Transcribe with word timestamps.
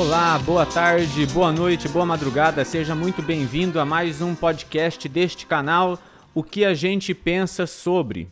Olá, 0.00 0.38
boa 0.38 0.64
tarde, 0.64 1.26
boa 1.26 1.52
noite, 1.52 1.86
boa 1.86 2.06
madrugada, 2.06 2.64
seja 2.64 2.94
muito 2.94 3.20
bem-vindo 3.20 3.78
a 3.78 3.84
mais 3.84 4.22
um 4.22 4.34
podcast 4.34 5.06
deste 5.06 5.44
canal, 5.44 5.98
O 6.34 6.42
que 6.42 6.64
a 6.64 6.72
gente 6.72 7.12
pensa 7.12 7.66
sobre. 7.66 8.26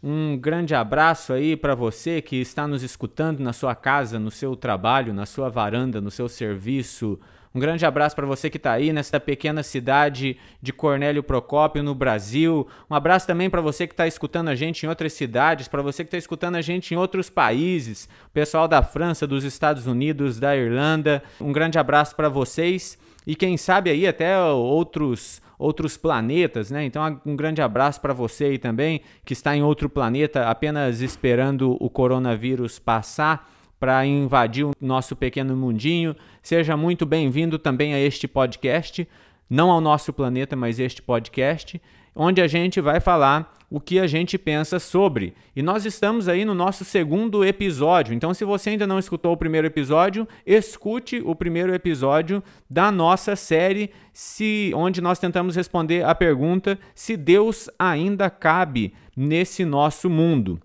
Um 0.00 0.38
grande 0.38 0.76
abraço 0.76 1.32
aí 1.32 1.56
para 1.56 1.74
você 1.74 2.22
que 2.22 2.36
está 2.36 2.68
nos 2.68 2.84
escutando 2.84 3.40
na 3.40 3.52
sua 3.52 3.74
casa, 3.74 4.16
no 4.16 4.30
seu 4.30 4.54
trabalho, 4.54 5.12
na 5.12 5.26
sua 5.26 5.48
varanda, 5.48 6.00
no 6.00 6.08
seu 6.08 6.28
serviço, 6.28 7.18
um 7.54 7.60
grande 7.60 7.86
abraço 7.86 8.14
para 8.14 8.26
você 8.26 8.50
que 8.50 8.56
está 8.56 8.72
aí 8.72 8.92
nesta 8.92 9.18
pequena 9.18 9.62
cidade 9.62 10.36
de 10.60 10.72
Cornélio 10.72 11.22
Procópio, 11.22 11.82
no 11.82 11.94
Brasil. 11.94 12.66
Um 12.90 12.94
abraço 12.94 13.26
também 13.26 13.48
para 13.48 13.60
você 13.60 13.86
que 13.86 13.94
está 13.94 14.06
escutando 14.06 14.48
a 14.48 14.54
gente 14.54 14.84
em 14.84 14.88
outras 14.88 15.12
cidades, 15.12 15.68
para 15.68 15.82
você 15.82 16.04
que 16.04 16.08
está 16.08 16.18
escutando 16.18 16.56
a 16.56 16.62
gente 16.62 16.92
em 16.92 16.96
outros 16.96 17.30
países, 17.30 18.08
pessoal 18.32 18.68
da 18.68 18.82
França, 18.82 19.26
dos 19.26 19.44
Estados 19.44 19.86
Unidos, 19.86 20.38
da 20.38 20.56
Irlanda. 20.56 21.22
Um 21.40 21.52
grande 21.52 21.78
abraço 21.78 22.14
para 22.14 22.28
vocês 22.28 22.98
e 23.26 23.34
quem 23.34 23.56
sabe 23.56 23.90
aí 23.90 24.06
até 24.06 24.38
outros 24.40 25.40
outros 25.58 25.96
planetas, 25.96 26.70
né? 26.70 26.84
Então 26.84 27.20
um 27.26 27.34
grande 27.34 27.60
abraço 27.60 28.00
para 28.00 28.14
você 28.14 28.44
aí 28.44 28.58
também 28.58 29.00
que 29.24 29.32
está 29.32 29.56
em 29.56 29.62
outro 29.62 29.88
planeta 29.88 30.48
apenas 30.48 31.00
esperando 31.00 31.76
o 31.80 31.90
coronavírus 31.90 32.78
passar 32.78 33.50
para 33.78 34.04
invadir 34.04 34.64
o 34.64 34.72
nosso 34.80 35.14
pequeno 35.14 35.56
mundinho. 35.56 36.14
Seja 36.42 36.76
muito 36.76 37.06
bem-vindo 37.06 37.58
também 37.58 37.94
a 37.94 38.00
este 38.00 38.26
podcast, 38.26 39.06
não 39.48 39.70
ao 39.70 39.80
nosso 39.80 40.12
planeta, 40.12 40.56
mas 40.56 40.78
este 40.78 41.00
podcast, 41.00 41.80
onde 42.14 42.40
a 42.40 42.46
gente 42.46 42.80
vai 42.80 43.00
falar 43.00 43.54
o 43.70 43.78
que 43.78 43.98
a 43.98 44.06
gente 44.06 44.38
pensa 44.38 44.78
sobre. 44.78 45.34
E 45.54 45.62
nós 45.62 45.84
estamos 45.84 46.26
aí 46.26 46.44
no 46.44 46.54
nosso 46.54 46.84
segundo 46.84 47.44
episódio. 47.44 48.14
Então, 48.14 48.32
se 48.32 48.44
você 48.44 48.70
ainda 48.70 48.86
não 48.86 48.98
escutou 48.98 49.32
o 49.32 49.36
primeiro 49.36 49.66
episódio, 49.66 50.26
escute 50.46 51.20
o 51.24 51.34
primeiro 51.34 51.74
episódio 51.74 52.42
da 52.68 52.90
nossa 52.90 53.36
série, 53.36 53.90
se 54.12 54.72
onde 54.74 55.00
nós 55.00 55.18
tentamos 55.18 55.54
responder 55.54 56.04
a 56.04 56.14
pergunta 56.14 56.78
se 56.94 57.16
Deus 57.16 57.68
ainda 57.78 58.30
cabe 58.30 58.94
nesse 59.16 59.64
nosso 59.64 60.08
mundo. 60.08 60.60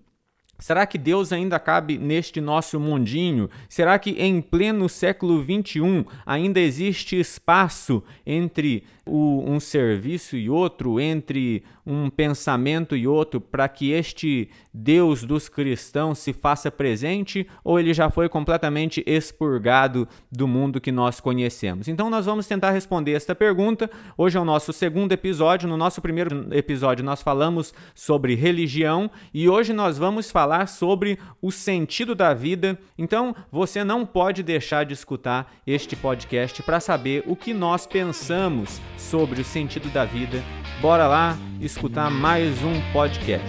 Será 0.64 0.86
que 0.86 0.96
Deus 0.96 1.30
ainda 1.30 1.60
cabe 1.60 1.98
neste 1.98 2.40
nosso 2.40 2.80
mundinho? 2.80 3.50
Será 3.68 3.98
que 3.98 4.12
em 4.12 4.40
pleno 4.40 4.88
século 4.88 5.44
XXI 5.44 6.06
ainda 6.24 6.58
existe 6.58 7.20
espaço 7.20 8.02
entre 8.24 8.82
o, 9.04 9.44
um 9.46 9.60
serviço 9.60 10.38
e 10.38 10.48
outro, 10.48 10.98
entre 10.98 11.62
um 11.86 12.08
pensamento 12.08 12.96
e 12.96 13.06
outro, 13.06 13.40
para 13.40 13.68
que 13.68 13.90
este 13.92 14.48
Deus 14.72 15.22
dos 15.22 15.48
cristãos 15.48 16.18
se 16.18 16.32
faça 16.32 16.70
presente 16.70 17.46
ou 17.62 17.78
ele 17.78 17.92
já 17.92 18.10
foi 18.10 18.28
completamente 18.28 19.02
expurgado 19.06 20.08
do 20.30 20.48
mundo 20.48 20.80
que 20.80 20.90
nós 20.90 21.20
conhecemos? 21.20 21.88
Então, 21.88 22.08
nós 22.08 22.26
vamos 22.26 22.46
tentar 22.46 22.70
responder 22.70 23.12
esta 23.12 23.34
pergunta. 23.34 23.90
Hoje 24.16 24.38
é 24.38 24.40
o 24.40 24.44
nosso 24.44 24.72
segundo 24.72 25.12
episódio. 25.12 25.68
No 25.68 25.76
nosso 25.76 26.00
primeiro 26.00 26.48
episódio, 26.52 27.04
nós 27.04 27.22
falamos 27.22 27.74
sobre 27.94 28.34
religião 28.34 29.10
e 29.32 29.48
hoje 29.48 29.72
nós 29.72 29.98
vamos 29.98 30.30
falar 30.30 30.68
sobre 30.68 31.18
o 31.42 31.50
sentido 31.50 32.14
da 32.14 32.32
vida. 32.32 32.78
Então, 32.96 33.34
você 33.50 33.84
não 33.84 34.06
pode 34.06 34.42
deixar 34.42 34.84
de 34.84 34.94
escutar 34.94 35.54
este 35.66 35.96
podcast 35.96 36.62
para 36.62 36.80
saber 36.80 37.24
o 37.26 37.36
que 37.36 37.52
nós 37.52 37.86
pensamos 37.86 38.80
sobre 38.96 39.40
o 39.40 39.44
sentido 39.44 39.88
da 39.90 40.04
vida. 40.04 40.42
Bora 40.80 41.06
lá 41.06 41.38
escutar 41.74 42.08
mais 42.10 42.62
um 42.62 42.80
podcast. 42.92 43.44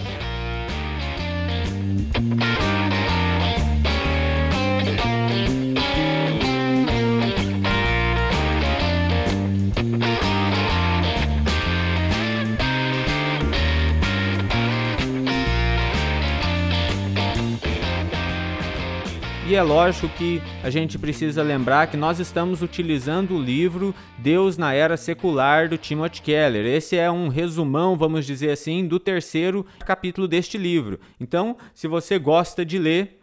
E 19.47 19.53
é 19.53 19.61
lógico 19.61 20.09
que 20.09 20.41
a 20.63 20.72
gente 20.72 20.97
precisa 20.97 21.44
lembrar 21.44 21.85
que 21.85 21.95
nós 21.95 22.19
estamos 22.19 22.63
utilizando 22.63 23.35
o 23.35 23.39
livro 23.39 23.94
Deus 24.17 24.57
na 24.57 24.73
Era 24.73 24.97
Secular 24.97 25.69
do 25.69 25.78
Timothy 25.78 26.23
Keller. 26.23 26.66
Esse 26.66 26.97
é 26.97 27.11
um 27.11 27.28
resumão, 27.28 27.95
vamos 27.95 28.25
dizer 28.25 28.50
assim, 28.50 28.88
do 28.88 29.00
terceiro 29.00 29.63
capítulo 29.85 30.28
deste 30.28 30.57
livro. 30.57 31.00
Então, 31.19 31.57
se 31.75 31.88
você 31.88 32.17
gosta 32.17 32.66
de 32.66 32.79
ler, 32.79 33.19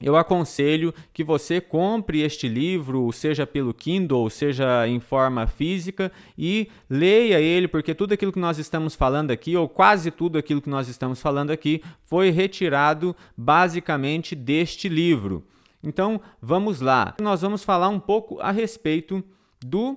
eu 0.00 0.14
aconselho 0.14 0.94
que 1.12 1.24
você 1.24 1.60
compre 1.60 2.20
este 2.20 2.46
livro, 2.46 3.10
seja 3.10 3.44
pelo 3.44 3.74
Kindle, 3.74 4.30
seja 4.30 4.86
em 4.86 5.00
forma 5.00 5.48
física, 5.48 6.12
e 6.38 6.68
leia 6.88 7.40
ele, 7.40 7.66
porque 7.66 7.92
tudo 7.92 8.12
aquilo 8.12 8.30
que 8.30 8.38
nós 8.38 8.56
estamos 8.58 8.94
falando 8.94 9.32
aqui, 9.32 9.56
ou 9.56 9.68
quase 9.68 10.12
tudo 10.12 10.38
aquilo 10.38 10.62
que 10.62 10.70
nós 10.70 10.86
estamos 10.86 11.20
falando 11.20 11.50
aqui, 11.50 11.82
foi 12.04 12.30
retirado 12.30 13.16
basicamente 13.36 14.36
deste 14.36 14.88
livro. 14.88 15.44
Então, 15.86 16.20
vamos 16.42 16.80
lá. 16.80 17.14
Nós 17.20 17.42
vamos 17.42 17.62
falar 17.62 17.88
um 17.88 18.00
pouco 18.00 18.40
a 18.40 18.50
respeito 18.50 19.22
do 19.64 19.96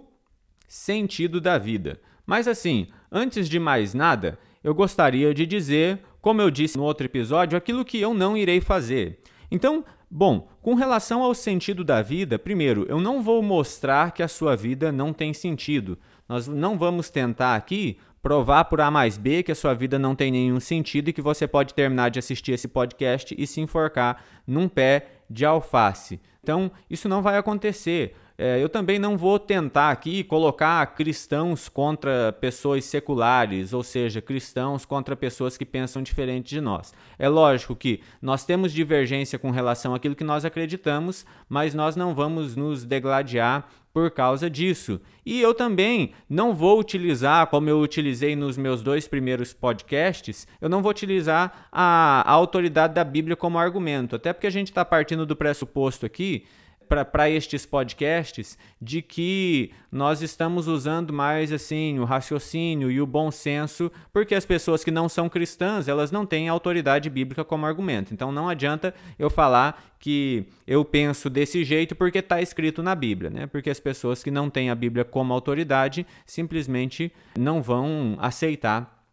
sentido 0.68 1.42
da 1.42 1.58
vida. 1.58 2.00
Mas 2.28 2.48
assim, 2.48 2.88
antes 3.12 3.50
de 3.50 3.60
mais 3.60 3.96
nada, 3.96 4.38
eu 4.64 4.76
gostaria 4.76 5.34
de 5.34 5.48
dizer, 5.48 6.00
como 6.22 6.44
eu 6.44 6.52
disse 6.52 6.78
no 6.78 6.84
outro 6.84 7.08
episódio, 7.08 7.58
aquilo 7.58 7.84
que 7.84 8.00
eu 8.00 8.14
não 8.14 8.38
irei 8.38 8.62
fazer. 8.62 9.20
Então, 9.50 9.84
bom, 10.12 10.48
com 10.62 10.76
relação 10.76 11.24
ao 11.24 11.34
sentido 11.34 11.84
da 11.84 12.04
vida, 12.04 12.38
primeiro, 12.38 12.86
eu 12.88 13.02
não 13.02 13.24
vou 13.24 13.42
mostrar 13.42 14.12
que 14.12 14.22
a 14.22 14.28
sua 14.28 14.56
vida 14.56 14.92
não 14.92 15.12
tem 15.12 15.34
sentido. 15.34 15.98
Nós 16.28 16.48
não 16.48 16.78
vamos 16.78 17.10
tentar 17.10 17.56
aqui 17.56 17.98
provar 18.22 18.66
por 18.66 18.82
A 18.82 18.92
mais 18.92 19.18
B 19.18 19.44
que 19.44 19.52
a 19.52 19.56
sua 19.56 19.74
vida 19.74 19.98
não 19.98 20.16
tem 20.16 20.32
nenhum 20.32 20.60
sentido 20.60 21.10
e 21.10 21.14
que 21.14 21.22
você 21.22 21.48
pode 21.48 21.74
terminar 21.74 22.10
de 22.10 22.20
assistir 22.20 22.52
esse 22.52 22.68
podcast 22.68 23.36
e 23.38 23.48
se 23.48 23.62
enforcar 23.62 24.24
num 24.46 24.68
pé 24.68 25.08
de 25.30 25.46
alface. 25.46 26.20
Então, 26.42 26.72
isso 26.90 27.08
não 27.08 27.22
vai 27.22 27.38
acontecer. 27.38 28.16
É, 28.42 28.58
eu 28.64 28.70
também 28.70 28.98
não 28.98 29.18
vou 29.18 29.38
tentar 29.38 29.92
aqui 29.92 30.24
colocar 30.24 30.86
cristãos 30.96 31.68
contra 31.68 32.32
pessoas 32.32 32.86
seculares, 32.86 33.74
ou 33.74 33.84
seja, 33.84 34.22
cristãos 34.22 34.86
contra 34.86 35.14
pessoas 35.14 35.58
que 35.58 35.66
pensam 35.66 36.02
diferente 36.02 36.50
de 36.50 36.62
nós. 36.62 36.94
É 37.18 37.28
lógico 37.28 37.76
que 37.76 38.00
nós 38.22 38.46
temos 38.46 38.72
divergência 38.72 39.38
com 39.38 39.52
relação 39.52 39.94
àquilo 39.94 40.16
que 40.16 40.24
nós 40.24 40.46
acreditamos, 40.46 41.26
mas 41.50 41.74
nós 41.74 41.98
não 41.98 42.16
vamos 42.16 42.56
nos 42.56 42.86
degladiar 42.86 43.68
por 43.94 44.12
causa 44.12 44.50
disso. 44.50 45.00
E 45.26 45.42
eu 45.42 45.54
também 45.54 46.12
não 46.30 46.54
vou 46.54 46.80
utilizar, 46.80 47.48
como 47.48 47.70
eu 47.70 47.80
utilizei 47.80 48.36
nos 48.36 48.58
meus 48.58 48.82
dois 48.82 49.08
primeiros 49.08 49.54
podcasts, 49.54 50.48
eu 50.62 50.70
não 50.70 50.82
vou 50.82 50.92
utilizar 50.92 51.68
a, 51.72 52.24
a 52.26 52.32
autoridade 52.32 52.94
da 52.94 53.04
Bíblia 53.04 53.36
como 53.36 53.58
argumento, 53.58 54.16
até 54.16 54.34
porque 54.34 54.48
a 54.48 54.52
gente 54.52 54.68
está 54.68 54.86
partindo 54.86 55.26
do 55.26 55.36
pressuposto 55.36 56.06
aqui 56.06 56.46
para 56.90 57.30
estes 57.30 57.68
podcasts 57.68 58.58
de 58.82 59.02
que 59.02 59.72
nós 59.92 60.24
estamos 60.24 60.68
usando 60.68 61.14
mais 61.14 61.54
assim 61.54 62.00
o 62.00 62.04
raciocínio 62.04 62.90
e 62.90 63.00
o 63.00 63.06
bom 63.06 63.30
senso, 63.30 63.92
porque 64.12 64.34
as 64.34 64.46
pessoas 64.46 64.84
que 64.84 64.90
não 64.90 65.08
são 65.08 65.30
cristãs, 65.30 65.88
elas 65.88 66.12
não 66.12 66.26
têm 66.26 66.50
autoridade 66.50 67.10
bíblica 67.10 67.46
como 67.46 67.68
argumento. 67.68 68.12
Então 68.14 68.32
não 68.32 68.50
adianta 68.50 68.94
eu 69.20 69.30
falar 69.30 69.96
que 70.00 70.46
eu 70.66 70.84
penso 70.84 71.30
desse 71.30 71.64
jeito 71.64 71.96
porque 71.96 72.18
está 72.18 72.42
escrito 72.42 72.82
na 72.82 72.96
Bíblia, 72.96 73.30
né? 73.30 73.46
Porque 73.46 73.70
as 73.70 73.80
pessoas 73.80 74.24
que 74.24 74.32
não 74.32 74.50
têm 74.50 74.72
a 74.72 74.76
Bíblia 74.76 75.06
como 75.06 75.34
autoridade 75.34 76.08
simplesmente 76.26 77.12
não 77.38 77.62
vão 77.62 78.18
aceitar 78.20 79.06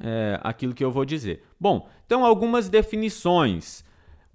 é, 0.00 0.40
aquilo 0.42 0.74
que 0.74 0.84
eu 0.84 0.90
vou 0.90 1.04
dizer. 1.04 1.44
Bom, 1.60 1.88
então 2.04 2.24
algumas 2.24 2.68
definições. 2.68 3.86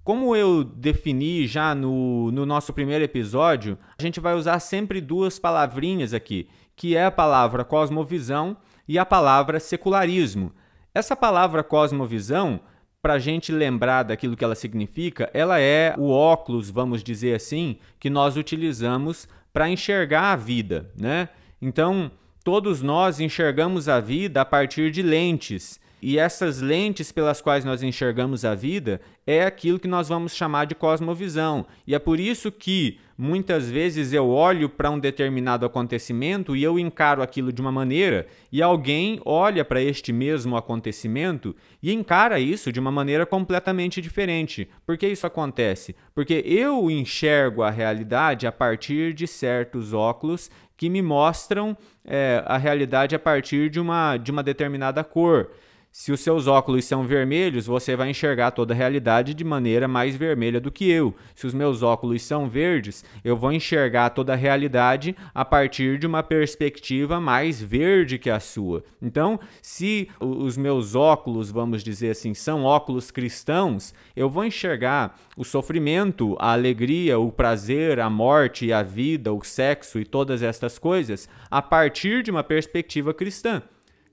Como 0.04 0.36
eu 0.36 0.62
defini 0.62 1.46
já 1.46 1.74
no, 1.74 2.30
no 2.30 2.44
nosso 2.44 2.74
primeiro 2.74 3.02
episódio, 3.02 3.78
a 3.98 4.02
gente 4.02 4.20
vai 4.20 4.34
usar 4.34 4.60
sempre 4.60 5.00
duas 5.00 5.38
palavrinhas 5.38 6.12
aqui, 6.12 6.46
que 6.76 6.94
é 6.94 7.06
a 7.06 7.10
palavra 7.10 7.64
cosmovisão 7.64 8.54
e 8.86 8.98
a 8.98 9.06
palavra 9.06 9.58
secularismo. 9.58 10.52
Essa 10.94 11.16
palavra 11.16 11.64
cosmovisão, 11.64 12.60
para 13.00 13.14
a 13.14 13.18
gente 13.18 13.50
lembrar 13.50 14.02
daquilo 14.02 14.36
que 14.36 14.44
ela 14.44 14.54
significa, 14.54 15.30
ela 15.32 15.58
é 15.58 15.94
o 15.96 16.10
óculos, 16.10 16.68
vamos 16.68 17.02
dizer 17.02 17.34
assim, 17.34 17.78
que 17.98 18.10
nós 18.10 18.36
utilizamos 18.36 19.26
para 19.54 19.70
enxergar 19.70 20.32
a 20.32 20.36
vida, 20.36 20.92
né? 20.94 21.30
Então, 21.62 22.10
todos 22.44 22.82
nós 22.82 23.20
enxergamos 23.20 23.88
a 23.88 24.00
vida 24.00 24.42
a 24.42 24.44
partir 24.44 24.90
de 24.90 25.00
lentes 25.00 25.80
E 26.06 26.18
essas 26.18 26.60
lentes 26.60 27.10
pelas 27.10 27.40
quais 27.40 27.64
nós 27.64 27.82
enxergamos 27.82 28.44
a 28.44 28.54
vida 28.54 29.00
é 29.26 29.42
aquilo 29.42 29.78
que 29.78 29.88
nós 29.88 30.06
vamos 30.06 30.36
chamar 30.36 30.66
de 30.66 30.74
cosmovisão. 30.74 31.64
E 31.86 31.94
é 31.94 31.98
por 31.98 32.20
isso 32.20 32.52
que 32.52 32.98
muitas 33.16 33.70
vezes 33.70 34.12
eu 34.12 34.28
olho 34.28 34.68
para 34.68 34.90
um 34.90 34.98
determinado 34.98 35.64
acontecimento 35.64 36.54
e 36.54 36.62
eu 36.62 36.78
encaro 36.78 37.22
aquilo 37.22 37.50
de 37.50 37.62
uma 37.62 37.72
maneira, 37.72 38.26
e 38.52 38.60
alguém 38.60 39.18
olha 39.24 39.64
para 39.64 39.80
este 39.80 40.12
mesmo 40.12 40.58
acontecimento 40.58 41.56
e 41.82 41.90
encara 41.90 42.38
isso 42.38 42.70
de 42.70 42.78
uma 42.78 42.92
maneira 42.92 43.24
completamente 43.24 44.02
diferente. 44.02 44.68
Por 44.84 44.98
que 44.98 45.08
isso 45.08 45.26
acontece? 45.26 45.96
Porque 46.14 46.42
eu 46.44 46.90
enxergo 46.90 47.62
a 47.62 47.70
realidade 47.70 48.46
a 48.46 48.52
partir 48.52 49.14
de 49.14 49.26
certos 49.26 49.94
óculos 49.94 50.50
que 50.76 50.90
me 50.90 51.00
mostram 51.00 51.74
é, 52.04 52.42
a 52.44 52.58
realidade 52.58 53.14
a 53.14 53.18
partir 53.18 53.70
de 53.70 53.80
uma, 53.80 54.18
de 54.18 54.30
uma 54.30 54.42
determinada 54.42 55.02
cor. 55.02 55.50
Se 55.96 56.10
os 56.10 56.18
seus 56.18 56.48
óculos 56.48 56.86
são 56.86 57.06
vermelhos, 57.06 57.66
você 57.66 57.94
vai 57.94 58.10
enxergar 58.10 58.50
toda 58.50 58.74
a 58.74 58.76
realidade 58.76 59.32
de 59.32 59.44
maneira 59.44 59.86
mais 59.86 60.16
vermelha 60.16 60.60
do 60.60 60.72
que 60.72 60.90
eu. 60.90 61.14
Se 61.36 61.46
os 61.46 61.54
meus 61.54 61.84
óculos 61.84 62.20
são 62.22 62.48
verdes, 62.48 63.04
eu 63.24 63.36
vou 63.36 63.52
enxergar 63.52 64.10
toda 64.10 64.32
a 64.32 64.36
realidade 64.36 65.14
a 65.32 65.44
partir 65.44 65.96
de 65.96 66.04
uma 66.04 66.20
perspectiva 66.20 67.20
mais 67.20 67.62
verde 67.62 68.18
que 68.18 68.28
a 68.28 68.40
sua. 68.40 68.82
Então, 69.00 69.38
se 69.62 70.08
os 70.18 70.56
meus 70.56 70.96
óculos, 70.96 71.52
vamos 71.52 71.84
dizer 71.84 72.10
assim, 72.10 72.34
são 72.34 72.64
óculos 72.64 73.12
cristãos, 73.12 73.94
eu 74.16 74.28
vou 74.28 74.44
enxergar 74.44 75.16
o 75.36 75.44
sofrimento, 75.44 76.36
a 76.40 76.54
alegria, 76.54 77.20
o 77.20 77.30
prazer, 77.30 78.00
a 78.00 78.10
morte, 78.10 78.72
a 78.72 78.82
vida, 78.82 79.32
o 79.32 79.44
sexo 79.44 80.00
e 80.00 80.04
todas 80.04 80.42
estas 80.42 80.76
coisas 80.76 81.28
a 81.48 81.62
partir 81.62 82.24
de 82.24 82.32
uma 82.32 82.42
perspectiva 82.42 83.14
cristã. 83.14 83.62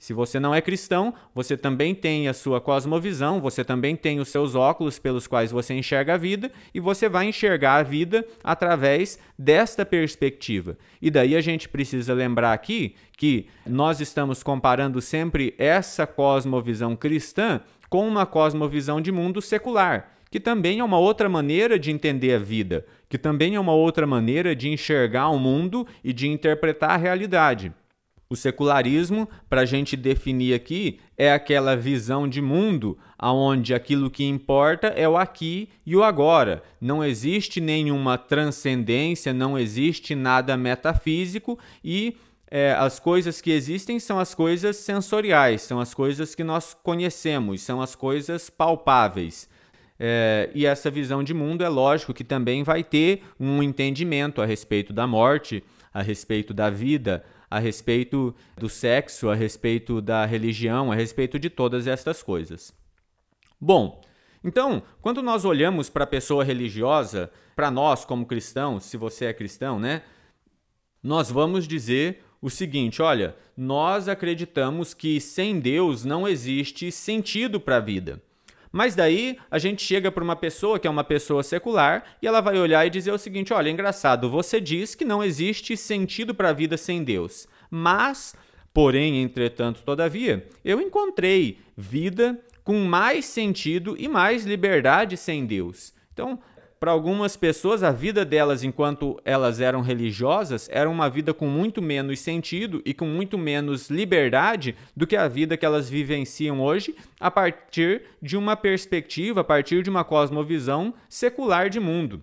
Se 0.01 0.13
você 0.13 0.39
não 0.39 0.51
é 0.51 0.59
cristão, 0.62 1.13
você 1.31 1.56
também 1.56 1.94
tem 1.94 2.27
a 2.27 2.33
sua 2.33 2.59
cosmovisão, 2.59 3.39
você 3.39 3.63
também 3.63 3.95
tem 3.95 4.19
os 4.19 4.30
seus 4.30 4.56
óculos 4.56 4.98
pelos 4.98 5.27
quais 5.27 5.51
você 5.51 5.75
enxerga 5.75 6.15
a 6.15 6.18
vida 6.18 6.51
e 6.74 6.80
você 6.80 7.07
vai 7.07 7.27
enxergar 7.27 7.75
a 7.75 7.83
vida 7.83 8.25
através 8.44 9.19
desta 9.38 9.86
perspectiva. 9.86 10.75
E 11.00 11.12
daí 11.12 11.36
a 11.36 11.39
gente 11.39 11.69
precisa 11.69 12.15
lembrar 12.15 12.51
aqui 12.51 12.95
que 13.15 13.45
nós 13.63 14.01
estamos 14.01 14.42
comparando 14.42 15.00
sempre 15.01 15.53
essa 15.59 16.07
cosmovisão 16.07 16.95
cristã 16.95 17.62
com 17.88 18.07
uma 18.07 18.25
cosmovisão 18.25 19.00
de 19.00 19.12
mundo 19.12 19.39
secular 19.39 20.13
que 20.31 20.39
também 20.39 20.80
é 20.80 20.83
uma 20.83 20.98
outra 20.98 21.27
maneira 21.27 21.77
de 21.77 21.92
entender 21.92 22.33
a 22.33 22.39
vida, 22.39 22.86
que 23.09 23.18
também 23.18 23.56
é 23.56 23.59
uma 23.59 23.74
outra 23.74 24.07
maneira 24.07 24.56
de 24.56 24.69
enxergar 24.69 25.27
o 25.27 25.38
mundo 25.38 25.86
e 26.01 26.13
de 26.13 26.25
interpretar 26.30 26.92
a 26.92 26.98
realidade. 26.98 27.74
O 28.31 28.36
secularismo, 28.38 29.28
para 29.50 29.60
a 29.60 29.66
gente 29.66 29.98
definir 29.98 30.54
aqui, 30.54 31.01
é 31.18 31.33
aquela 31.33 31.75
visão 31.75 32.30
de 32.30 32.42
mundo 32.42 32.98
onde 33.22 33.74
aquilo 33.74 34.10
que 34.10 34.24
importa 34.24 34.88
é 34.88 35.06
o 35.06 35.18
aqui 35.18 35.68
e 35.86 35.98
o 35.98 36.01
agora. 36.01 36.63
Não 36.80 37.04
existe 37.04 37.60
nenhuma 37.60 38.18
transcendência, 38.18 39.33
não 39.33 39.60
existe 39.60 40.16
nada 40.16 40.56
metafísico 40.56 41.60
e 41.83 42.16
é, 42.50 42.72
as 42.72 43.01
coisas 43.01 43.42
que 43.42 43.51
existem 43.51 44.00
são 44.00 44.18
as 44.18 44.34
coisas 44.34 44.77
sensoriais, 44.77 45.63
são 45.63 45.81
as 45.81 45.94
coisas 45.94 46.34
que 46.34 46.42
nós 46.42 46.74
conhecemos, 46.74 47.60
são 47.60 47.81
as 47.81 47.95
coisas 47.95 48.50
palpáveis. 48.50 49.50
É, 50.00 50.50
e 50.56 50.66
essa 50.66 50.89
visão 50.89 51.22
de 51.22 51.34
mundo 51.34 51.66
é 51.66 51.69
lógico 51.69 52.13
que 52.13 52.24
também 52.24 52.63
vai 52.63 52.81
ter 52.81 53.24
um 53.38 53.62
entendimento 53.62 54.42
a 54.42 54.45
respeito 54.45 54.94
da 54.94 55.06
morte, 55.06 55.62
a 55.94 56.01
respeito 56.01 56.54
da 56.54 56.69
vida, 56.69 57.25
a 57.51 57.59
respeito 57.59 58.33
do 58.57 58.69
sexo, 58.69 59.30
a 59.30 59.36
respeito 59.36 60.01
da 60.01 60.25
religião, 60.25 60.89
a 60.89 60.95
respeito 60.95 61.38
de 61.38 61.50
todas 61.50 61.86
estas 61.86 62.24
coisas. 62.24 62.74
Bom, 63.59 64.01
então, 64.42 64.81
quando 65.01 65.21
nós 65.21 65.44
olhamos 65.44 65.89
para 65.89 66.06
a 66.06 66.07
pessoa 66.07 66.45
religiosa, 66.45 67.30
para 67.53 67.69
nós 67.69 68.06
como 68.06 68.25
cristãos, 68.25 68.86
se 68.86 68.95
você 68.95 69.25
é 69.25 69.33
cristão, 69.33 69.77
né? 69.77 70.01
Nós 71.03 71.30
vamos 71.30 71.68
dizer 71.68 72.24
o 72.42 72.50
seguinte: 72.50 73.01
olha, 73.01 73.36
nós 73.56 74.07
acreditamos 74.07 74.94
que 74.94 75.19
sem 75.19 75.59
Deus 75.59 76.06
não 76.06 76.25
existe 76.25 76.89
sentido 76.89 77.59
para 77.59 77.77
a 77.77 77.81
vida. 77.81 78.24
Mas 78.72 78.96
daí 78.96 79.38
a 79.50 79.60
gente 79.60 79.84
chega 79.84 80.12
para 80.12 80.24
uma 80.24 80.36
pessoa 80.36 80.80
que 80.80 80.88
é 80.88 80.90
uma 80.90 81.04
pessoa 81.04 81.44
secular 81.44 82.04
e 82.22 82.28
ela 82.28 82.40
vai 82.40 82.58
olhar 82.58 82.86
e 82.86 82.90
dizer 82.90 83.12
o 83.12 83.18
seguinte: 83.18 83.54
olha, 83.54 83.70
engraçado, 83.70 84.30
você 84.30 84.62
diz 84.62 84.96
que 84.96 85.04
não 85.04 85.24
existe 85.24 85.76
sentido 85.76 86.34
para 86.34 86.50
a 86.50 86.54
vida 86.54 86.78
sem 86.78 87.04
Deus. 87.04 87.48
Mas, 87.70 88.36
porém, 88.74 89.22
entretanto, 89.22 89.84
todavia, 89.84 90.48
eu 90.64 90.80
encontrei 90.80 91.60
vida 91.76 92.40
com 92.64 92.80
mais 92.80 93.26
sentido 93.26 93.96
e 93.98 94.08
mais 94.08 94.46
liberdade 94.46 95.18
sem 95.18 95.46
Deus. 95.46 95.94
Então, 96.14 96.40
para 96.81 96.89
algumas 96.89 97.38
pessoas, 97.38 97.83
a 97.83 97.92
vida 97.92 98.25
delas 98.25 98.63
enquanto 98.63 99.22
elas 99.24 99.62
eram 99.62 99.81
religiosas 99.81 100.68
era 100.72 100.89
uma 100.89 101.07
vida 101.12 101.31
com 101.31 101.45
muito 101.45 101.80
menos 101.80 102.19
sentido 102.22 102.81
e 102.83 102.92
com 102.92 103.06
muito 103.06 103.38
menos 103.38 103.88
liberdade 103.92 104.75
do 104.98 105.06
que 105.06 105.16
a 105.16 105.28
vida 105.28 105.56
que 105.56 105.63
elas 105.63 105.88
vivenciam 105.88 106.60
hoje 106.60 106.95
a 107.19 107.30
partir 107.30 108.06
de 108.19 108.36
uma 108.36 108.56
perspectiva, 108.57 109.42
a 109.42 109.44
partir 109.44 109.83
de 109.83 109.92
uma 109.92 110.04
cosmovisão 110.04 110.92
secular 111.07 111.69
de 111.69 111.80
mundo. 111.80 112.19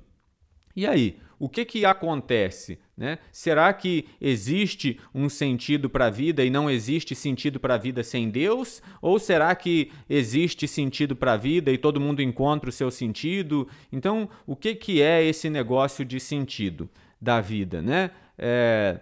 E 0.74 0.88
aí, 0.88 1.20
o 1.38 1.48
que, 1.48 1.64
que 1.64 1.84
acontece? 1.84 2.78
Né? 2.96 3.18
Será 3.30 3.72
que 3.72 4.06
existe 4.20 4.98
um 5.14 5.28
sentido 5.28 5.88
para 5.88 6.06
a 6.06 6.10
vida 6.10 6.44
e 6.44 6.50
não 6.50 6.68
existe 6.68 7.14
sentido 7.14 7.60
para 7.60 7.74
a 7.74 7.78
vida 7.78 8.02
sem 8.02 8.28
Deus? 8.28 8.82
Ou 9.00 9.18
será 9.18 9.54
que 9.54 9.92
existe 10.10 10.66
sentido 10.66 11.14
para 11.14 11.34
a 11.34 11.36
vida 11.36 11.70
e 11.70 11.78
todo 11.78 12.00
mundo 12.00 12.20
encontra 12.20 12.68
o 12.68 12.72
seu 12.72 12.90
sentido? 12.90 13.68
Então, 13.92 14.28
o 14.46 14.56
que, 14.56 14.74
que 14.74 15.00
é 15.00 15.22
esse 15.22 15.48
negócio 15.48 16.04
de 16.04 16.18
sentido 16.18 16.90
da 17.20 17.40
vida? 17.40 17.80
Né? 17.80 18.10
É, 18.36 18.98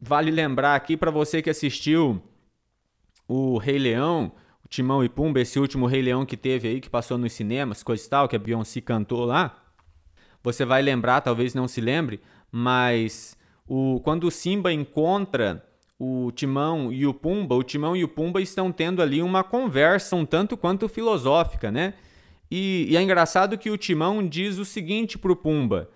vale 0.00 0.30
lembrar 0.30 0.76
aqui 0.76 0.96
para 0.96 1.10
você 1.10 1.42
que 1.42 1.50
assistiu 1.50 2.22
o 3.26 3.58
Rei 3.58 3.78
Leão, 3.78 4.32
o 4.64 4.68
Timão 4.68 5.02
e 5.02 5.08
Pumba, 5.08 5.40
esse 5.40 5.58
último 5.58 5.86
Rei 5.86 6.02
Leão 6.02 6.24
que 6.24 6.36
teve 6.36 6.68
aí, 6.68 6.80
que 6.80 6.90
passou 6.90 7.18
nos 7.18 7.32
cinemas, 7.32 7.82
coisa 7.82 8.06
e 8.06 8.08
tal, 8.08 8.28
que 8.28 8.36
a 8.36 8.38
Beyoncé 8.38 8.80
cantou 8.80 9.24
lá. 9.24 9.61
Você 10.42 10.64
vai 10.64 10.82
lembrar, 10.82 11.20
talvez 11.20 11.54
não 11.54 11.68
se 11.68 11.80
lembre, 11.80 12.20
mas 12.50 13.36
o, 13.66 14.00
quando 14.00 14.24
o 14.24 14.30
Simba 14.30 14.72
encontra 14.72 15.64
o 15.98 16.32
Timão 16.32 16.92
e 16.92 17.06
o 17.06 17.14
Pumba, 17.14 17.54
o 17.54 17.62
Timão 17.62 17.94
e 17.94 18.02
o 18.02 18.08
Pumba 18.08 18.42
estão 18.42 18.72
tendo 18.72 19.00
ali 19.00 19.22
uma 19.22 19.44
conversa 19.44 20.16
um 20.16 20.26
tanto 20.26 20.56
quanto 20.56 20.88
filosófica, 20.88 21.70
né? 21.70 21.94
E, 22.50 22.86
e 22.90 22.96
é 22.96 23.02
engraçado 23.02 23.56
que 23.56 23.70
o 23.70 23.78
Timão 23.78 24.26
diz 24.26 24.58
o 24.58 24.64
seguinte 24.64 25.16
pro 25.16 25.36
Pumba, 25.36 25.88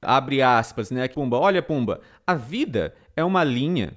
abre 0.00 0.40
aspas, 0.40 0.90
né? 0.90 1.06
Pumba, 1.08 1.36
olha 1.36 1.62
Pumba, 1.62 2.00
a 2.26 2.34
vida 2.34 2.94
é 3.14 3.22
uma 3.22 3.44
linha, 3.44 3.96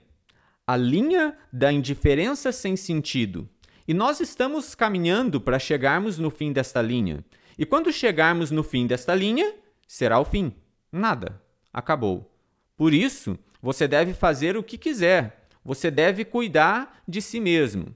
a 0.68 0.76
linha 0.76 1.36
da 1.52 1.72
indiferença 1.72 2.52
sem 2.52 2.76
sentido. 2.76 3.48
E 3.88 3.94
nós 3.94 4.20
estamos 4.20 4.76
caminhando 4.76 5.42
para 5.42 5.58
chegarmos 5.58 6.20
no 6.20 6.30
fim 6.30 6.52
desta 6.52 6.82
linha. 6.82 7.24
E 7.60 7.66
quando 7.66 7.92
chegarmos 7.92 8.52
no 8.52 8.64
fim 8.64 8.88
desta 8.88 9.14
linha, 9.14 9.54
será 9.86 10.18
o 10.18 10.24
fim. 10.24 10.54
Nada. 10.90 11.42
Acabou. 11.74 12.34
Por 12.78 12.94
isso, 12.94 13.38
você 13.62 13.86
deve 13.86 14.14
fazer 14.14 14.56
o 14.56 14.64
que 14.64 14.78
quiser. 14.78 15.46
Você 15.62 15.92
deve 15.92 16.24
cuidar 16.24 17.04
de 17.06 17.22
si 17.22 17.38
mesmo. 17.42 17.94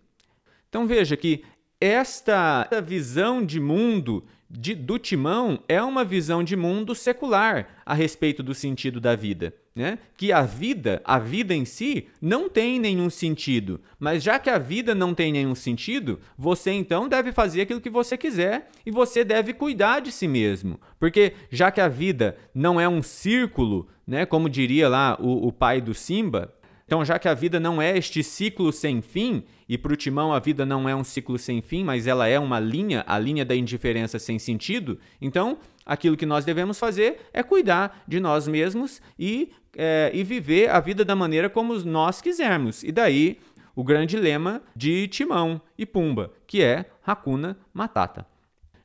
Então 0.67 0.85
veja 0.85 1.15
que 1.15 1.45
esta 1.79 2.67
visão 2.85 3.43
de 3.45 3.57
mundo 3.57 4.25
de, 4.49 4.75
do 4.75 4.99
Timão 4.99 5.63
é 5.69 5.81
uma 5.81 6.03
visão 6.03 6.43
de 6.43 6.57
mundo 6.57 6.93
secular 6.93 7.81
a 7.85 7.93
respeito 7.93 8.43
do 8.43 8.53
sentido 8.53 8.99
da 8.99 9.15
vida. 9.15 9.53
Né? 9.75 9.97
Que 10.15 10.31
a 10.31 10.43
vida, 10.43 11.01
a 11.03 11.17
vida 11.17 11.53
em 11.53 11.65
si, 11.65 12.07
não 12.21 12.47
tem 12.47 12.79
nenhum 12.79 13.09
sentido. 13.09 13.81
Mas 13.99 14.21
já 14.21 14.37
que 14.37 14.49
a 14.49 14.59
vida 14.59 14.93
não 14.93 15.15
tem 15.15 15.31
nenhum 15.31 15.55
sentido, 15.55 16.19
você 16.37 16.71
então 16.71 17.09
deve 17.09 17.31
fazer 17.31 17.61
aquilo 17.61 17.81
que 17.81 17.89
você 17.89 18.15
quiser 18.15 18.69
e 18.85 18.91
você 18.91 19.23
deve 19.23 19.51
cuidar 19.51 19.99
de 19.99 20.11
si 20.11 20.27
mesmo. 20.27 20.79
Porque 20.99 21.33
já 21.49 21.71
que 21.71 21.81
a 21.81 21.87
vida 21.87 22.37
não 22.53 22.79
é 22.79 22.87
um 22.87 23.01
círculo, 23.01 23.87
né? 24.05 24.27
como 24.27 24.47
diria 24.47 24.87
lá 24.87 25.17
o, 25.19 25.47
o 25.47 25.51
pai 25.51 25.81
do 25.81 25.93
Simba, 25.95 26.53
então, 26.85 27.03
já 27.03 27.17
que 27.17 27.27
a 27.27 27.33
vida 27.33 27.59
não 27.59 27.81
é 27.81 27.97
este 27.97 28.23
ciclo 28.23 28.71
sem 28.71 29.01
fim, 29.01 29.43
e 29.67 29.77
para 29.77 29.93
o 29.93 29.95
Timão 29.95 30.33
a 30.33 30.39
vida 30.39 30.65
não 30.65 30.87
é 30.87 30.95
um 30.95 31.03
ciclo 31.03 31.37
sem 31.37 31.61
fim, 31.61 31.83
mas 31.83 32.07
ela 32.07 32.27
é 32.27 32.37
uma 32.37 32.59
linha, 32.59 33.03
a 33.07 33.17
linha 33.17 33.45
da 33.45 33.55
indiferença 33.55 34.19
sem 34.19 34.37
sentido, 34.37 34.99
então 35.21 35.57
aquilo 35.85 36.17
que 36.17 36.25
nós 36.25 36.45
devemos 36.45 36.77
fazer 36.77 37.21
é 37.33 37.41
cuidar 37.41 38.03
de 38.07 38.19
nós 38.19 38.47
mesmos 38.47 39.01
e, 39.17 39.51
é, 39.75 40.11
e 40.13 40.23
viver 40.23 40.69
a 40.69 40.79
vida 40.79 41.03
da 41.05 41.15
maneira 41.15 41.49
como 41.49 41.73
nós 41.79 42.21
quisermos. 42.21 42.83
E 42.83 42.91
daí 42.91 43.39
o 43.75 43.83
grande 43.83 44.17
lema 44.17 44.61
de 44.75 45.07
Timão 45.07 45.61
e 45.77 45.85
Pumba, 45.85 46.31
que 46.45 46.61
é 46.61 46.85
Hakuna 47.05 47.57
Matata. 47.73 48.25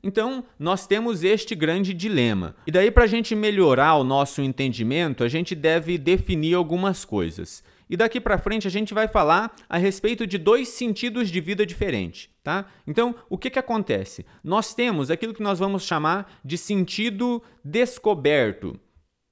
Então, 0.01 0.45
nós 0.57 0.87
temos 0.87 1.25
este 1.25 1.53
grande 1.53 1.93
dilema. 1.93 2.55
E 2.65 2.71
daí, 2.71 2.89
para 2.89 3.03
a 3.03 3.07
gente 3.07 3.35
melhorar 3.35 3.95
o 3.95 4.03
nosso 4.03 4.41
entendimento, 4.41 5.25
a 5.25 5.27
gente 5.27 5.53
deve 5.53 5.97
definir 5.97 6.53
algumas 6.53 7.03
coisas. 7.03 7.61
E 7.89 7.97
daqui 7.97 8.21
para 8.21 8.37
frente 8.37 8.67
a 8.67 8.71
gente 8.71 8.93
vai 8.93 9.07
falar 9.07 9.55
a 9.67 9.77
respeito 9.77 10.27
de 10.27 10.37
dois 10.37 10.67
sentidos 10.67 11.29
de 11.29 11.41
vida 11.41 11.65
diferentes, 11.65 12.29
tá? 12.43 12.67
Então, 12.85 13.15
o 13.27 13.37
que 13.37 13.49
que 13.49 13.57
acontece? 13.57 14.25
Nós 14.43 14.75
temos 14.75 15.09
aquilo 15.09 15.33
que 15.33 15.41
nós 15.41 15.57
vamos 15.57 15.83
chamar 15.83 16.39
de 16.45 16.57
sentido 16.57 17.41
descoberto 17.63 18.79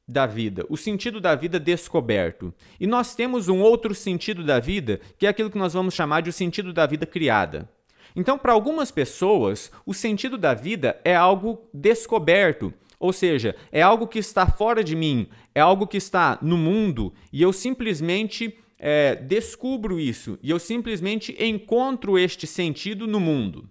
da 0.08 0.26
vida, 0.26 0.66
o 0.70 0.78
sentido 0.78 1.20
da 1.20 1.36
vida 1.36 1.60
descoberto. 1.60 2.54
E 2.80 2.88
nós 2.88 3.14
temos 3.14 3.50
um 3.50 3.60
outro 3.60 3.94
sentido 3.94 4.44
da 4.44 4.60
vida, 4.60 5.02
que 5.20 5.28
é 5.28 5.30
aquilo 5.30 5.52
que 5.52 5.58
nós 5.58 5.74
vamos 5.74 5.94
chamar 5.94 6.22
de 6.22 6.30
o 6.30 6.34
sentido 6.34 6.74
da 6.74 6.86
vida 6.86 7.06
criada. 7.06 7.70
Então, 8.16 8.38
para 8.38 8.54
algumas 8.54 8.90
pessoas, 8.90 9.72
o 9.86 9.94
sentido 9.94 10.38
da 10.38 10.56
vida 10.56 11.00
é 11.04 11.16
algo 11.16 11.62
descoberto, 11.72 12.74
ou 13.00 13.14
seja, 13.14 13.56
é 13.72 13.82
algo 13.82 14.08
que 14.08 14.20
está 14.20 14.48
fora 14.48 14.84
de 14.84 14.96
mim, 14.96 15.28
é 15.54 15.62
algo 15.62 15.86
que 15.88 15.98
está 15.98 16.38
no 16.42 16.58
mundo 16.58 17.14
e 17.32 17.42
eu 17.42 17.54
simplesmente 17.54 18.58
é, 18.80 19.16
descubro 19.16 20.00
isso 20.00 20.38
e 20.42 20.50
eu 20.50 20.60
simplesmente 20.60 21.36
encontro 21.40 22.18
este 22.18 22.48
sentido 22.48 23.08
no 23.08 23.20
mundo. 23.20 23.70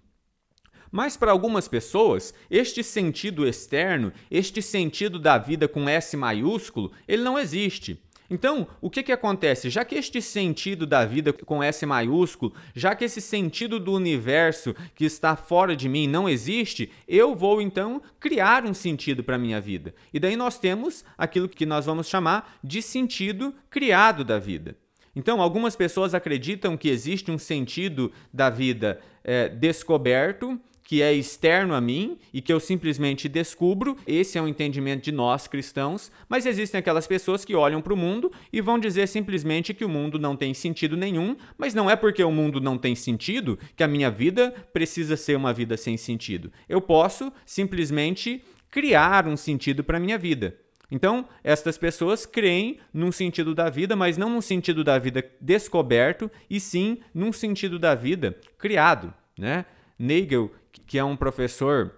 Mas 0.91 1.17
para 1.17 1.31
algumas 1.31 1.67
pessoas, 1.67 2.33
este 2.49 2.81
sentido 2.81 3.45
externo, 3.45 4.13
este 4.31 4.61
sentido 4.61 5.19
da 5.19 5.37
vida 5.37 5.67
com 5.67 5.87
S 5.89 6.15
maiúsculo, 6.15 6.91
ele 7.07 7.23
não 7.23 7.37
existe. 7.37 8.01
Então, 8.29 8.67
o 8.81 8.89
que, 8.89 9.03
que 9.03 9.11
acontece? 9.11 9.69
Já 9.69 9.85
que 9.85 9.95
este 9.95 10.21
sentido 10.21 10.85
da 10.85 11.05
vida 11.05 11.31
com 11.31 11.63
S 11.63 11.85
maiúsculo, 11.85 12.53
já 12.75 12.95
que 12.95 13.05
esse 13.05 13.21
sentido 13.21 13.79
do 13.79 13.93
universo 13.93 14.75
que 14.93 15.05
está 15.05 15.35
fora 15.35 15.75
de 15.75 15.87
mim 15.87 16.07
não 16.07 16.27
existe, 16.27 16.91
eu 17.07 17.35
vou 17.35 17.61
então 17.61 18.01
criar 18.19 18.65
um 18.65 18.73
sentido 18.73 19.23
para 19.23 19.35
a 19.35 19.39
minha 19.39 19.61
vida. 19.61 19.95
E 20.13 20.19
daí 20.19 20.35
nós 20.35 20.59
temos 20.59 21.05
aquilo 21.17 21.47
que 21.47 21.65
nós 21.65 21.85
vamos 21.85 22.07
chamar 22.07 22.59
de 22.63 22.81
sentido 22.81 23.53
criado 23.69 24.23
da 24.23 24.37
vida. 24.37 24.75
Então, 25.15 25.41
algumas 25.41 25.75
pessoas 25.75 26.13
acreditam 26.13 26.77
que 26.77 26.89
existe 26.89 27.31
um 27.31 27.39
sentido 27.39 28.11
da 28.31 28.51
vida 28.51 28.99
é, 29.23 29.49
descoberto 29.49 30.61
que 30.87 31.01
é 31.01 31.13
externo 31.13 31.75
a 31.75 31.81
mim 31.81 32.17
e 32.33 32.41
que 32.41 32.51
eu 32.51 32.61
simplesmente 32.61 33.27
descubro. 33.27 33.97
Esse 34.07 34.37
é 34.37 34.41
um 34.41 34.47
entendimento 34.47 35.03
de 35.03 35.11
nós 35.11 35.45
cristãos, 35.45 36.09
mas 36.29 36.45
existem 36.45 36.79
aquelas 36.79 37.05
pessoas 37.05 37.43
que 37.43 37.53
olham 37.53 37.81
para 37.81 37.93
o 37.93 37.97
mundo 37.97 38.31
e 38.53 38.61
vão 38.61 38.79
dizer 38.79 39.05
simplesmente 39.07 39.73
que 39.73 39.83
o 39.83 39.89
mundo 39.89 40.17
não 40.17 40.33
tem 40.33 40.53
sentido 40.53 40.95
nenhum, 40.95 41.35
mas 41.57 41.73
não 41.73 41.91
é 41.91 41.95
porque 41.97 42.23
o 42.23 42.31
mundo 42.31 42.61
não 42.61 42.77
tem 42.77 42.95
sentido 42.95 43.59
que 43.75 43.83
a 43.83 43.87
minha 43.87 44.09
vida 44.09 44.49
precisa 44.71 45.17
ser 45.17 45.35
uma 45.35 45.51
vida 45.51 45.75
sem 45.75 45.97
sentido. 45.97 46.53
Eu 46.69 46.79
posso 46.79 47.33
simplesmente 47.45 48.41
criar 48.71 49.27
um 49.27 49.35
sentido 49.35 49.83
para 49.83 49.97
a 49.97 49.99
minha 49.99 50.17
vida. 50.17 50.55
Então, 50.89 51.27
estas 51.43 51.77
pessoas 51.77 52.25
creem 52.25 52.79
num 52.93 53.11
sentido 53.11 53.53
da 53.53 53.69
vida, 53.69 53.93
mas 53.93 54.17
não 54.17 54.29
num 54.29 54.39
sentido 54.39 54.85
da 54.85 54.97
vida 54.97 55.21
descoberto, 55.41 56.31
e 56.49 56.61
sim 56.61 56.99
num 57.13 57.33
sentido 57.33 57.77
da 57.77 57.93
vida 57.93 58.39
criado. 58.57 59.13
Né? 59.37 59.65
Nagel 59.99 60.51
que 60.85 60.97
é 60.97 61.03
um 61.03 61.15
professor 61.15 61.95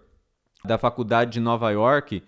da 0.63 0.77
faculdade 0.77 1.31
de 1.31 1.39
Nova 1.39 1.71
York, 1.71 2.23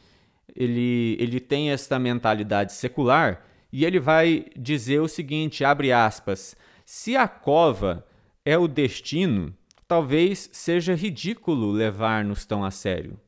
ele, 0.56 1.18
ele 1.20 1.40
tem 1.40 1.72
esta 1.72 1.98
mentalidade 2.00 2.74
secular 2.74 3.46
e 3.72 3.86
ele 3.86 4.00
vai 4.00 4.46
dizer 4.58 5.00
o 5.00 5.08
seguinte, 5.08 5.64
abre 5.64 5.92
aspas, 5.92 6.56
se 6.86 7.16
a 7.16 7.28
cova 7.28 8.06
é 8.44 8.58
o 8.58 8.68
destino, 8.68 9.54
talvez 9.88 10.50
seja 10.52 10.94
ridículo 10.94 11.72
levar-nos 11.72 12.46
tão 12.46 12.64
a 12.64 12.72
sério. 12.72 13.20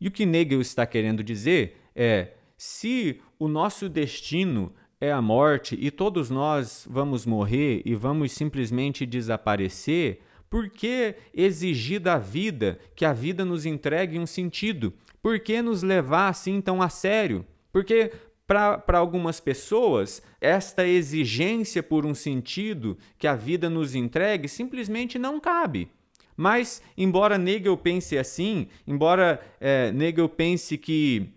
E 0.00 0.08
o 0.08 0.10
que 0.10 0.26
Nagel 0.26 0.60
está 0.60 0.84
querendo 0.84 1.24
dizer 1.24 1.76
é, 1.94 2.32
se 2.56 3.20
o 3.38 3.48
nosso 3.48 3.88
destino 3.88 4.72
é 5.00 5.12
a 5.12 5.22
morte 5.22 5.76
e 5.80 5.90
todos 5.90 6.30
nós 6.30 6.86
vamos 6.90 7.24
morrer 7.24 7.82
e 7.84 7.94
vamos 7.94 8.32
simplesmente 8.32 9.06
desaparecer, 9.06 10.20
por 10.48 10.68
que 10.70 11.14
exigir 11.34 12.00
da 12.00 12.18
vida 12.18 12.78
que 12.94 13.04
a 13.04 13.12
vida 13.12 13.44
nos 13.44 13.66
entregue 13.66 14.18
um 14.18 14.26
sentido? 14.26 14.92
Por 15.22 15.40
que 15.40 15.60
nos 15.60 15.82
levar 15.82 16.28
assim 16.28 16.60
tão 16.60 16.80
a 16.80 16.88
sério? 16.88 17.44
Porque 17.72 18.12
para 18.46 18.98
algumas 18.98 19.40
pessoas, 19.40 20.22
esta 20.40 20.86
exigência 20.86 21.82
por 21.82 22.06
um 22.06 22.14
sentido 22.14 22.96
que 23.18 23.26
a 23.26 23.34
vida 23.34 23.68
nos 23.68 23.94
entregue 23.94 24.48
simplesmente 24.48 25.18
não 25.18 25.40
cabe. 25.40 25.90
Mas, 26.36 26.82
embora 26.96 27.38
Nagel 27.38 27.76
pense 27.76 28.16
assim, 28.16 28.68
embora 28.86 29.40
é, 29.58 29.90
Nagel 29.90 30.28
pense 30.28 30.76
que 30.76 31.30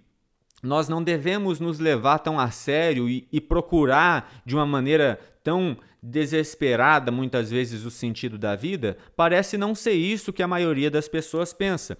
nós 0.62 0.89
não 0.89 1.04
devemos 1.04 1.60
nos 1.60 1.80
levar 1.80 2.20
tão 2.20 2.39
a 2.39 2.51
sério 2.51 3.10
e, 3.10 3.28
e 3.32 3.39
procurar 3.39 4.42
de 4.46 4.56
uma 4.56 4.66
maneira 4.66 5.20
tão 5.44 5.78
desesperada 6.01 7.12
muitas 7.12 7.50
vezes 7.50 7.84
o 7.84 7.92
sentido 7.92 8.38
da 8.38 8.56
vida, 8.56 8.98
parece 9.16 9.58
não 9.58 9.75
ser 9.75 9.94
isso 9.94 10.34
que 10.34 10.44
a 10.44 10.48
maioria 10.48 10.89
das 10.89 11.08
pessoas 11.08 11.54
pensa. 11.54 11.98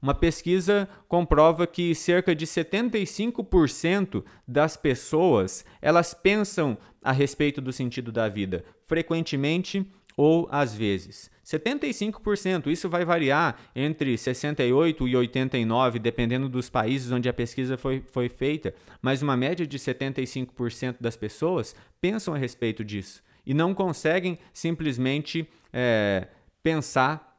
Uma 0.00 0.14
pesquisa 0.14 0.88
comprova 1.06 1.66
que 1.66 1.94
cerca 1.94 2.34
de 2.34 2.44
75% 2.44 4.24
das 4.48 4.76
pessoas, 4.76 5.64
elas 5.80 6.12
pensam 6.12 6.76
a 7.04 7.12
respeito 7.12 7.60
do 7.60 7.72
sentido 7.72 8.10
da 8.10 8.28
vida, 8.28 8.64
frequentemente 8.84 9.86
ou 10.16 10.48
às 10.50 10.74
vezes. 10.74 11.30
75%, 11.44 12.68
isso 12.68 12.88
vai 12.88 13.04
variar 13.04 13.58
entre 13.74 14.16
68 14.16 15.08
e 15.08 15.16
89, 15.16 15.98
dependendo 15.98 16.48
dos 16.48 16.70
países 16.70 17.10
onde 17.10 17.28
a 17.28 17.32
pesquisa 17.32 17.76
foi, 17.76 18.02
foi 18.12 18.28
feita, 18.28 18.74
mas 19.00 19.22
uma 19.22 19.36
média 19.36 19.66
de 19.66 19.78
75% 19.78 20.96
das 21.00 21.16
pessoas 21.16 21.74
pensam 22.00 22.34
a 22.34 22.38
respeito 22.38 22.84
disso 22.84 23.22
e 23.44 23.52
não 23.52 23.74
conseguem 23.74 24.38
simplesmente 24.52 25.48
é, 25.72 26.28
pensar 26.62 27.32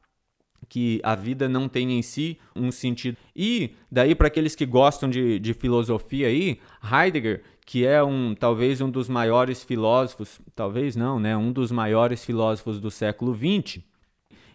que 0.67 0.99
a 1.03 1.15
vida 1.15 1.47
não 1.47 1.67
tem 1.67 1.97
em 1.97 2.01
si 2.01 2.37
um 2.55 2.71
sentido. 2.71 3.17
E 3.35 3.75
daí 3.91 4.15
para 4.15 4.27
aqueles 4.27 4.55
que 4.55 4.65
gostam 4.65 5.09
de, 5.09 5.39
de 5.39 5.53
filosofia 5.53 6.27
aí, 6.27 6.59
Heidegger, 6.83 7.43
que 7.65 7.85
é 7.85 8.03
um 8.03 8.35
talvez 8.35 8.81
um 8.81 8.89
dos 8.89 9.07
maiores 9.07 9.63
filósofos, 9.63 10.41
talvez 10.55 10.95
não, 10.95 11.19
né, 11.19 11.35
um 11.37 11.51
dos 11.51 11.71
maiores 11.71 12.25
filósofos 12.25 12.79
do 12.79 12.91
século 12.91 13.33
XX, 13.35 13.83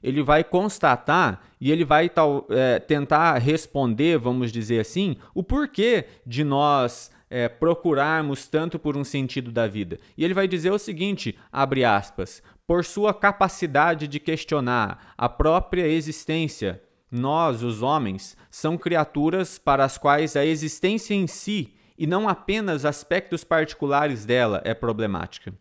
ele 0.03 0.23
vai 0.23 0.45
constatar 0.45 1.43
e 1.61 1.71
ele 1.71 1.85
vai 1.85 2.09
tal, 2.09 2.47
é, 2.51 2.79
tentar 2.79 3.39
responder, 3.39 4.19
vamos 4.19 4.53
dizer 4.53 4.81
assim, 4.81 5.17
o 5.35 5.43
porquê 5.43 6.05
de 6.27 6.45
nós 6.45 7.11
é, 7.31 7.49
procurarmos 7.49 8.47
tanto 8.49 8.79
por 8.79 8.97
um 8.97 9.05
sentido 9.05 9.51
da 9.51 9.67
vida. 9.67 9.99
E 10.17 10.25
ele 10.25 10.35
vai 10.35 10.49
dizer 10.49 10.71
o 10.71 10.79
seguinte, 10.79 11.37
abre 11.53 11.85
aspas, 11.85 12.43
por 12.67 12.85
sua 12.85 13.15
capacidade 13.15 14.07
de 14.07 14.21
questionar 14.21 15.15
a 15.17 15.29
própria 15.29 15.87
existência, 15.87 16.83
nós, 17.11 17.63
os 17.63 17.83
homens, 17.83 18.37
são 18.51 18.77
criaturas 18.77 19.59
para 19.59 19.85
as 19.85 19.97
quais 19.97 20.37
a 20.37 20.45
existência 20.45 21.15
em 21.15 21.27
si, 21.27 21.75
e 21.97 22.07
não 22.07 22.29
apenas 22.29 22.85
aspectos 22.85 23.43
particulares 23.43 24.25
dela, 24.25 24.61
é 24.65 24.75
problemática. 24.75 25.53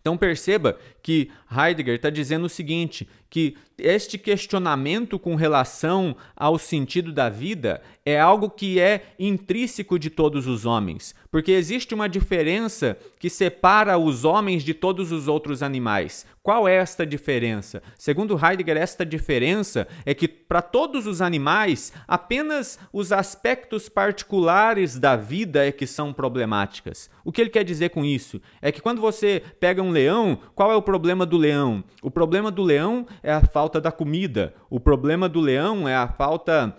Então 0.00 0.16
perceba 0.16 0.78
que 1.08 1.30
Heidegger 1.50 1.94
está 1.94 2.10
dizendo 2.10 2.44
o 2.44 2.50
seguinte: 2.50 3.08
que 3.30 3.56
este 3.78 4.18
questionamento 4.18 5.18
com 5.18 5.36
relação 5.36 6.14
ao 6.36 6.58
sentido 6.58 7.12
da 7.12 7.28
vida 7.28 7.80
é 8.04 8.18
algo 8.18 8.50
que 8.50 8.80
é 8.80 9.14
intrínseco 9.18 9.98
de 9.98 10.10
todos 10.10 10.46
os 10.46 10.66
homens, 10.66 11.14
porque 11.30 11.52
existe 11.52 11.94
uma 11.94 12.08
diferença 12.08 12.98
que 13.18 13.30
separa 13.30 13.96
os 13.96 14.24
homens 14.24 14.62
de 14.62 14.74
todos 14.74 15.12
os 15.12 15.28
outros 15.28 15.62
animais. 15.62 16.26
Qual 16.42 16.66
é 16.66 16.76
esta 16.76 17.04
diferença? 17.04 17.82
Segundo 17.98 18.38
Heidegger, 18.42 18.78
esta 18.78 19.04
diferença 19.04 19.86
é 20.06 20.14
que 20.14 20.26
para 20.26 20.62
todos 20.62 21.06
os 21.06 21.20
animais, 21.20 21.92
apenas 22.06 22.78
os 22.90 23.12
aspectos 23.12 23.86
particulares 23.88 24.98
da 24.98 25.14
vida 25.14 25.66
é 25.66 25.70
que 25.70 25.86
são 25.86 26.10
problemáticas. 26.10 27.10
O 27.22 27.30
que 27.30 27.42
ele 27.42 27.50
quer 27.50 27.64
dizer 27.64 27.90
com 27.90 28.02
isso? 28.02 28.40
É 28.62 28.72
que 28.72 28.80
quando 28.80 29.00
você 29.00 29.42
pega 29.60 29.82
um 29.82 29.90
leão, 29.90 30.38
qual 30.54 30.72
é 30.72 30.76
o 30.76 30.80
problema 30.80 30.97
do 30.98 31.36
leão? 31.36 31.84
O 32.02 32.10
problema 32.10 32.50
do 32.50 32.62
leão 32.62 33.06
é 33.22 33.32
a 33.32 33.44
falta 33.44 33.80
da 33.80 33.92
comida. 33.92 34.54
O 34.68 34.78
problema 34.80 35.28
do 35.28 35.40
leão 35.40 35.88
é 35.88 35.94
a 35.94 36.08
falta 36.08 36.74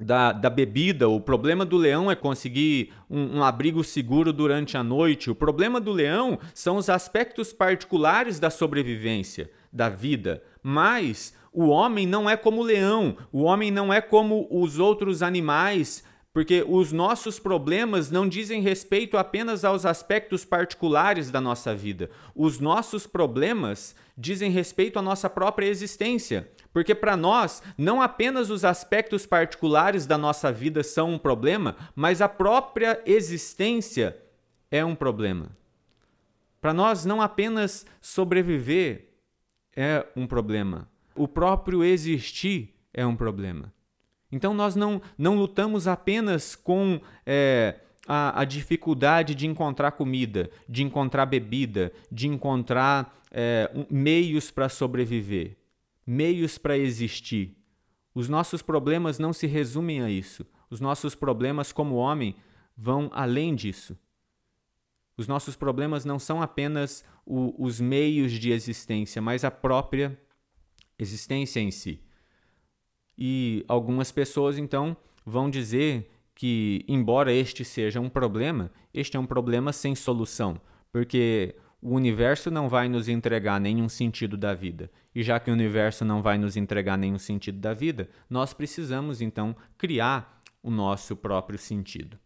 da, 0.00 0.32
da 0.32 0.50
bebida. 0.50 1.08
O 1.08 1.20
problema 1.20 1.64
do 1.64 1.76
leão 1.76 2.10
é 2.10 2.14
conseguir 2.14 2.92
um, 3.08 3.38
um, 3.38 3.44
abrigo 3.44 3.84
seguro 3.84 4.32
durante 4.32 4.76
a 4.76 4.82
noite. 4.82 5.30
O 5.30 5.34
problema 5.34 5.80
do 5.80 5.92
leão 5.92 6.38
são 6.52 6.76
os 6.76 6.88
aspectos 6.88 7.52
particulares 7.52 8.38
da 8.40 8.50
sobrevivência, 8.50 9.50
da 9.72 9.88
vida. 9.88 10.42
Mas 10.62 11.34
o 11.52 11.66
homem 11.68 12.06
não 12.06 12.28
é 12.28 12.36
como 12.36 12.60
o 12.60 12.64
leão, 12.64 13.16
o 13.32 13.42
homem 13.42 13.70
não 13.70 13.92
é 13.92 14.00
como 14.00 14.48
os 14.50 14.78
outros 14.78 15.22
animais 15.22 16.02
porque 16.34 16.64
os 16.66 16.90
nossos 16.90 17.38
problemas 17.38 18.10
não 18.10 18.28
dizem 18.28 18.60
respeito 18.60 19.16
apenas 19.16 19.64
aos 19.64 19.86
aspectos 19.86 20.44
particulares 20.44 21.30
da 21.30 21.40
nossa 21.40 21.72
vida. 21.76 22.10
Os 22.34 22.58
nossos 22.58 23.06
problemas 23.06 23.94
dizem 24.18 24.50
respeito 24.50 24.98
à 24.98 25.02
nossa 25.02 25.30
própria 25.30 25.66
existência. 25.66 26.50
Porque 26.72 26.92
para 26.92 27.16
nós, 27.16 27.62
não 27.78 28.02
apenas 28.02 28.50
os 28.50 28.64
aspectos 28.64 29.24
particulares 29.24 30.06
da 30.06 30.18
nossa 30.18 30.50
vida 30.50 30.82
são 30.82 31.14
um 31.14 31.18
problema, 31.18 31.76
mas 31.94 32.20
a 32.20 32.28
própria 32.28 33.00
existência 33.06 34.20
é 34.72 34.84
um 34.84 34.96
problema. 34.96 35.56
Para 36.60 36.74
nós, 36.74 37.04
não 37.04 37.22
apenas 37.22 37.86
sobreviver 38.00 39.08
é 39.76 40.04
um 40.16 40.26
problema, 40.26 40.88
o 41.14 41.28
próprio 41.28 41.84
existir 41.84 42.74
é 42.92 43.06
um 43.06 43.14
problema. 43.14 43.73
Então, 44.34 44.52
nós 44.52 44.74
não, 44.74 45.00
não 45.16 45.36
lutamos 45.36 45.86
apenas 45.86 46.56
com 46.56 47.00
é, 47.24 47.78
a, 48.04 48.40
a, 48.40 48.44
dificuldade 48.44 49.32
de 49.32 49.46
encontrar 49.46 49.92
comida, 49.92 50.50
de 50.68 50.82
encontrar 50.82 51.24
bebida, 51.24 51.92
de 52.10 52.26
encontrar 52.26 53.16
é, 53.30 53.70
um, 53.72 53.86
meios 53.88 54.50
para 54.50 54.68
sobreviver, 54.68 55.56
meios 56.04 56.58
para 56.58 56.76
existir. 56.76 57.56
Os 58.12 58.28
nossos 58.28 58.60
problemas 58.60 59.20
não 59.20 59.32
se 59.32 59.46
resumem 59.46 60.02
a 60.02 60.10
isso. 60.10 60.44
Os 60.68 60.80
nossos 60.80 61.14
problemas, 61.14 61.70
como 61.70 61.94
homem, 61.94 62.34
vão 62.76 63.10
além 63.12 63.54
disso. 63.54 63.96
Os 65.16 65.28
nossos 65.28 65.54
problemas 65.54 66.04
não 66.04 66.18
são 66.18 66.42
apenas 66.42 67.04
o, 67.24 67.54
os 67.56 67.80
meios 67.80 68.32
de 68.32 68.50
existência, 68.50 69.22
mas 69.22 69.44
a 69.44 69.50
própria 69.52 70.20
existência 70.98 71.60
em 71.60 71.70
si. 71.70 72.02
E 73.16 73.64
algumas 73.68 74.10
pessoas, 74.10 74.58
então, 74.58 74.96
vão 75.24 75.48
dizer 75.48 76.10
que, 76.34 76.84
embora 76.88 77.32
este 77.32 77.64
seja 77.64 78.00
um 78.00 78.08
problema, 78.08 78.70
este 78.92 79.16
é 79.16 79.20
um 79.20 79.26
problema 79.26 79.72
sem 79.72 79.94
solução, 79.94 80.60
porque 80.92 81.54
o 81.80 81.94
universo 81.94 82.50
não 82.50 82.68
vai 82.68 82.88
nos 82.88 83.08
entregar 83.08 83.60
nenhum 83.60 83.88
sentido 83.88 84.36
da 84.36 84.54
vida. 84.54 84.90
E 85.14 85.22
já 85.22 85.38
que 85.38 85.50
o 85.50 85.54
universo 85.54 86.04
não 86.04 86.22
vai 86.22 86.38
nos 86.38 86.56
entregar 86.56 86.96
nenhum 86.96 87.18
sentido 87.18 87.58
da 87.58 87.74
vida, 87.74 88.08
nós 88.28 88.52
precisamos 88.54 89.20
então 89.20 89.54
criar 89.76 90.42
o 90.62 90.70
nosso 90.70 91.14
próprio 91.14 91.58
sentido. 91.58 92.18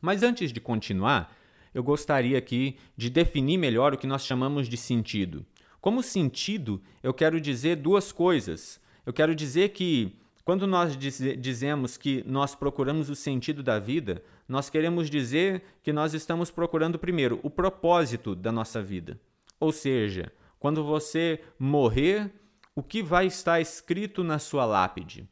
Mas 0.00 0.22
antes 0.22 0.52
de 0.52 0.60
continuar, 0.60 1.34
eu 1.72 1.82
gostaria 1.82 2.36
aqui 2.36 2.76
de 2.94 3.08
definir 3.08 3.56
melhor 3.56 3.94
o 3.94 3.98
que 3.98 4.06
nós 4.06 4.24
chamamos 4.24 4.68
de 4.68 4.76
sentido. 4.76 5.46
Como 5.80 6.02
sentido, 6.02 6.80
eu 7.02 7.12
quero 7.12 7.40
dizer 7.40 7.76
duas 7.76 8.12
coisas. 8.12 8.78
Eu 9.04 9.12
quero 9.12 9.34
dizer 9.34 9.70
que 9.70 10.16
quando 10.44 10.66
nós 10.66 10.96
diz, 10.96 11.18
dizemos 11.38 11.96
que 11.96 12.22
nós 12.26 12.54
procuramos 12.54 13.08
o 13.08 13.14
sentido 13.14 13.62
da 13.62 13.78
vida, 13.78 14.22
nós 14.46 14.68
queremos 14.68 15.08
dizer 15.08 15.62
que 15.82 15.92
nós 15.92 16.12
estamos 16.12 16.50
procurando 16.50 16.98
primeiro 16.98 17.40
o 17.42 17.48
propósito 17.48 18.34
da 18.34 18.52
nossa 18.52 18.82
vida. 18.82 19.18
Ou 19.58 19.72
seja, 19.72 20.30
quando 20.58 20.84
você 20.84 21.40
morrer, 21.58 22.30
o 22.74 22.82
que 22.82 23.02
vai 23.02 23.26
estar 23.26 23.60
escrito 23.60 24.22
na 24.22 24.38
sua 24.38 24.66
lápide? 24.66 25.26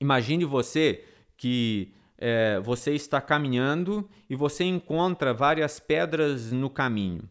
Imagine 0.00 0.46
você 0.46 1.04
que 1.36 1.92
é, 2.16 2.60
você 2.60 2.94
está 2.94 3.20
caminhando 3.20 4.08
e 4.28 4.36
você 4.36 4.64
encontra 4.64 5.34
várias 5.34 5.78
pedras 5.78 6.50
no 6.52 6.70
caminho. 6.70 7.28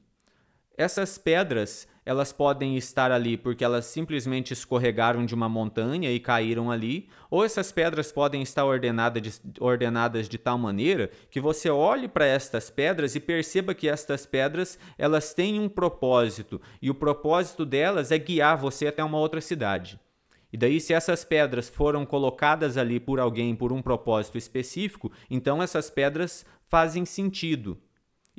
Essas 0.78 1.18
pedras 1.18 1.88
elas 2.10 2.34
podem 2.34 2.76
estar 2.76 3.12
ali 3.12 3.38
porque 3.38 3.64
elas 3.64 3.86
simplesmente 3.86 4.52
escorregaram 4.52 5.28
de 5.28 5.36
uma 5.36 5.48
montanha 5.48 6.12
e 6.12 6.20
caíram 6.20 6.72
ali, 6.72 7.08
ou 7.30 7.46
essas 7.46 7.72
pedras 7.72 8.12
podem 8.12 8.42
estar 8.42 8.66
ordenada 8.66 9.22
de, 9.22 9.32
ordenadas 9.60 10.28
de 10.28 10.40
tal 10.40 10.58
maneira 10.58 11.12
que 11.30 11.40
você 11.40 11.70
olhe 11.70 12.08
para 12.08 12.26
estas 12.26 12.68
pedras 12.72 13.14
e 13.14 13.20
perceba 13.20 13.76
que 13.76 13.88
estas 13.88 14.26
pedras 14.26 14.80
elas 14.98 15.36
têm 15.36 15.60
um 15.60 15.70
propósito 15.70 16.60
e 16.82 16.90
o 16.90 16.96
propósito 16.96 17.64
delas 17.64 18.12
é 18.12 18.18
guiar 18.18 18.58
você 18.58 18.88
até 18.88 19.04
uma 19.04 19.20
outra 19.20 19.40
cidade. 19.40 20.00
E 20.52 20.58
daí, 20.58 20.82
se 20.82 20.96
essas 20.96 21.24
pedras 21.24 21.70
foram 21.70 22.08
colocadas 22.08 22.76
ali 22.76 23.00
por 23.00 23.20
alguém 23.20 23.56
por 23.56 23.72
um 23.72 23.84
propósito 23.84 24.36
específico, 24.36 25.12
então 25.30 25.62
essas 25.62 25.92
pedras 25.92 26.44
fazem 26.66 27.06
sentido 27.06 27.78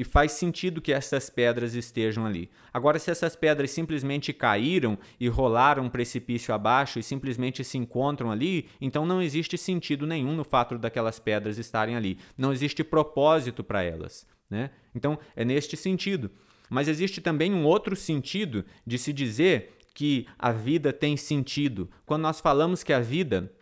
e 0.01 0.05
faz 0.05 0.33
sentido 0.33 0.81
que 0.81 0.95
essas 0.95 1.29
pedras 1.29 1.75
estejam 1.75 2.25
ali. 2.25 2.49
Agora, 2.73 2.99
se 2.99 3.11
essas 3.11 3.37
pedras 3.37 3.71
simplesmente 3.71 4.33
caíram 4.33 4.97
e 5.21 5.29
rolaram 5.29 5.85
um 5.85 5.91
precipício 5.91 6.55
abaixo 6.55 6.99
e 6.99 7.03
simplesmente 7.03 7.63
se 7.63 7.77
encontram 7.77 8.31
ali, 8.31 8.67
então 8.81 9.05
não 9.05 9.21
existe 9.21 9.59
sentido 9.59 10.07
nenhum 10.07 10.35
no 10.35 10.43
fato 10.43 10.79
daquelas 10.79 11.19
pedras 11.19 11.59
estarem 11.59 11.97
ali. 11.97 12.17
Não 12.35 12.51
existe 12.51 12.83
propósito 12.83 13.63
para 13.63 13.83
elas. 13.83 14.27
Né? 14.49 14.71
Então, 14.95 15.19
é 15.37 15.45
neste 15.45 15.77
sentido. 15.77 16.31
Mas 16.71 16.89
existe 16.89 17.21
também 17.21 17.53
um 17.53 17.67
outro 17.67 17.95
sentido 17.95 18.65
de 18.87 18.97
se 18.97 19.13
dizer 19.13 19.77
que 19.93 20.27
a 20.39 20.51
vida 20.51 20.95
tem 20.95 21.15
sentido. 21.15 21.91
Quando 22.07 22.23
nós 22.23 22.41
falamos 22.41 22.83
que 22.83 22.95
a 22.95 23.01
vida 23.01 23.53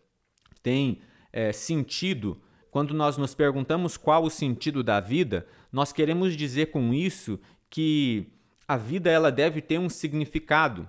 tem 0.63 1.01
é, 1.33 1.51
sentido, 1.51 2.41
quando 2.79 2.95
nós 2.95 3.17
nos 3.17 3.35
perguntamos 3.35 3.97
qual 3.97 4.23
o 4.23 4.31
sentido 4.31 4.85
da 4.85 5.01
vida, 5.01 5.45
nós 5.73 5.93
queremos 5.93 6.37
dizer 6.37 6.67
com 6.67 6.95
isso 6.95 7.41
que 7.69 8.29
a 8.69 8.77
vida 8.77 9.11
ela 9.11 9.33
deve 9.33 9.61
ter 9.61 9.81
um 9.81 9.89
significado. 9.89 10.89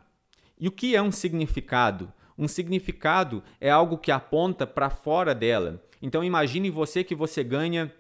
E 0.60 0.67
o 0.67 0.71
que 0.71 0.95
é 0.95 1.02
um 1.02 1.12
significado? 1.12 2.13
Um 2.38 2.47
significado 2.47 3.41
é 3.60 3.71
algo 3.71 3.97
que 3.97 4.12
aponta 4.12 4.67
para 4.67 4.91
fora 4.91 5.34
dela. 5.34 5.84
Então 5.99 6.23
imagine 6.23 6.69
você 6.69 7.04
que 7.04 7.15
você 7.15 7.43
ganha 7.43 7.91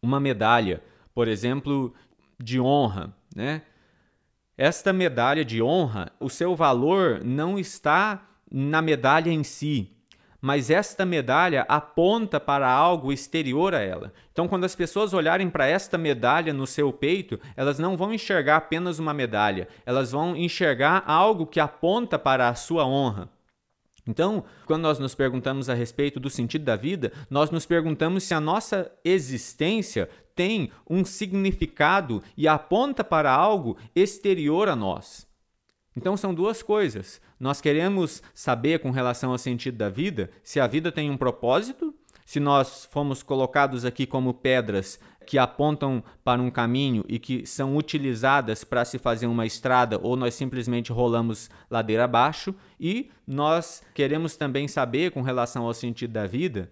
uma 0.00 0.18
medalha, 0.18 0.82
por 1.14 1.28
exemplo, 1.28 1.92
de 2.42 2.58
honra, 2.58 3.14
né? 3.36 3.60
Esta 4.56 4.94
medalha 4.94 5.44
de 5.44 5.62
honra, 5.62 6.10
o 6.18 6.30
seu 6.30 6.56
valor 6.56 7.22
não 7.22 7.58
está 7.58 8.26
na 8.50 8.80
medalha 8.80 9.28
em 9.28 9.44
si, 9.44 9.94
mas 10.40 10.70
esta 10.70 11.04
medalha 11.04 11.64
aponta 11.68 12.40
para 12.40 12.70
algo 12.70 13.12
exterior 13.12 13.74
a 13.74 13.80
ela. 13.80 14.12
Então, 14.32 14.48
quando 14.48 14.64
as 14.64 14.74
pessoas 14.74 15.12
olharem 15.12 15.50
para 15.50 15.66
esta 15.66 15.98
medalha 15.98 16.52
no 16.52 16.66
seu 16.66 16.92
peito, 16.92 17.38
elas 17.56 17.78
não 17.78 17.96
vão 17.96 18.14
enxergar 18.14 18.56
apenas 18.56 18.98
uma 18.98 19.12
medalha, 19.12 19.68
elas 19.84 20.12
vão 20.12 20.36
enxergar 20.36 21.04
algo 21.06 21.46
que 21.46 21.60
aponta 21.60 22.18
para 22.18 22.48
a 22.48 22.54
sua 22.54 22.86
honra. 22.86 23.28
Então, 24.06 24.44
quando 24.66 24.82
nós 24.82 24.98
nos 24.98 25.14
perguntamos 25.14 25.68
a 25.68 25.74
respeito 25.74 26.18
do 26.18 26.30
sentido 26.30 26.64
da 26.64 26.74
vida, 26.74 27.12
nós 27.28 27.50
nos 27.50 27.66
perguntamos 27.66 28.24
se 28.24 28.34
a 28.34 28.40
nossa 28.40 28.90
existência 29.04 30.08
tem 30.34 30.72
um 30.88 31.04
significado 31.04 32.22
e 32.36 32.48
aponta 32.48 33.04
para 33.04 33.30
algo 33.30 33.76
exterior 33.94 34.68
a 34.68 34.74
nós. 34.74 35.29
Então 35.96 36.16
são 36.16 36.32
duas 36.32 36.62
coisas. 36.62 37.20
Nós 37.38 37.60
queremos 37.60 38.22
saber 38.32 38.80
com 38.80 38.90
relação 38.90 39.32
ao 39.32 39.38
sentido 39.38 39.76
da 39.76 39.88
vida 39.88 40.30
se 40.42 40.60
a 40.60 40.66
vida 40.66 40.92
tem 40.92 41.10
um 41.10 41.16
propósito, 41.16 41.94
se 42.24 42.38
nós 42.38 42.88
fomos 42.90 43.22
colocados 43.22 43.84
aqui 43.84 44.06
como 44.06 44.32
pedras 44.32 45.00
que 45.26 45.38
apontam 45.38 46.02
para 46.24 46.40
um 46.40 46.50
caminho 46.50 47.04
e 47.08 47.18
que 47.18 47.46
são 47.46 47.76
utilizadas 47.76 48.64
para 48.64 48.84
se 48.84 48.98
fazer 48.98 49.26
uma 49.26 49.46
estrada 49.46 49.98
ou 50.02 50.16
nós 50.16 50.34
simplesmente 50.34 50.92
rolamos 50.92 51.50
ladeira 51.70 52.04
abaixo, 52.04 52.54
e 52.78 53.10
nós 53.26 53.82
queremos 53.94 54.36
também 54.36 54.66
saber 54.66 55.10
com 55.12 55.22
relação 55.22 55.66
ao 55.66 55.74
sentido 55.74 56.12
da 56.12 56.26
vida 56.26 56.70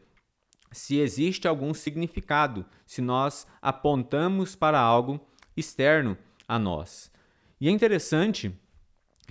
se 0.71 0.99
existe 0.99 1.49
algum 1.49 1.73
significado, 1.73 2.65
se 2.87 3.01
nós 3.01 3.47
apontamos 3.61 4.55
para 4.55 4.79
algo 4.79 5.21
externo 5.57 6.17
a 6.47 6.59
nós. 6.59 7.11
E 7.61 7.69
é 7.69 7.71
interessante 7.71 8.55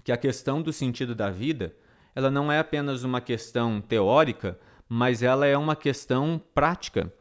que 0.03 0.11
a 0.11 0.17
questão 0.17 0.61
do 0.61 0.71
sentido 0.71 1.13
da 1.13 1.29
vida, 1.29 1.75
ela 2.15 2.31
não 2.31 2.51
é 2.51 2.59
apenas 2.59 3.03
uma 3.03 3.21
questão 3.21 3.81
teórica, 3.81 4.57
mas 4.87 5.21
ela 5.21 5.45
é 5.45 5.57
uma 5.57 5.75
questão 5.75 6.41
prática. 6.53 7.11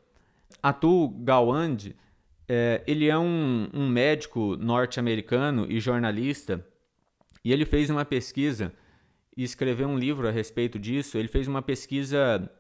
Atul 0.63 1.09
Gawande, 1.09 1.97
é, 2.49 2.83
ele 2.87 3.09
é 3.09 3.19
um, 3.19 3.69
um 3.73 3.89
médico 3.89 4.57
norte-americano 4.57 5.67
e 5.69 5.81
jornalista, 5.81 6.65
e 7.45 7.53
ele 7.53 7.65
fez 7.65 7.91
uma 7.91 8.05
pesquisa 8.05 8.73
e 9.37 9.43
escreveu 9.43 9.89
um 9.89 9.99
livro 9.99 10.27
a 10.27 10.31
respeito 10.31 10.79
disso. 10.79 11.19
Ele 11.19 11.29
fez 11.29 11.47
uma 11.47 11.63
pesquisa 11.63 12.51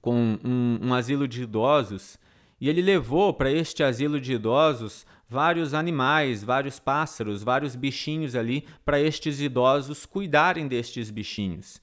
com 0.00 0.38
um, 0.44 0.78
um 0.82 0.94
asilo 0.94 1.26
de 1.26 1.42
idosos 1.42 2.18
e 2.60 2.68
ele 2.68 2.82
levou 2.82 3.32
para 3.32 3.50
este 3.50 3.82
asilo 3.82 4.20
de 4.20 4.32
idosos 4.32 5.06
vários 5.28 5.74
animais, 5.74 6.42
vários 6.42 6.78
pássaros, 6.78 7.42
vários 7.42 7.76
bichinhos 7.76 8.34
ali 8.34 8.64
para 8.84 9.00
estes 9.00 9.40
idosos 9.40 10.06
cuidarem 10.06 10.66
destes 10.66 11.10
bichinhos. 11.10 11.80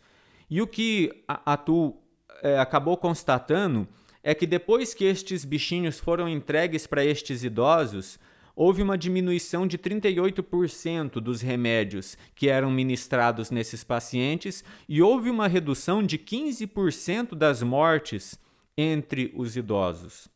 E 0.49 0.61
o 0.61 0.67
que 0.67 1.23
a, 1.27 1.53
a 1.53 1.57
Tu 1.57 1.95
é, 2.41 2.59
acabou 2.59 2.97
constatando 2.97 3.87
é 4.23 4.33
que 4.33 4.47
depois 4.47 4.93
que 4.93 5.05
estes 5.05 5.45
bichinhos 5.45 5.99
foram 5.99 6.27
entregues 6.27 6.87
para 6.87 7.05
estes 7.05 7.43
idosos, 7.43 8.19
houve 8.55 8.81
uma 8.81 8.97
diminuição 8.97 9.67
de 9.67 9.77
38% 9.77 11.19
dos 11.19 11.41
remédios 11.41 12.17
que 12.33 12.49
eram 12.49 12.71
ministrados 12.71 13.51
nesses 13.51 13.83
pacientes 13.83 14.63
e 14.89 15.01
houve 15.01 15.29
uma 15.29 15.47
redução 15.47 16.01
de 16.01 16.17
15% 16.17 17.35
das 17.35 17.61
mortes 17.61 18.39
entre 18.77 19.31
os 19.35 19.55
idosos. 19.55 20.34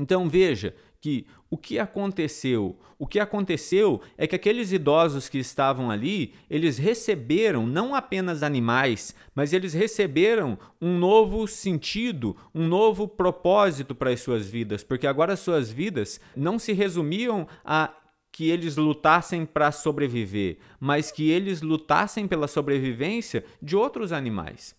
Então 0.00 0.30
veja 0.30 0.74
que 0.98 1.26
o 1.50 1.58
que 1.58 1.78
aconteceu? 1.78 2.78
O 2.98 3.06
que 3.06 3.20
aconteceu 3.20 4.00
é 4.16 4.26
que 4.26 4.34
aqueles 4.34 4.72
idosos 4.72 5.28
que 5.28 5.38
estavam 5.38 5.90
ali, 5.90 6.32
eles 6.48 6.78
receberam 6.78 7.66
não 7.66 7.94
apenas 7.94 8.42
animais, 8.42 9.14
mas 9.34 9.52
eles 9.52 9.74
receberam 9.74 10.58
um 10.80 10.98
novo 10.98 11.46
sentido, 11.46 12.34
um 12.54 12.66
novo 12.66 13.06
propósito 13.06 13.94
para 13.94 14.10
as 14.10 14.20
suas 14.20 14.48
vidas, 14.48 14.82
porque 14.82 15.06
agora 15.06 15.34
as 15.34 15.40
suas 15.40 15.70
vidas 15.70 16.18
não 16.34 16.58
se 16.58 16.72
resumiam 16.72 17.46
a 17.64 17.92
que 18.32 18.48
eles 18.48 18.76
lutassem 18.76 19.44
para 19.44 19.72
sobreviver, 19.72 20.58
mas 20.78 21.10
que 21.10 21.30
eles 21.30 21.60
lutassem 21.60 22.26
pela 22.26 22.48
sobrevivência 22.48 23.44
de 23.60 23.76
outros 23.76 24.12
animais. 24.12 24.74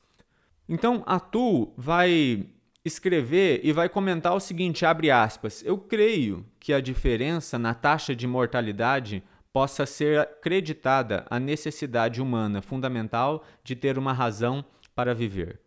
Então, 0.70 1.04
Atu 1.06 1.74
vai 1.76 2.46
escrever 2.84 3.62
e 3.64 3.72
vai 3.72 3.88
comentar 3.88 4.34
o 4.34 4.40
seguinte, 4.40 4.86
abre 4.86 5.12
aspas: 5.12 5.64
"Eu 5.66 5.78
creio 5.78 6.46
que 6.60 6.74
a 6.74 6.82
diferença 6.82 7.58
na 7.60 7.74
taxa 7.74 8.16
de 8.16 8.28
mortalidade 8.28 9.24
possa 9.54 9.86
ser 9.86 10.20
acreditada 10.20 11.26
à 11.30 11.40
necessidade 11.40 12.22
humana 12.22 12.62
fundamental 12.62 13.44
de 13.64 13.76
ter 13.76 13.98
uma 13.98 14.14
razão 14.14 14.64
para 14.96 15.14
viver." 15.14 15.60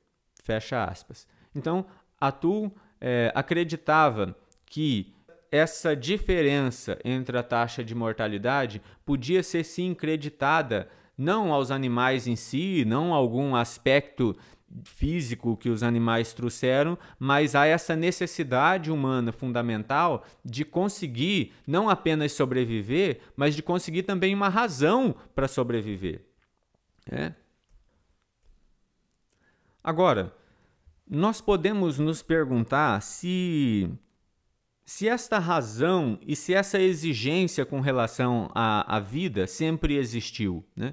Fecha 0.42 0.84
aspas. 0.84 1.26
Então, 1.54 1.86
Atu 2.20 2.72
é, 3.00 3.32
acreditava 3.34 4.36
que 4.66 5.14
essa 5.50 5.94
diferença 5.94 6.98
entre 7.04 7.38
a 7.38 7.42
taxa 7.42 7.84
de 7.84 7.94
mortalidade 7.94 8.82
podia 9.06 9.42
ser 9.42 9.62
sim 9.64 9.94
creditada 9.94 10.88
não 11.16 11.52
aos 11.52 11.70
animais 11.70 12.26
em 12.26 12.34
si, 12.34 12.84
não 12.84 13.14
a 13.14 13.16
algum 13.16 13.54
aspecto 13.54 14.36
físico 14.82 15.56
que 15.56 15.68
os 15.68 15.82
animais 15.82 16.32
trouxeram, 16.32 16.98
mas 17.18 17.54
a 17.54 17.66
essa 17.66 17.94
necessidade 17.94 18.90
humana 18.90 19.32
fundamental 19.32 20.24
de 20.44 20.64
conseguir 20.64 21.52
não 21.66 21.88
apenas 21.88 22.32
sobreviver, 22.32 23.20
mas 23.36 23.54
de 23.54 23.62
conseguir 23.62 24.02
também 24.02 24.34
uma 24.34 24.48
razão 24.48 25.14
para 25.34 25.46
sobreviver. 25.46 26.24
É. 27.10 27.32
Agora, 29.82 30.34
nós 31.08 31.40
podemos 31.40 31.98
nos 31.98 32.22
perguntar 32.22 33.00
se 33.02 33.90
se 34.86 35.08
esta 35.08 35.38
razão 35.38 36.18
e 36.26 36.36
se 36.36 36.52
essa 36.52 36.78
exigência 36.78 37.64
com 37.64 37.80
relação 37.80 38.50
à, 38.54 38.96
à 38.96 39.00
vida 39.00 39.46
sempre 39.46 39.96
existiu. 39.96 40.62
Né? 40.76 40.92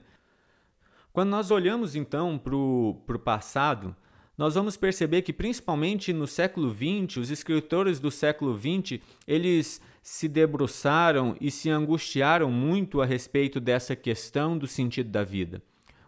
Quando 1.13 1.29
nós 1.29 1.51
olhamos 1.51 1.93
então 1.93 2.37
para 2.37 2.55
o 2.55 3.19
passado, 3.23 3.93
nós 4.37 4.55
vamos 4.55 4.77
perceber 4.77 5.21
que 5.23 5.33
principalmente 5.33 6.13
no 6.13 6.25
século 6.25 6.73
XX, 6.73 7.17
os 7.17 7.29
escritores 7.29 7.99
do 7.99 8.09
século 8.09 8.57
XX, 8.57 9.01
eles 9.27 9.81
se 10.01 10.29
debruçaram 10.29 11.35
e 11.41 11.51
se 11.51 11.69
angustiaram 11.69 12.49
muito 12.49 13.01
a 13.01 13.05
respeito 13.05 13.59
dessa 13.59 13.93
questão 13.93 14.57
do 14.57 14.65
sentido 14.65 15.09
da 15.09 15.21
vida. 15.21 15.61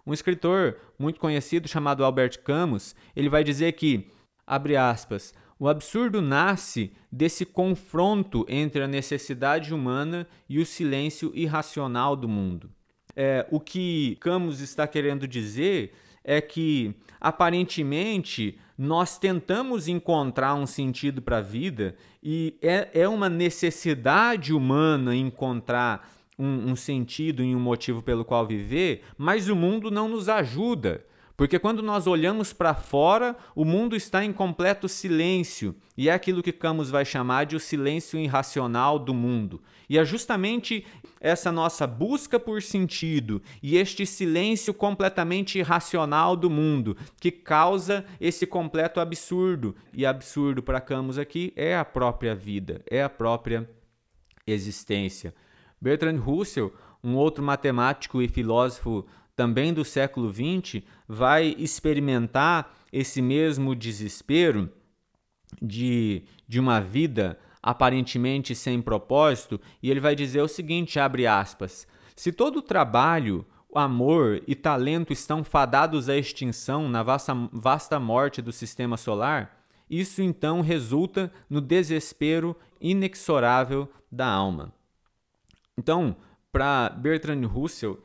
Um 0.08 0.14
escritor 0.14 0.78
muito 0.98 1.20
conhecido 1.20 1.68
chamado 1.68 2.06
Albert 2.06 2.42
Camus, 2.42 2.96
ele 3.14 3.28
vai 3.28 3.44
dizer 3.44 3.74
que, 3.74 4.10
abre 4.48 4.78
aspas, 4.78 5.34
o 5.60 5.68
absurdo 5.68 6.22
nasce 6.22 6.94
desse 7.12 7.46
confronto 7.46 8.46
entre 8.48 8.82
a 8.82 8.88
necessidade 8.88 9.74
humana 9.74 10.26
e 10.48 10.60
o 10.60 10.66
silêncio 10.66 11.30
irracional 11.36 12.16
do 12.16 12.28
mundo. 12.28 12.70
É, 13.16 13.46
o 13.52 13.60
que 13.60 14.18
Camus 14.20 14.60
está 14.60 14.88
querendo 14.88 15.28
dizer 15.28 15.94
é 16.24 16.42
que, 16.42 16.96
aparentemente, 17.20 18.58
nós 18.78 19.20
tentamos 19.20 19.88
encontrar 19.88 20.56
um 20.56 20.66
sentido 20.66 21.22
para 21.22 21.38
a 21.38 21.42
vida 21.42 21.96
e 22.24 22.58
é, 22.62 22.90
é 22.94 23.08
uma 23.08 23.30
necessidade 23.30 24.54
humana 24.54 25.16
encontrar 25.16 26.10
um, 26.38 26.72
um 26.72 26.76
sentido 26.76 27.44
e 27.44 27.56
um 27.56 27.60
motivo 27.60 28.02
pelo 28.02 28.26
qual 28.26 28.48
viver, 28.48 29.04
mas 29.18 29.48
o 29.50 29.56
mundo 29.56 29.92
não 29.92 30.08
nos 30.08 30.30
ajuda. 30.30 31.06
Porque 31.36 31.58
quando 31.58 31.82
nós 31.82 32.06
olhamos 32.06 32.54
para 32.54 32.76
fora, 32.76 33.36
o 33.56 33.66
mundo 33.66 33.96
está 33.96 34.24
em 34.24 34.32
completo 34.32 34.88
silêncio, 34.88 35.76
e 35.98 36.08
é 36.08 36.14
aquilo 36.14 36.44
que 36.44 36.52
Camus 36.52 36.92
vai 36.92 37.04
chamar 37.04 37.46
de 37.46 37.56
o 37.56 37.60
silêncio 37.60 38.20
irracional 38.20 39.00
do 39.00 39.14
mundo. 39.14 39.62
E 39.90 39.98
é 39.98 40.06
justamente 40.06 40.86
essa 41.24 41.54
nossa 41.54 41.88
busca 41.88 42.38
por 42.38 42.62
sentido 42.62 43.42
e 43.64 43.78
este 43.78 44.06
silêncio 44.06 44.74
completamente 44.74 45.58
irracional 45.58 46.36
do 46.36 46.50
mundo 46.50 46.98
que 47.18 47.32
causa 47.32 48.06
esse 48.20 48.46
completo 48.46 49.00
absurdo. 49.00 49.74
E 49.94 50.06
absurdo 50.06 50.62
para 50.62 50.82
Camus 50.82 51.18
aqui 51.18 51.54
é 51.56 51.78
a 51.78 51.86
própria 51.86 52.36
vida, 52.36 52.84
é 52.92 53.02
a 53.02 53.10
própria 53.10 53.68
existência. 54.46 55.34
Bertrand 55.80 56.20
Russell, 56.20 56.74
um 57.02 57.16
outro 57.16 57.42
matemático 57.42 58.22
e 58.22 58.28
filósofo 58.28 59.06
também 59.34 59.74
do 59.74 59.86
século 59.86 60.32
XX, 60.32 60.84
vai 61.08 61.56
experimentar 61.58 62.76
esse 62.92 63.22
mesmo 63.22 63.74
desespero 63.74 64.70
de, 65.62 66.24
de 66.48 66.60
uma 66.60 66.82
vida 66.82 67.40
aparentemente 67.64 68.54
sem 68.54 68.82
propósito, 68.82 69.60
e 69.82 69.90
ele 69.90 70.02
vai 70.02 70.14
dizer 70.14 70.42
o 70.42 70.48
seguinte, 70.50 71.00
abre 71.00 71.26
aspas, 71.26 71.88
se 72.14 72.34
todo 72.34 72.62
trabalho, 72.62 73.46
amor 73.74 74.44
e 74.46 74.54
talento 74.54 75.14
estão 75.14 75.44
fadados 75.44 76.10
à 76.10 76.18
extinção 76.18 76.90
na 76.90 77.02
vasta, 77.02 77.34
vasta 77.52 78.00
morte 78.00 78.42
do 78.42 78.52
sistema 78.52 78.98
solar, 78.98 79.64
isso 79.90 80.22
então 80.22 80.62
resulta 80.62 81.32
no 81.50 81.62
desespero 81.62 82.56
inexorável 82.82 83.90
da 84.12 84.28
alma. 84.28 84.74
Então, 85.78 86.16
para 86.52 86.90
Bertrand 86.90 87.48
Russell, 87.48 88.00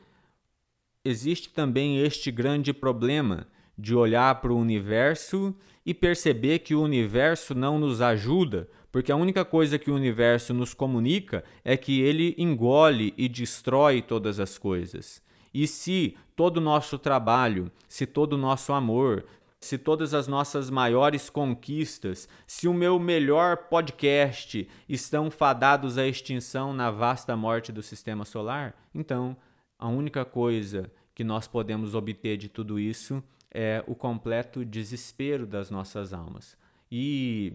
existe 1.05 1.51
também 1.51 1.99
este 1.99 2.31
grande 2.31 2.73
problema 2.73 3.47
de 3.77 3.95
olhar 3.95 4.41
para 4.41 4.53
o 4.53 4.59
universo 4.59 5.55
e 5.85 5.95
perceber 5.95 6.61
que 6.61 6.75
o 6.75 6.83
universo 6.83 7.55
não 7.55 7.79
nos 7.79 8.01
ajuda, 8.01 8.69
porque 8.91 9.13
a 9.13 9.17
única 9.17 9.45
coisa 9.45 9.79
que 9.79 9.91
o 9.91 9.95
universo 9.95 10.55
nos 10.55 10.75
comunica 10.75 11.45
é 11.65 11.77
que 11.77 12.01
ele 12.01 12.35
engole 12.39 13.13
e 13.17 13.29
destrói 13.29 14.01
todas 14.03 14.41
as 14.41 14.57
coisas. 14.57 15.23
E 15.53 15.67
se 15.67 16.17
todo 16.35 16.59
o 16.59 16.63
nosso 16.63 16.99
trabalho, 16.99 17.71
se 17.89 18.07
todo 18.07 18.35
o 18.35 18.39
nosso 18.39 18.73
amor, 18.73 19.25
se 19.61 19.77
todas 19.77 20.15
as 20.15 20.29
nossas 20.29 20.71
maiores 20.71 21.29
conquistas, 21.29 22.29
se 22.47 22.69
o 22.69 22.75
meu 22.75 22.99
melhor 22.99 23.57
podcast 23.69 24.69
estão 24.89 25.31
fadados 25.31 25.99
à 25.99 26.07
extinção 26.07 26.73
na 26.73 26.91
vasta 26.91 27.37
morte 27.37 27.73
do 27.73 27.83
sistema 27.83 28.25
solar, 28.25 28.75
então 28.95 29.37
a 29.79 29.89
única 29.89 30.25
coisa 30.25 30.91
que 31.15 31.25
nós 31.25 31.49
podemos 31.49 31.95
obter 31.95 32.37
de 32.37 32.49
tudo 32.49 32.79
isso 32.79 33.23
é 33.51 33.83
o 33.87 33.95
completo 33.95 34.65
desespero 34.65 35.47
das 35.47 35.71
nossas 35.71 36.13
almas. 36.13 36.57
E, 36.91 37.53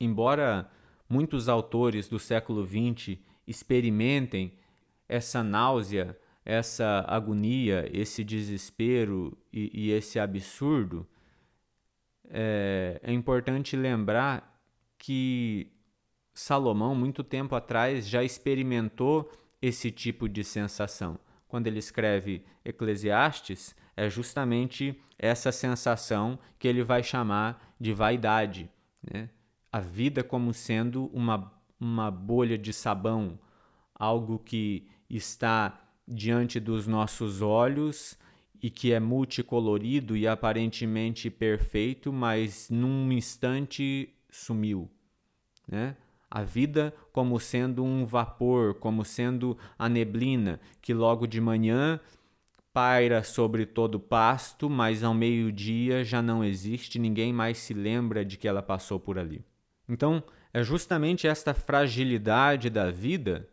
embora 0.00 0.70
muitos 1.08 1.48
autores 1.48 2.08
do 2.08 2.18
século 2.18 2.66
XX 2.66 3.18
experimentem 3.46 4.52
essa 5.08 5.42
náusea, 5.42 6.18
essa 6.44 7.04
agonia, 7.06 7.88
esse 7.92 8.24
desespero 8.24 9.36
e, 9.52 9.70
e 9.72 9.90
esse 9.92 10.18
absurdo, 10.18 11.06
é, 12.28 13.00
é 13.02 13.12
importante 13.12 13.76
lembrar 13.76 14.60
que 14.98 15.72
Salomão, 16.34 16.94
muito 16.94 17.22
tempo 17.22 17.54
atrás, 17.54 18.06
já 18.08 18.22
experimentou 18.22 19.30
esse 19.62 19.90
tipo 19.90 20.28
de 20.28 20.44
sensação 20.44 21.18
quando 21.48 21.66
ele 21.66 21.78
escreve 21.78 22.44
Eclesiastes, 22.64 23.74
é 23.96 24.10
justamente 24.10 25.00
essa 25.18 25.50
sensação 25.50 26.38
que 26.58 26.68
ele 26.68 26.82
vai 26.82 27.02
chamar 27.02 27.74
de 27.80 27.92
vaidade. 27.92 28.70
Né? 29.02 29.30
A 29.72 29.80
vida 29.80 30.22
como 30.24 30.54
sendo 30.54 31.06
uma, 31.12 31.52
uma 31.78 32.10
bolha 32.10 32.56
de 32.56 32.72
sabão, 32.72 33.38
algo 33.94 34.38
que 34.38 34.88
está 35.08 35.80
diante 36.06 36.58
dos 36.60 36.86
nossos 36.86 37.42
olhos 37.42 38.18
e 38.62 38.70
que 38.70 38.92
é 38.92 39.00
multicolorido 39.00 40.16
e 40.16 40.26
aparentemente 40.26 41.30
perfeito, 41.30 42.12
mas 42.12 42.70
num 42.70 43.12
instante 43.12 44.14
sumiu. 44.30 44.90
Né? 45.68 45.96
a 46.30 46.42
vida 46.42 46.94
como 47.12 47.38
sendo 47.38 47.84
um 47.84 48.04
vapor, 48.04 48.74
como 48.74 49.04
sendo 49.04 49.56
a 49.78 49.88
neblina 49.88 50.60
que 50.82 50.92
logo 50.92 51.26
de 51.26 51.40
manhã 51.40 52.00
paira 52.72 53.22
sobre 53.22 53.64
todo 53.64 53.94
o 53.94 54.00
pasto, 54.00 54.68
mas 54.68 55.02
ao 55.02 55.14
meio-dia 55.14 56.04
já 56.04 56.20
não 56.20 56.44
existe, 56.44 56.98
ninguém 56.98 57.32
mais 57.32 57.58
se 57.58 57.72
lembra 57.72 58.22
de 58.24 58.36
que 58.36 58.46
ela 58.46 58.62
passou 58.62 59.00
por 59.00 59.18
ali. 59.18 59.42
Então, 59.88 60.22
é 60.52 60.62
justamente 60.62 61.26
esta 61.26 61.52
fragilidade 61.54 62.70
da 62.70 62.90
vida 62.90 63.48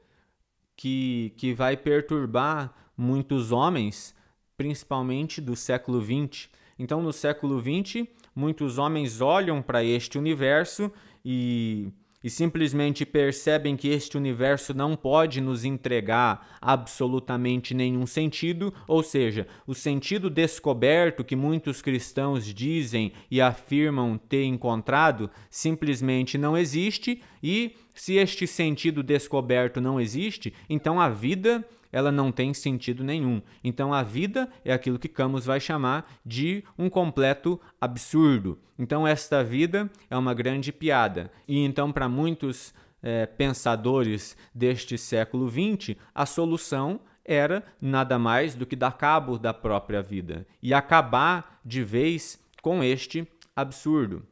que, 0.75 1.33
que 1.37 1.53
vai 1.53 1.75
perturbar 1.77 2.73
muitos 2.97 3.51
homens, 3.51 4.15
principalmente 4.55 5.41
do 5.41 5.55
século 5.55 6.01
XX. 6.01 6.49
Então, 6.77 7.01
no 7.01 7.13
século 7.13 7.61
XX, 7.61 8.07
muitos 8.35 8.77
homens 8.77 9.21
olham 9.21 9.61
para 9.61 9.83
este 9.83 10.17
universo 10.17 10.91
e 11.23 11.91
e 12.23 12.29
simplesmente 12.29 13.05
percebem 13.05 13.75
que 13.75 13.89
este 13.89 14.17
universo 14.17 14.73
não 14.73 14.95
pode 14.95 15.41
nos 15.41 15.65
entregar 15.65 16.57
absolutamente 16.61 17.73
nenhum 17.73 18.05
sentido, 18.05 18.73
ou 18.87 19.03
seja, 19.03 19.47
o 19.67 19.73
sentido 19.73 20.29
descoberto 20.29 21.23
que 21.23 21.35
muitos 21.35 21.81
cristãos 21.81 22.45
dizem 22.45 23.11
e 23.29 23.41
afirmam 23.41 24.17
ter 24.17 24.45
encontrado 24.45 25.29
simplesmente 25.49 26.37
não 26.37 26.57
existe, 26.57 27.21
e 27.41 27.75
se 27.93 28.15
este 28.15 28.47
sentido 28.47 29.03
descoberto 29.03 29.81
não 29.81 29.99
existe, 29.99 30.53
então 30.69 30.99
a 30.99 31.09
vida 31.09 31.67
ela 31.93 32.11
não 32.11 32.31
tem 32.31 32.53
sentido 32.53 33.03
nenhum. 33.03 33.41
Então 33.63 33.93
a 33.93 34.01
vida 34.01 34.49
é 34.65 34.73
aquilo 34.73 34.99
que 34.99 35.07
Camus 35.07 35.45
vai 35.45 35.59
chamar 35.59 36.11
de 36.25 36.63
um 36.77 36.89
completo 36.89 37.61
absurdo. 37.79 38.59
Então 38.77 39.07
esta 39.07 39.43
vida 39.43 39.89
é 40.09 40.17
uma 40.17 40.33
grande 40.33 40.73
piada. 40.73 41.31
E 41.47 41.59
então 41.59 41.91
para 41.91 42.09
muitos 42.09 42.73
é, 43.01 43.27
pensadores 43.27 44.35
deste 44.53 44.97
século 44.97 45.47
XX, 45.49 45.95
a 46.15 46.25
solução 46.25 46.99
era 47.23 47.63
nada 47.79 48.17
mais 48.17 48.55
do 48.55 48.65
que 48.65 48.75
dar 48.75 48.97
cabo 48.97 49.37
da 49.37 49.53
própria 49.53 50.01
vida 50.01 50.45
e 50.61 50.73
acabar 50.73 51.61
de 51.63 51.83
vez 51.83 52.39
com 52.61 52.83
este 52.83 53.27
absurdo. 53.55 54.25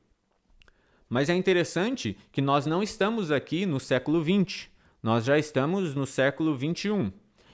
Mas 1.08 1.30
é 1.30 1.36
interessante 1.36 2.18
que 2.32 2.42
nós 2.42 2.66
não 2.66 2.82
estamos 2.82 3.32
aqui 3.32 3.66
no 3.66 3.80
século 3.80 4.24
XX, 4.24 4.70
nós 5.04 5.26
já 5.26 5.38
estamos 5.38 5.94
no 5.94 6.06
século 6.06 6.58
XXI. 6.58 7.12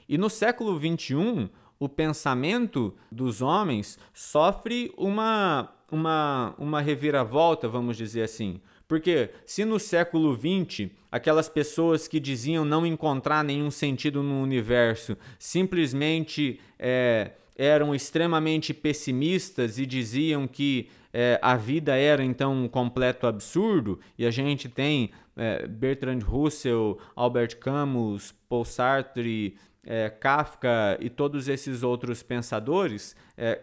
E 0.08 0.16
no 0.16 0.30
século 0.30 0.78
XXI, 0.78 1.50
o 1.78 1.88
pensamento 1.88 2.94
dos 3.10 3.42
homens 3.42 3.98
sofre 4.12 4.92
uma, 4.96 5.72
uma, 5.90 6.54
uma 6.58 6.80
reviravolta, 6.80 7.68
vamos 7.68 7.96
dizer 7.96 8.22
assim. 8.22 8.60
Porque 8.88 9.30
se 9.44 9.64
no 9.64 9.78
século 9.78 10.34
XX 10.34 10.90
aquelas 11.12 11.48
pessoas 11.48 12.08
que 12.08 12.18
diziam 12.18 12.64
não 12.64 12.86
encontrar 12.86 13.44
nenhum 13.44 13.70
sentido 13.70 14.22
no 14.22 14.42
universo 14.42 15.16
simplesmente 15.38 16.58
é, 16.78 17.32
eram 17.54 17.94
extremamente 17.94 18.72
pessimistas 18.72 19.78
e 19.78 19.84
diziam 19.84 20.46
que 20.46 20.88
é, 21.12 21.38
a 21.42 21.56
vida 21.56 21.96
era 21.96 22.22
então 22.22 22.54
um 22.54 22.68
completo 22.68 23.26
absurdo, 23.26 23.98
e 24.16 24.26
a 24.26 24.30
gente 24.30 24.68
tem 24.68 25.10
é, 25.36 25.66
Bertrand 25.66 26.20
Russell, 26.20 26.98
Albert 27.16 27.56
Camus, 27.58 28.34
Paul 28.48 28.64
Sartre, 28.64 29.56
é, 29.90 30.10
Kafka 30.10 30.98
e 31.00 31.08
todos 31.08 31.48
esses 31.48 31.82
outros 31.82 32.22
pensadores 32.22 33.16
é, 33.38 33.58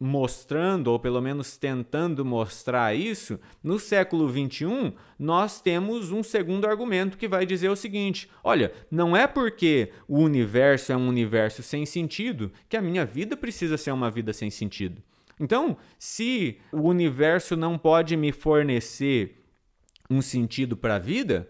mostrando, 0.00 0.88
ou 0.88 0.98
pelo 0.98 1.20
menos 1.20 1.58
tentando 1.58 2.24
mostrar 2.24 2.96
isso, 2.96 3.38
no 3.62 3.78
século 3.78 4.26
XXI, 4.30 4.94
nós 5.18 5.60
temos 5.60 6.10
um 6.10 6.22
segundo 6.22 6.66
argumento 6.66 7.18
que 7.18 7.28
vai 7.28 7.44
dizer 7.44 7.68
o 7.68 7.76
seguinte: 7.76 8.30
olha, 8.42 8.72
não 8.90 9.14
é 9.14 9.26
porque 9.26 9.92
o 10.08 10.18
universo 10.20 10.90
é 10.90 10.96
um 10.96 11.06
universo 11.06 11.62
sem 11.62 11.84
sentido 11.84 12.50
que 12.66 12.76
a 12.76 12.82
minha 12.82 13.04
vida 13.04 13.36
precisa 13.36 13.76
ser 13.76 13.92
uma 13.92 14.10
vida 14.10 14.32
sem 14.32 14.50
sentido. 14.50 15.02
Então, 15.38 15.76
se 15.98 16.58
o 16.72 16.88
universo 16.88 17.56
não 17.56 17.76
pode 17.76 18.16
me 18.16 18.32
fornecer 18.32 19.44
um 20.08 20.22
sentido 20.22 20.78
para 20.78 20.96
a 20.96 20.98
vida, 20.98 21.46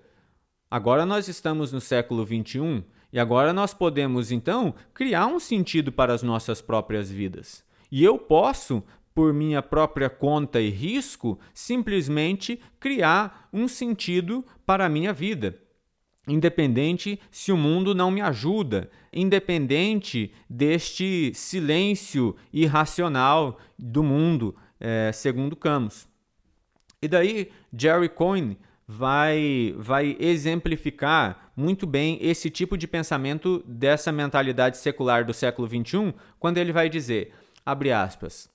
agora 0.68 1.06
nós 1.06 1.28
estamos 1.28 1.72
no 1.72 1.80
século 1.80 2.26
XXI 2.26 2.84
e 3.12 3.20
agora 3.20 3.52
nós 3.52 3.74
podemos 3.74 4.32
então 4.32 4.74
criar 4.94 5.26
um 5.26 5.38
sentido 5.38 5.92
para 5.92 6.14
as 6.14 6.22
nossas 6.22 6.62
próprias 6.62 7.10
vidas. 7.10 7.62
E 7.90 8.02
eu 8.02 8.16
posso, 8.18 8.82
por 9.14 9.34
minha 9.34 9.60
própria 9.60 10.08
conta 10.08 10.60
e 10.60 10.70
risco, 10.70 11.38
simplesmente 11.52 12.58
criar 12.80 13.48
um 13.52 13.68
sentido 13.68 14.42
para 14.64 14.86
a 14.86 14.88
minha 14.88 15.12
vida. 15.12 15.58
Independente 16.26 17.20
se 17.30 17.52
o 17.52 17.56
mundo 17.56 17.94
não 17.94 18.10
me 18.10 18.20
ajuda, 18.20 18.88
independente 19.12 20.32
deste 20.48 21.32
silêncio 21.34 22.34
irracional 22.52 23.58
do 23.78 24.02
mundo, 24.02 24.56
é, 24.80 25.10
segundo 25.12 25.54
Camus. 25.56 26.08
E 27.02 27.08
daí, 27.08 27.50
Jerry 27.76 28.08
Coyne 28.08 28.56
vai, 28.92 29.74
vai 29.78 30.16
exemplificar 30.20 31.50
muito 31.56 31.86
bem 31.86 32.18
esse 32.20 32.50
tipo 32.50 32.76
de 32.76 32.86
pensamento 32.86 33.62
dessa 33.66 34.12
mentalidade 34.12 34.76
secular 34.76 35.24
do 35.24 35.32
século 35.32 35.66
XXI, 35.66 36.14
quando 36.38 36.58
ele 36.58 36.72
vai 36.72 36.88
dizer, 36.88 37.32
abre 37.64 37.90
aspas, 37.90 38.50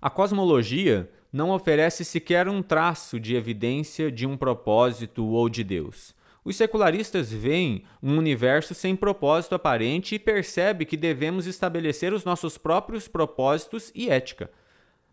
a 0.00 0.10
cosmologia 0.10 1.10
não 1.32 1.50
oferece 1.50 2.04
sequer 2.04 2.46
um 2.46 2.62
traço 2.62 3.18
de 3.18 3.34
evidência 3.34 4.12
de 4.12 4.26
um 4.26 4.36
propósito 4.36 5.24
ou 5.24 5.48
de 5.48 5.64
Deus. 5.64 6.14
Os 6.44 6.56
secularistas 6.56 7.32
veem 7.32 7.84
um 8.02 8.18
universo 8.18 8.74
sem 8.74 8.94
propósito 8.96 9.54
aparente 9.54 10.16
e 10.16 10.18
percebem 10.18 10.86
que 10.86 10.96
devemos 10.96 11.46
estabelecer 11.46 12.12
os 12.12 12.24
nossos 12.24 12.58
próprios 12.58 13.08
propósitos 13.08 13.92
e 13.94 14.10
ética. 14.10 14.50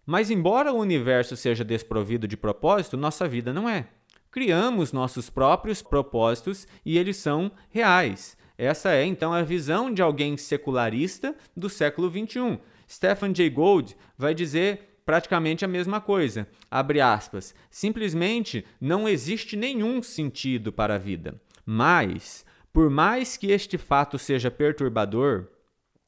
Mas, 0.05 0.32
embora 0.32 0.73
o 0.73 0.79
universo 0.79 1.38
seja 1.38 1.63
desprovido 1.63 2.27
de 2.27 2.36
propósito, 2.36 2.97
nossa 2.97 3.27
vida 3.27 3.53
não 3.53 3.69
é 3.69 3.88
criamos 4.32 4.92
nossos 4.92 5.30
próprios 5.30 5.82
propósitos 5.82 6.68
e 6.86 6.98
eles 6.98 7.18
são 7.18 7.52
reais. 7.70 8.38
Essa 8.58 8.92
é 8.92 9.06
então 9.06 9.34
a 9.34 9.42
visão 9.42 9.94
de 9.94 10.02
alguém 10.02 10.36
secularista 10.36 11.36
do 11.56 11.70
século 11.70 12.10
XXI. 12.10 12.60
Stephen 12.89 13.34
Jay 13.34 13.50
Gould 13.50 13.96
vai 14.18 14.34
dizer 14.34 15.02
praticamente 15.06 15.63
a 15.63 15.68
mesma 15.68 16.02
coisa. 16.02 16.48
Abre 16.70 17.02
aspas. 17.02 17.56
Simplesmente 17.70 18.65
não 18.80 19.08
existe 19.08 19.56
nenhum 19.56 20.04
sentido 20.04 20.72
para 20.72 20.96
a 20.96 21.00
vida. 21.00 21.42
Mas, 21.65 22.46
por 22.74 22.89
mais 22.89 23.38
que 23.38 23.52
este 23.52 23.78
fato 23.78 24.20
seja 24.20 24.52
perturbador, 24.52 25.48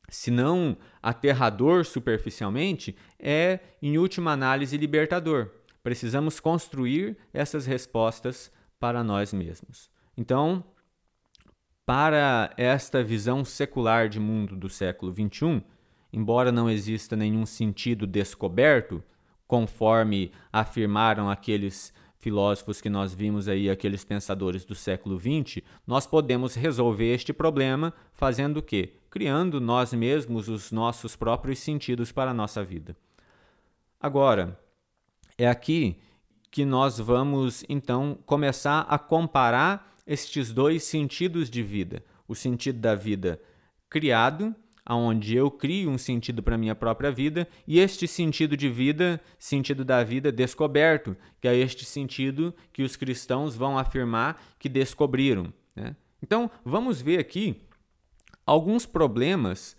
se 0.10 0.30
não 0.30 0.78
aterrador 1.02 1.86
superficialmente, 1.86 2.96
é, 3.18 3.60
em 3.82 3.98
última 3.98 4.34
análise, 4.34 4.78
libertador. 4.78 5.50
Precisamos 5.84 6.39
construir 6.39 7.17
essas 7.34 7.65
respostas 7.65 8.52
para 8.80 9.04
nós 9.04 9.34
mesmos. 9.34 9.89
Então, 10.17 10.63
para 11.86 12.54
esta 12.58 13.04
visão 13.04 13.44
secular 13.44 14.08
de 14.08 14.20
mundo 14.20 14.56
do 14.56 14.70
século 14.70 15.12
XXI, 15.12 15.63
embora 16.13 16.52
não 16.52 16.70
exista 16.70 17.15
nenhum 17.15 17.46
sentido 17.46 18.06
descoberto, 18.06 19.04
conforme 19.48 20.32
afirmaram 20.52 21.30
aqueles 21.30 21.94
filósofos 22.22 22.80
que 22.80 22.89
nós 22.89 23.13
vimos 23.13 23.48
aí, 23.48 23.70
aqueles 23.70 24.06
pensadores 24.06 24.63
do 24.63 24.76
século 24.76 25.20
XX, 25.20 25.63
nós 25.86 26.06
podemos 26.06 26.56
resolver 26.56 27.12
este 27.13 27.34
problema 27.34 27.94
fazendo 28.13 28.58
o 28.58 28.62
quê? 28.62 28.94
Criando 29.10 29.60
nós 29.60 29.91
mesmos 29.91 30.48
os 30.48 30.72
nossos 30.72 31.15
próprios 31.15 31.60
sentidos 31.60 32.12
para 32.12 32.32
a 32.32 32.34
nossa 32.34 32.63
vida. 32.63 32.96
Agora, 34.00 34.58
é 35.43 35.47
aqui 35.47 35.97
que 36.51 36.63
nós 36.63 36.99
vamos 36.99 37.63
então 37.67 38.19
começar 38.25 38.82
a 38.82 38.99
comparar 38.99 39.95
estes 40.06 40.51
dois 40.51 40.84
sentidos 40.84 41.49
de 41.49 41.63
vida: 41.63 42.04
o 42.27 42.36
sentido 42.36 42.80
da 42.80 42.93
vida 42.93 43.41
criado, 43.89 44.56
aonde 44.86 45.36
eu 45.36 45.49
crio 45.49 45.89
um 45.89 45.97
sentido 45.97 46.43
para 46.43 46.58
minha 46.58 46.75
própria 46.75 47.12
vida, 47.12 47.47
e 47.67 47.80
este 47.80 48.08
sentido 48.08 48.56
de 48.56 48.69
vida, 48.69 49.19
sentido 49.39 49.84
da 49.84 50.04
vida 50.04 50.32
descoberto, 50.32 51.17
que 51.39 51.47
é 51.47 51.56
este 51.56 51.86
sentido 51.86 52.54
que 52.71 52.84
os 52.84 52.95
cristãos 52.95 53.56
vão 53.56 53.80
afirmar 53.80 54.41
que 54.60 54.69
descobriram. 54.69 55.51
Né? 55.75 55.95
Então, 56.21 56.51
vamos 56.63 57.01
ver 57.01 57.19
aqui 57.19 57.63
alguns 58.45 58.86
problemas 58.86 59.75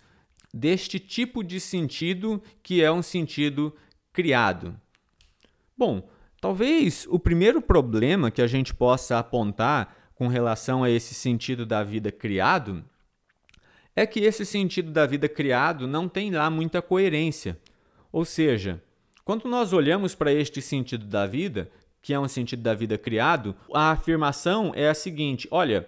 deste 0.53 0.99
tipo 0.99 1.41
de 1.41 1.59
sentido 1.59 2.41
que 2.61 2.83
é 2.83 2.91
um 2.91 3.01
sentido 3.01 3.73
criado. 4.11 4.79
Bom, 5.77 6.07
talvez 6.39 7.07
o 7.09 7.17
primeiro 7.19 7.61
problema 7.61 8.29
que 8.29 8.41
a 8.41 8.47
gente 8.47 8.73
possa 8.73 9.17
apontar 9.17 10.11
com 10.15 10.27
relação 10.27 10.83
a 10.83 10.89
esse 10.89 11.13
sentido 11.13 11.65
da 11.65 11.83
vida 11.83 12.11
criado 12.11 12.83
é 13.95 14.05
que 14.05 14.21
esse 14.21 14.45
sentido 14.45 14.91
da 14.91 15.05
vida 15.05 15.27
criado 15.29 15.87
não 15.87 16.07
tem 16.07 16.31
lá 16.31 16.49
muita 16.49 16.81
coerência. 16.81 17.59
Ou 18.11 18.25
seja, 18.25 18.81
quando 19.23 19.47
nós 19.47 19.73
olhamos 19.73 20.15
para 20.15 20.31
este 20.31 20.61
sentido 20.61 21.05
da 21.05 21.25
vida, 21.25 21.69
que 22.01 22.13
é 22.13 22.19
um 22.19 22.27
sentido 22.27 22.61
da 22.61 22.73
vida 22.73 22.97
criado, 22.97 23.55
a 23.73 23.91
afirmação 23.91 24.71
é 24.75 24.89
a 24.89 24.93
seguinte: 24.93 25.47
olha, 25.49 25.87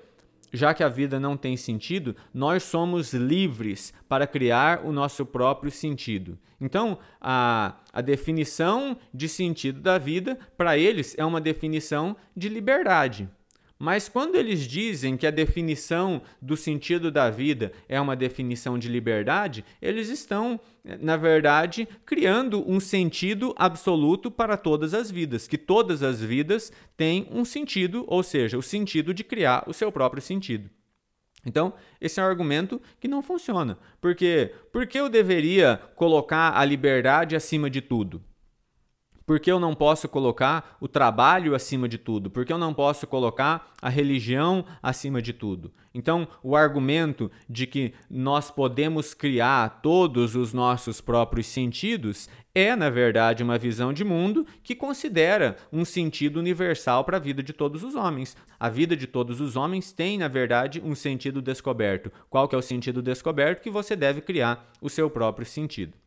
já 0.53 0.73
que 0.73 0.83
a 0.83 0.89
vida 0.89 1.19
não 1.19 1.35
tem 1.35 1.57
sentido, 1.57 2.15
nós 2.33 2.63
somos 2.63 3.13
livres 3.13 3.93
para 4.07 4.27
criar 4.27 4.85
o 4.85 4.91
nosso 4.91 5.25
próprio 5.25 5.71
sentido. 5.71 6.37
Então, 6.59 6.97
a, 7.19 7.75
a 7.91 8.01
definição 8.01 8.97
de 9.13 9.27
sentido 9.27 9.81
da 9.81 9.97
vida, 9.97 10.37
para 10.57 10.77
eles, 10.77 11.15
é 11.17 11.25
uma 11.25 11.41
definição 11.41 12.15
de 12.35 12.47
liberdade. 12.49 13.29
Mas 13.77 14.07
quando 14.07 14.35
eles 14.35 14.61
dizem 14.61 15.17
que 15.17 15.27
a 15.27 15.31
definição 15.31 16.21
do 16.41 16.55
sentido 16.55 17.11
da 17.11 17.29
vida 17.29 17.73
é 17.89 17.99
uma 17.99 18.15
definição 18.15 18.79
de 18.79 18.87
liberdade, 18.87 19.65
eles 19.81 20.07
estão, 20.07 20.59
na 21.01 21.17
verdade, 21.17 21.85
criando 22.05 22.63
um 22.69 22.79
sentido 22.79 23.53
absoluto 23.57 24.31
para 24.31 24.55
todas 24.55 24.93
as 24.93 25.11
vidas, 25.11 25.45
que 25.45 25.57
todas 25.57 26.03
as 26.03 26.21
vidas 26.21 26.71
têm 26.95 27.27
um 27.29 27.43
sentido, 27.43 28.05
ou 28.07 28.23
seja, 28.23 28.57
o 28.57 28.63
sentido 28.63 29.13
de 29.13 29.25
criar 29.25 29.65
o 29.67 29.73
seu 29.73 29.91
próprio 29.91 30.21
sentido. 30.21 30.69
Então, 31.45 31.73
esse 31.99 32.19
é 32.19 32.23
um 32.23 32.27
argumento 32.27 32.81
que 32.99 33.09
não 33.09 33.21
funciona. 33.21 33.77
Por 33.99 34.15
quê? 34.15 34.51
Por 34.71 34.87
que 34.87 34.99
eu 34.99 35.09
deveria 35.09 35.79
colocar 35.95 36.57
a 36.57 36.65
liberdade 36.65 37.35
acima 37.35 37.69
de 37.69 37.81
tudo? 37.81 38.23
Por 39.25 39.39
que 39.39 39.51
eu 39.51 39.59
não 39.59 39.73
posso 39.73 40.07
colocar 40.07 40.77
o 40.79 40.87
trabalho 40.87 41.55
acima 41.55 41.89
de 41.89 41.97
tudo? 41.97 42.29
Por 42.29 42.45
que 42.45 42.53
eu 42.53 42.59
não 42.59 42.75
posso 42.75 43.07
colocar 43.07 43.73
a 43.81 43.89
religião 43.89 44.63
acima 44.83 45.19
de 45.19 45.33
tudo? 45.33 45.73
Então, 45.95 46.27
o 46.43 46.55
argumento 46.55 47.31
de 47.49 47.65
que 47.65 47.93
nós 48.07 48.51
podemos 48.51 49.15
criar 49.15 49.81
todos 49.81 50.35
os 50.35 50.53
nossos 50.53 51.01
próprios 51.01 51.47
sentidos 51.47 52.29
é, 52.53 52.75
na 52.75 52.89
verdade, 52.89 53.43
uma 53.43 53.57
visão 53.57 53.91
de 53.91 54.03
mundo 54.03 54.45
que 54.63 54.75
considera 54.75 55.57
um 55.73 55.83
sentido 55.83 56.37
universal 56.37 57.03
para 57.03 57.17
a 57.17 57.19
vida 57.19 57.41
de 57.41 57.51
todos 57.51 57.83
os 57.83 57.95
homens. 57.95 58.37
A 58.59 58.69
vida 58.69 58.95
de 58.95 59.07
todos 59.07 59.41
os 59.41 59.55
homens 59.55 59.91
tem, 59.91 60.19
na 60.19 60.27
verdade, 60.27 60.81
um 60.85 60.93
sentido 60.93 61.41
descoberto. 61.41 62.11
Qual 62.29 62.47
que 62.47 62.55
é 62.55 62.57
o 62.57 62.61
sentido 62.61 63.01
descoberto? 63.01 63.61
Que 63.61 63.71
você 63.71 63.95
deve 63.95 64.21
criar 64.21 64.71
o 64.79 64.89
seu 64.89 65.09
próprio 65.09 65.45
sentido. 65.45 66.04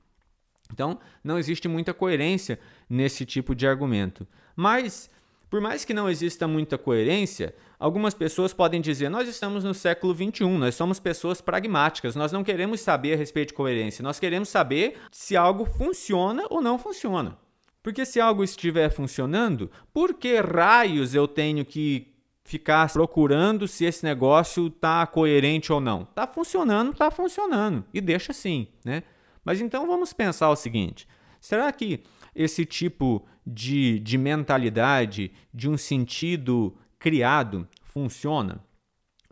Então, 0.73 0.99
não 1.23 1.39
existe 1.39 1.69
muita 1.69 1.95
coerência 1.95 2.59
nesse 2.89 3.25
tipo 3.25 3.55
de 3.55 3.67
argumento. 3.67 4.27
Mas, 4.55 5.11
por 5.49 5.61
mais 5.61 5.85
que 5.85 5.95
não 5.95 6.09
exista 6.09 6.47
muita 6.47 6.77
coerência, 6.77 7.55
algumas 7.79 8.15
pessoas 8.15 8.53
podem 8.53 8.81
dizer: 8.81 9.09
nós 9.09 9.29
estamos 9.29 9.65
no 9.65 9.75
século 9.75 10.15
XXI, 10.15 10.45
nós 10.59 10.75
somos 10.75 11.01
pessoas 11.01 11.41
pragmáticas, 11.41 12.15
nós 12.15 12.33
não 12.33 12.45
queremos 12.45 12.81
saber 12.81 13.15
a 13.15 13.17
respeito 13.17 13.49
de 13.49 13.55
coerência, 13.55 14.03
nós 14.03 14.19
queremos 14.19 14.49
saber 14.49 14.99
se 15.11 15.37
algo 15.37 15.65
funciona 15.65 16.45
ou 16.51 16.61
não 16.61 16.79
funciona. 16.79 17.37
Porque 17.83 18.05
se 18.05 18.21
algo 18.21 18.45
estiver 18.45 18.91
funcionando, 18.91 19.71
por 19.93 20.15
que 20.15 20.41
raios 20.41 21.15
eu 21.15 21.27
tenho 21.27 21.65
que 21.65 22.13
ficar 22.45 22.91
procurando 22.93 23.69
se 23.69 23.85
esse 23.85 24.05
negócio 24.05 24.67
está 24.67 25.07
coerente 25.07 25.73
ou 25.73 25.81
não? 25.81 26.03
Está 26.03 26.27
funcionando, 26.27 26.93
está 26.93 27.11
funcionando. 27.11 27.85
E 27.95 28.01
deixa 28.01 28.33
assim, 28.33 28.69
né? 28.85 29.03
Mas 29.49 29.63
então 29.63 29.87
vamos 29.87 30.13
pensar 30.13 30.51
o 30.51 30.57
seguinte: 30.57 31.09
será 31.41 31.73
que 31.73 32.01
esse 32.35 32.67
tipo 32.67 33.27
de, 33.47 33.99
de 34.01 34.19
mentalidade, 34.19 35.33
de 35.55 35.71
um 35.71 35.79
sentido 35.79 36.77
criado, 36.99 37.67
funciona? 37.83 38.63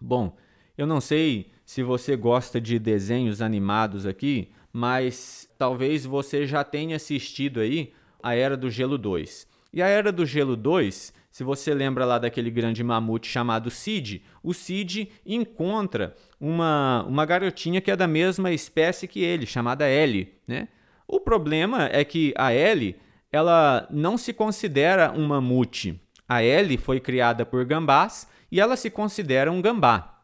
Bom, 0.01 0.35
eu 0.79 0.87
não 0.87 1.03
sei 1.03 1.51
se 1.67 1.83
você 1.83 2.17
gosta 2.17 2.59
de 2.59 2.79
desenhos 2.79 3.43
animados 3.43 4.07
aqui, 4.07 4.51
mas 4.73 5.51
talvez 5.59 6.07
você 6.07 6.47
já 6.47 6.65
tenha 6.65 6.97
assistido 6.97 7.61
aí 7.61 7.93
a 8.23 8.35
Era 8.35 8.57
do 8.57 8.71
Gelo 8.71 8.97
2. 8.97 9.47
E 9.71 9.83
a 9.83 9.87
Era 9.87 10.11
do 10.11 10.25
Gelo 10.25 10.57
2 10.57 11.13
se 11.37 11.45
você 11.45 11.75
lembra 11.75 12.07
lá 12.07 12.19
daquele 12.19 12.51
grande 12.51 12.83
mamute 12.83 13.29
chamado 13.29 13.71
Cid, 13.71 14.25
o 14.43 14.55
Cid 14.55 15.13
encontra 15.27 16.17
uma, 16.41 17.05
uma 17.07 17.27
garotinha 17.27 17.79
que 17.79 17.91
é 17.91 17.95
da 17.95 18.07
mesma 18.07 18.53
espécie 18.53 19.07
que 19.07 19.23
ele, 19.23 19.45
chamada 19.45 19.87
Ellie. 19.87 20.33
Né? 20.49 20.67
O 21.07 21.21
problema 21.21 21.91
é 21.93 22.03
que 22.07 22.33
a 22.39 22.55
Ellie 22.55 22.97
ela 23.31 23.87
não 23.91 24.17
se 24.17 24.33
considera 24.33 25.13
um 25.13 25.27
mamute. 25.27 26.01
A 26.27 26.43
Ellie 26.43 26.79
foi 26.79 27.01
criada 27.01 27.45
por 27.45 27.67
gambás 27.67 28.27
e 28.51 28.59
ela 28.59 28.75
se 28.75 28.89
considera 28.89 29.53
um 29.53 29.61
gambá. 29.61 30.23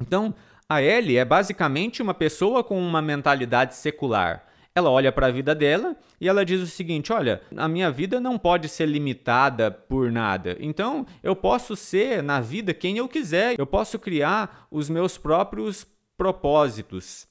Então, 0.00 0.32
a 0.68 0.80
Ellie 0.80 1.18
é 1.18 1.24
basicamente 1.24 2.00
uma 2.00 2.14
pessoa 2.14 2.62
com 2.62 2.78
uma 2.78 3.02
mentalidade 3.02 3.74
secular. 3.74 4.46
Ela 4.76 4.90
olha 4.90 5.12
para 5.12 5.28
a 5.28 5.30
vida 5.30 5.54
dela 5.54 5.96
e 6.20 6.28
ela 6.28 6.44
diz 6.44 6.60
o 6.60 6.66
seguinte: 6.66 7.12
olha, 7.12 7.40
a 7.56 7.68
minha 7.68 7.92
vida 7.92 8.18
não 8.18 8.36
pode 8.36 8.68
ser 8.68 8.86
limitada 8.86 9.70
por 9.70 10.10
nada. 10.10 10.56
Então, 10.58 11.06
eu 11.22 11.36
posso 11.36 11.76
ser 11.76 12.24
na 12.24 12.40
vida 12.40 12.74
quem 12.74 12.98
eu 12.98 13.08
quiser. 13.08 13.54
Eu 13.56 13.68
posso 13.68 14.00
criar 14.00 14.66
os 14.72 14.90
meus 14.90 15.16
próprios 15.16 15.86
propósitos. 16.16 17.24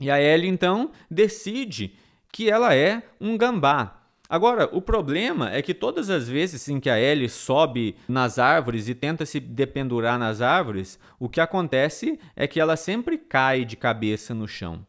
E 0.00 0.08
a 0.08 0.22
Ellie 0.22 0.48
então 0.48 0.92
decide 1.10 1.96
que 2.32 2.48
ela 2.48 2.72
é 2.76 3.02
um 3.20 3.36
gambá. 3.36 4.00
Agora, 4.28 4.68
o 4.70 4.80
problema 4.80 5.50
é 5.50 5.60
que 5.60 5.74
todas 5.74 6.08
as 6.08 6.28
vezes 6.28 6.68
em 6.68 6.78
que 6.78 6.88
a 6.88 7.00
Ellie 7.00 7.28
sobe 7.28 7.96
nas 8.06 8.38
árvores 8.38 8.86
e 8.86 8.94
tenta 8.94 9.26
se 9.26 9.40
dependurar 9.40 10.16
nas 10.16 10.40
árvores, 10.40 10.96
o 11.18 11.28
que 11.28 11.40
acontece 11.40 12.20
é 12.36 12.46
que 12.46 12.60
ela 12.60 12.76
sempre 12.76 13.18
cai 13.18 13.64
de 13.64 13.76
cabeça 13.76 14.32
no 14.32 14.46
chão. 14.46 14.86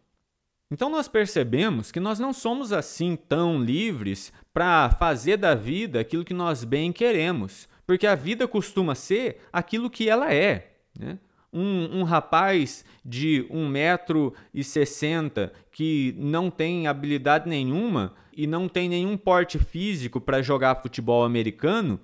Então 0.71 0.89
nós 0.89 1.07
percebemos 1.07 1.91
que 1.91 1.99
nós 1.99 2.19
não 2.19 2.31
somos 2.31 2.71
assim 2.71 3.15
tão 3.15 3.59
livres 3.59 4.31
para 4.53 4.91
fazer 4.91 5.37
da 5.37 5.55
vida 5.55 5.99
aquilo 5.99 6.23
que 6.23 6.33
nós 6.33 6.63
bem 6.63 6.91
queremos, 6.91 7.67
porque 7.87 8.05
a 8.05 8.13
vida 8.13 8.47
costuma 8.47 8.93
ser 8.93 9.41
aquilo 9.51 9.89
que 9.89 10.07
ela 10.07 10.31
é. 10.31 10.73
Né? 10.97 11.17
Um, 11.51 12.01
um, 12.01 12.03
rapaz 12.03 12.85
de 13.03 13.43
1,60m 13.49 15.49
que 15.71 16.13
não 16.15 16.51
tem 16.51 16.85
habilidade 16.85 17.49
nenhuma 17.49 18.13
e 18.31 18.45
não 18.45 18.69
tem 18.69 18.87
nenhum 18.87 19.17
porte 19.17 19.57
físico 19.57 20.21
para 20.21 20.43
jogar 20.43 20.83
futebol 20.83 21.23
americano, 21.23 21.99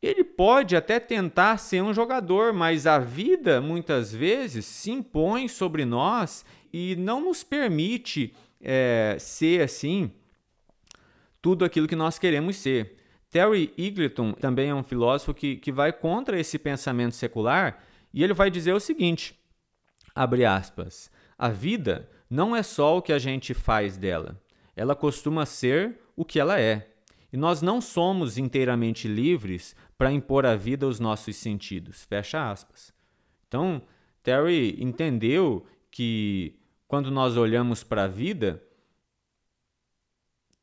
ele 0.00 0.22
pode 0.22 0.76
até 0.76 1.00
tentar 1.00 1.56
ser 1.56 1.82
um 1.82 1.92
jogador, 1.92 2.52
mas 2.52 2.86
a 2.86 3.00
vida 3.00 3.60
muitas 3.60 4.14
vezes 4.14 4.64
se 4.66 4.92
impõe 4.92 5.48
sobre 5.48 5.84
nós 5.84 6.44
e 6.76 6.96
não 6.96 7.20
nos 7.20 7.44
permite 7.44 8.34
é, 8.60 9.16
ser 9.20 9.62
assim 9.62 10.10
tudo 11.40 11.64
aquilo 11.64 11.86
que 11.86 11.94
nós 11.94 12.18
queremos 12.18 12.56
ser. 12.56 12.96
Terry 13.30 13.72
Eagleton 13.78 14.32
também 14.32 14.70
é 14.70 14.74
um 14.74 14.82
filósofo 14.82 15.32
que, 15.32 15.54
que 15.54 15.70
vai 15.70 15.92
contra 15.92 16.36
esse 16.36 16.58
pensamento 16.58 17.14
secular 17.14 17.80
e 18.12 18.24
ele 18.24 18.34
vai 18.34 18.50
dizer 18.50 18.72
o 18.72 18.80
seguinte: 18.80 19.38
abre 20.12 20.44
aspas, 20.44 21.12
a 21.38 21.48
vida 21.48 22.10
não 22.28 22.56
é 22.56 22.62
só 22.64 22.98
o 22.98 23.02
que 23.02 23.12
a 23.12 23.20
gente 23.20 23.54
faz 23.54 23.96
dela, 23.96 24.42
ela 24.74 24.96
costuma 24.96 25.46
ser 25.46 26.00
o 26.16 26.24
que 26.24 26.40
ela 26.40 26.58
é. 26.58 26.90
E 27.32 27.36
nós 27.36 27.62
não 27.62 27.80
somos 27.80 28.36
inteiramente 28.36 29.06
livres 29.06 29.76
para 29.96 30.10
impor 30.10 30.44
à 30.44 30.56
vida 30.56 30.88
os 30.88 30.98
nossos 30.98 31.36
sentidos. 31.36 32.02
Fecha 32.02 32.50
aspas. 32.50 32.92
Então, 33.46 33.80
Terry 34.24 34.76
entendeu 34.80 35.64
que 35.94 36.58
quando 36.86 37.10
nós 37.10 37.36
olhamos 37.36 37.82
para 37.82 38.04
a 38.04 38.08
vida, 38.08 38.62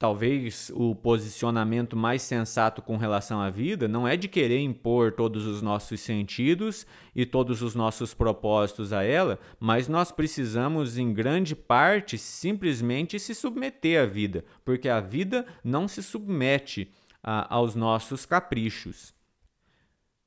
talvez 0.02 0.72
o 0.74 0.96
posicionamento 0.96 1.96
mais 1.96 2.24
sensato 2.24 2.82
com 2.82 2.98
relação 2.98 3.40
à 3.40 3.52
vida 3.52 3.88
não 3.88 4.08
é 4.08 4.18
de 4.18 4.28
querer 4.28 4.60
impor 4.60 5.12
todos 5.12 5.46
os 5.46 5.62
nossos 5.62 6.00
sentidos 6.00 6.88
e 7.16 7.24
todos 7.24 7.62
os 7.62 7.76
nossos 7.76 8.12
propósitos 8.12 8.92
a 8.94 9.04
ela, 9.04 9.40
mas 9.60 9.88
nós 9.88 10.12
precisamos, 10.12 10.98
em 10.98 11.14
grande 11.14 11.56
parte, 11.56 12.18
simplesmente 12.18 13.20
se 13.20 13.36
submeter 13.36 14.02
à 14.02 14.06
vida, 14.08 14.44
porque 14.66 14.90
a 14.90 15.00
vida 15.00 15.46
não 15.64 15.88
se 15.88 16.02
submete 16.02 16.92
a, 17.22 17.54
aos 17.54 17.76
nossos 17.76 18.26
caprichos. 18.26 19.14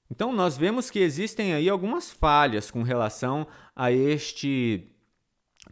Então, 0.08 0.32
nós 0.32 0.56
vemos 0.56 0.88
que 0.88 1.00
existem 1.00 1.52
aí 1.52 1.68
algumas 1.68 2.12
falhas 2.12 2.70
com 2.70 2.84
relação 2.84 3.44
a 3.74 3.90
este 3.90 4.93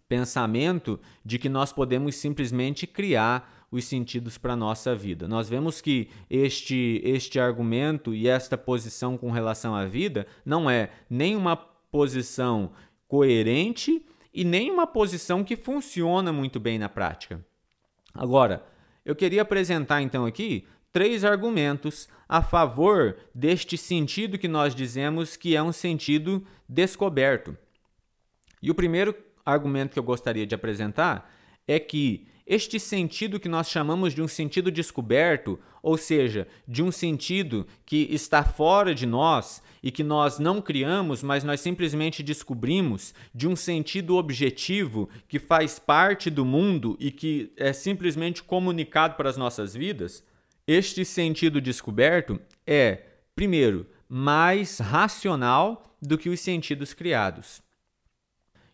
pensamento 0.09 1.00
de 1.24 1.38
que 1.38 1.48
nós 1.48 1.72
podemos 1.72 2.16
simplesmente 2.16 2.87
criar 2.87 3.66
os 3.70 3.87
sentidos 3.87 4.37
para 4.37 4.52
a 4.52 4.57
nossa 4.57 4.94
vida. 4.94 5.26
Nós 5.26 5.48
vemos 5.48 5.81
que 5.81 6.11
este, 6.28 7.00
este 7.02 7.40
argumento 7.40 8.14
e 8.14 8.28
esta 8.28 8.59
posição 8.59 9.16
com 9.16 9.31
relação 9.31 9.74
à 9.74 9.87
vida 9.87 10.26
não 10.44 10.68
é 10.68 10.90
nem 11.09 11.35
uma 11.35 11.57
posição 11.57 12.72
coerente 13.09 14.05
e 14.33 14.44
nem 14.44 14.70
uma 14.70 14.87
posição 14.87 15.42
que 15.42 15.57
funciona 15.57 16.33
muito 16.33 16.61
bem 16.61 16.78
na 16.78 16.88
prática. 16.88 17.44
Agora, 18.14 18.64
eu 19.05 19.16
queria 19.16 19.42
apresentar 19.42 20.02
então 20.02 20.26
aqui 20.26 20.66
três 20.92 21.24
argumentos 21.24 22.09
a 22.28 22.42
favor 22.42 23.16
deste 23.35 23.78
sentido 23.78 24.38
que 24.38 24.48
nós 24.48 24.74
dizemos 24.74 25.37
que 25.37 25.57
é 25.57 25.62
um 25.62 25.72
sentido 25.72 26.46
descoberto. 26.68 27.57
E 28.62 28.70
o 28.70 28.74
primeiro 28.74 29.14
argumento 29.44 29.92
que 29.92 29.98
eu 29.98 30.02
gostaria 30.02 30.46
de 30.46 30.55
apresentar 30.55 31.31
é 31.66 31.78
que 31.78 32.26
este 32.46 32.81
sentido 32.81 33.38
que 33.38 33.48
nós 33.48 33.68
chamamos 33.68 34.14
de 34.14 34.20
um 34.20 34.26
sentido 34.26 34.70
descoberto, 34.70 35.59
ou 35.83 35.96
seja, 35.96 36.48
de 36.66 36.83
um 36.83 36.90
sentido 36.90 37.66
que 37.87 38.09
está 38.11 38.42
fora 38.42 38.94
de 38.94 39.07
nós 39.07 39.62
e 39.83 39.90
que 39.90 40.02
nós 40.02 40.38
não 40.38 40.61
criamos, 40.61 41.22
mas 41.22 41.44
nós 41.44 41.61
simplesmente 41.61 42.22
descobrimos, 42.22 43.14
de 43.35 43.46
um 43.46 43.55
sentido 43.55 44.16
objetivo 44.16 45.09
que 45.28 45.38
faz 45.38 45.78
parte 45.78 46.28
do 46.30 46.45
mundo 46.45 46.97
e 46.99 47.11
que 47.11 47.53
é 47.57 47.72
simplesmente 47.72 48.43
comunicado 48.43 49.14
para 49.14 49.30
as 49.30 49.36
nossas 49.36 49.72
vidas, 49.72 50.24
este 50.66 51.05
sentido 51.05 51.61
descoberto 51.61 52.40
é, 52.66 53.03
primeiro, 53.34 53.86
mais 54.09 54.78
racional 54.78 55.97
do 56.01 56.18
que 56.18 56.28
os 56.28 56.40
sentidos 56.40 56.93
criados. 56.93 57.62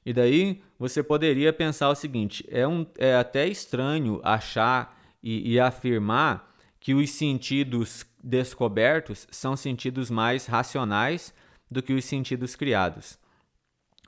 E 0.09 0.13
daí 0.15 0.63
você 0.79 1.03
poderia 1.03 1.53
pensar 1.53 1.91
o 1.91 1.95
seguinte: 1.95 2.43
é, 2.49 2.67
um, 2.67 2.87
é 2.97 3.15
até 3.15 3.47
estranho 3.47 4.23
achar 4.25 4.99
e, 5.23 5.53
e 5.53 5.61
afirmar 5.61 6.51
que 6.81 6.95
os 6.95 7.11
sentidos 7.11 8.07
descobertos 8.25 9.27
são 9.31 9.55
sentidos 9.55 10.09
mais 10.09 10.47
racionais 10.47 11.35
do 11.71 11.83
que 11.83 11.93
os 11.93 12.07
sentidos 12.07 12.57
criados. 12.57 13.19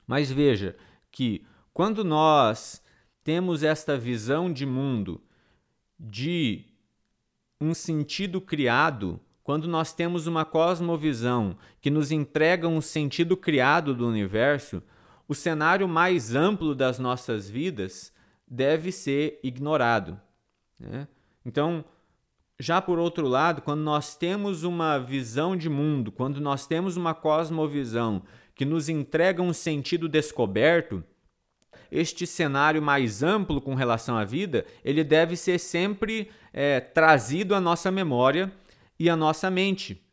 Mas 0.07 0.31
veja 0.31 0.75
que 1.11 1.45
quando 1.71 2.03
nós 2.03 2.81
temos 3.23 3.61
esta 3.61 3.95
visão 3.95 4.51
de 4.51 4.65
mundo 4.65 5.21
de 5.99 6.65
um 7.61 7.75
sentido 7.75 8.41
criado, 8.41 9.19
quando 9.43 9.67
nós 9.67 9.93
temos 9.93 10.25
uma 10.25 10.45
cosmovisão 10.45 11.55
que 11.79 11.91
nos 11.91 12.11
entrega 12.11 12.67
um 12.67 12.81
sentido 12.81 13.37
criado 13.37 13.93
do 13.93 14.07
universo, 14.07 14.81
o 15.31 15.33
cenário 15.33 15.87
mais 15.87 16.35
amplo 16.35 16.75
das 16.75 16.99
nossas 16.99 17.49
vidas 17.49 18.11
deve 18.45 18.91
ser 18.91 19.39
ignorado. 19.41 20.19
Né? 20.77 21.07
Então, 21.45 21.85
já 22.59 22.81
por 22.81 22.99
outro 22.99 23.29
lado, 23.29 23.61
quando 23.61 23.79
nós 23.79 24.13
temos 24.13 24.63
uma 24.63 24.97
visão 24.97 25.55
de 25.55 25.69
mundo, 25.69 26.11
quando 26.11 26.41
nós 26.41 26.67
temos 26.67 26.97
uma 26.97 27.13
cosmovisão 27.13 28.23
que 28.53 28.65
nos 28.65 28.89
entrega 28.89 29.41
um 29.41 29.53
sentido 29.53 30.09
descoberto, 30.09 31.01
este 31.89 32.27
cenário 32.27 32.81
mais 32.81 33.23
amplo 33.23 33.61
com 33.61 33.73
relação 33.73 34.17
à 34.17 34.25
vida, 34.25 34.65
ele 34.83 35.01
deve 35.01 35.37
ser 35.37 35.59
sempre 35.59 36.29
é, 36.51 36.81
trazido 36.81 37.55
à 37.55 37.61
nossa 37.61 37.89
memória 37.89 38.51
e 38.99 39.09
à 39.09 39.15
nossa 39.15 39.49
mente. 39.49 40.05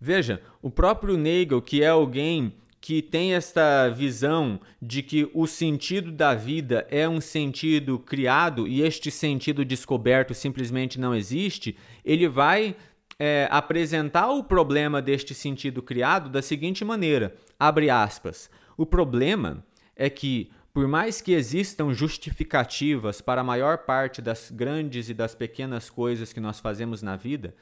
Veja, 0.00 0.40
o 0.62 0.70
próprio 0.70 1.18
Nagel, 1.18 1.60
que 1.60 1.82
é 1.82 1.88
alguém 1.88 2.63
que 2.84 3.00
tem 3.00 3.32
esta 3.32 3.88
visão 3.88 4.60
de 4.80 5.02
que 5.02 5.30
o 5.32 5.46
sentido 5.46 6.12
da 6.12 6.34
vida 6.34 6.86
é 6.90 7.08
um 7.08 7.18
sentido 7.18 7.98
criado 7.98 8.68
e 8.68 8.82
este 8.82 9.10
sentido 9.10 9.64
descoberto 9.64 10.34
simplesmente 10.34 11.00
não 11.00 11.14
existe, 11.14 11.78
ele 12.04 12.28
vai 12.28 12.76
é, 13.18 13.48
apresentar 13.50 14.30
o 14.30 14.44
problema 14.44 15.00
deste 15.00 15.34
sentido 15.34 15.80
criado 15.80 16.28
da 16.28 16.42
seguinte 16.42 16.84
maneira: 16.84 17.34
abre 17.58 17.88
aspas. 17.88 18.50
O 18.76 18.84
problema 18.84 19.64
é 19.96 20.10
que, 20.10 20.50
por 20.70 20.86
mais 20.86 21.22
que 21.22 21.32
existam 21.32 21.90
justificativas 21.94 23.22
para 23.22 23.40
a 23.40 23.44
maior 23.44 23.78
parte 23.78 24.20
das 24.20 24.50
grandes 24.50 25.08
e 25.08 25.14
das 25.14 25.34
pequenas 25.34 25.88
coisas 25.88 26.34
que 26.34 26.40
nós 26.40 26.60
fazemos 26.60 27.00
na 27.00 27.16
vida, 27.16 27.54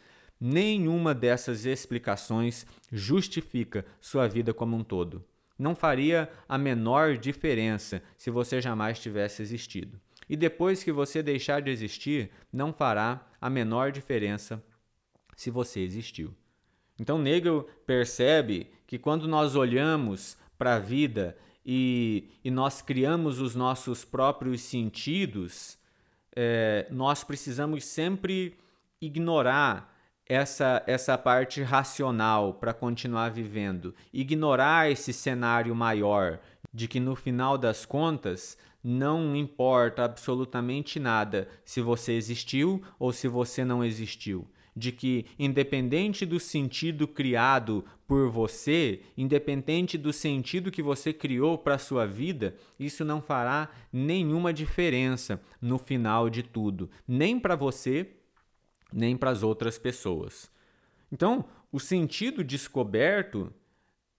Nenhuma 0.45 1.14
dessas 1.14 1.66
explicações 1.66 2.66
justifica 2.90 3.86
sua 4.01 4.26
vida 4.26 4.53
como 4.53 4.76
um 4.76 4.82
todo. 4.82 5.24
Não 5.57 5.72
faria 5.72 6.28
a 6.49 6.59
menor 6.59 7.16
diferença 7.16 8.03
se 8.18 8.28
você 8.28 8.61
jamais 8.61 8.99
tivesse 8.99 9.40
existido. 9.40 10.01
E 10.28 10.36
depois 10.36 10.82
que 10.82 10.90
você 10.90 11.22
deixar 11.22 11.62
de 11.62 11.70
existir, 11.70 12.32
não 12.53 12.72
fará 12.72 13.24
a 13.40 13.49
menor 13.49 13.93
diferença 13.93 14.61
se 15.36 15.49
você 15.49 15.78
existiu. 15.78 16.34
Então, 16.99 17.18
Nagel 17.18 17.62
percebe 17.86 18.66
que 18.84 18.99
quando 18.99 19.28
nós 19.28 19.55
olhamos 19.55 20.36
para 20.59 20.74
a 20.74 20.80
vida 20.80 21.38
e, 21.64 22.28
e, 22.43 22.51
nós 22.51 22.82
criamos 22.82 23.40
os 23.40 23.55
nossos 23.55 24.05
próprios 24.05 24.62
sentidos, 24.62 25.78
é, 26.34 26.88
nós 26.90 27.22
precisamos 27.22 27.84
sempre 27.84 28.57
ignorar 29.01 29.91
essa, 30.27 30.83
essa 30.87 31.18
parte 31.18 31.62
racional 31.62 32.55
para 32.55 32.73
continuar 32.73 33.31
vivendo, 33.31 33.95
ignorar 34.12 34.91
esse 34.91 35.12
cenário 35.12 35.75
maior 35.75 36.41
de 36.73 36.89
que 36.89 37.01
no 37.01 37.14
final 37.14 37.59
das 37.59 37.85
contas 37.85 38.57
não 38.83 39.37
importa 39.37 40.05
absolutamente 40.05 40.99
nada 40.99 41.49
se 41.64 41.81
você 41.81 42.12
existiu 42.12 42.83
ou 42.99 43.12
se 43.12 43.29
você 43.29 43.64
não 43.64 43.85
existiu. 43.85 44.47
De 44.75 44.91
que, 44.91 45.27
independente 45.39 46.25
do 46.25 46.41
sentido 46.41 47.07
criado 47.07 47.85
por 48.07 48.31
você, 48.31 49.03
independente 49.18 49.99
do 49.99 50.14
sentido 50.14 50.70
que 50.70 50.83
você 50.83 51.12
criou 51.12 51.59
para 51.59 51.75
a 51.75 51.79
sua 51.79 52.07
vida, 52.07 52.57
isso 52.81 53.05
não 53.05 53.20
fará 53.20 53.68
nenhuma 53.93 54.51
diferença 54.51 55.43
no 55.61 55.77
final 55.77 56.31
de 56.31 56.43
tudo, 56.43 56.89
nem 57.07 57.39
para 57.39 57.55
você 57.55 58.09
nem 58.93 59.16
para 59.16 59.30
as 59.30 59.43
outras 59.43 59.78
pessoas. 59.78 60.51
Então, 61.11 61.45
o 61.70 61.80
sentido 61.80 62.45
descoberto, 62.45 63.53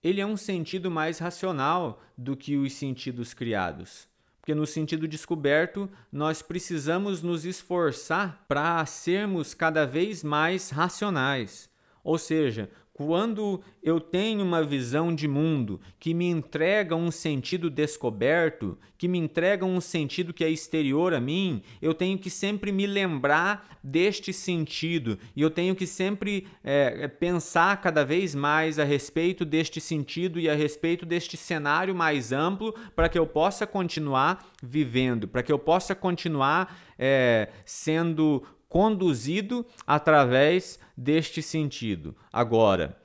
ele 0.02 0.20
é 0.20 0.26
um 0.26 0.36
sentido 0.36 0.90
mais 0.90 1.18
racional 1.18 2.02
do 2.16 2.36
que 2.36 2.56
os 2.56 2.72
sentidos 2.72 3.32
criados. 3.32 4.08
Porque 4.40 4.54
no 4.54 4.66
sentido 4.66 5.08
descoberto, 5.08 5.88
nós 6.12 6.42
precisamos 6.42 7.22
nos 7.22 7.46
esforçar 7.46 8.44
para 8.46 8.84
sermos 8.84 9.54
cada 9.54 9.86
vez 9.86 10.22
mais 10.22 10.68
racionais. 10.68 11.70
Ou 12.02 12.18
seja, 12.18 12.70
quando 12.94 13.60
eu 13.82 13.98
tenho 14.00 14.44
uma 14.44 14.62
visão 14.62 15.12
de 15.12 15.26
mundo 15.26 15.80
que 15.98 16.14
me 16.14 16.26
entrega 16.26 16.94
um 16.94 17.10
sentido 17.10 17.68
descoberto, 17.68 18.78
que 18.96 19.08
me 19.08 19.18
entrega 19.18 19.66
um 19.66 19.80
sentido 19.80 20.32
que 20.32 20.44
é 20.44 20.48
exterior 20.48 21.12
a 21.12 21.20
mim, 21.20 21.60
eu 21.82 21.92
tenho 21.92 22.16
que 22.16 22.30
sempre 22.30 22.70
me 22.70 22.86
lembrar 22.86 23.78
deste 23.82 24.32
sentido. 24.32 25.18
E 25.34 25.42
eu 25.42 25.50
tenho 25.50 25.74
que 25.74 25.88
sempre 25.88 26.46
é, 26.62 27.08
pensar 27.08 27.80
cada 27.80 28.04
vez 28.04 28.32
mais 28.32 28.78
a 28.78 28.84
respeito 28.84 29.44
deste 29.44 29.80
sentido 29.80 30.38
e 30.38 30.48
a 30.48 30.54
respeito 30.54 31.04
deste 31.04 31.36
cenário 31.36 31.96
mais 31.96 32.30
amplo 32.30 32.72
para 32.94 33.08
que 33.08 33.18
eu 33.18 33.26
possa 33.26 33.66
continuar 33.66 34.52
vivendo, 34.62 35.26
para 35.26 35.42
que 35.42 35.52
eu 35.52 35.58
possa 35.58 35.96
continuar 35.96 36.94
é, 36.96 37.48
sendo 37.64 38.42
conduzido 38.74 39.64
através 39.86 40.80
deste 40.96 41.40
sentido. 41.40 42.16
Agora, 42.32 43.00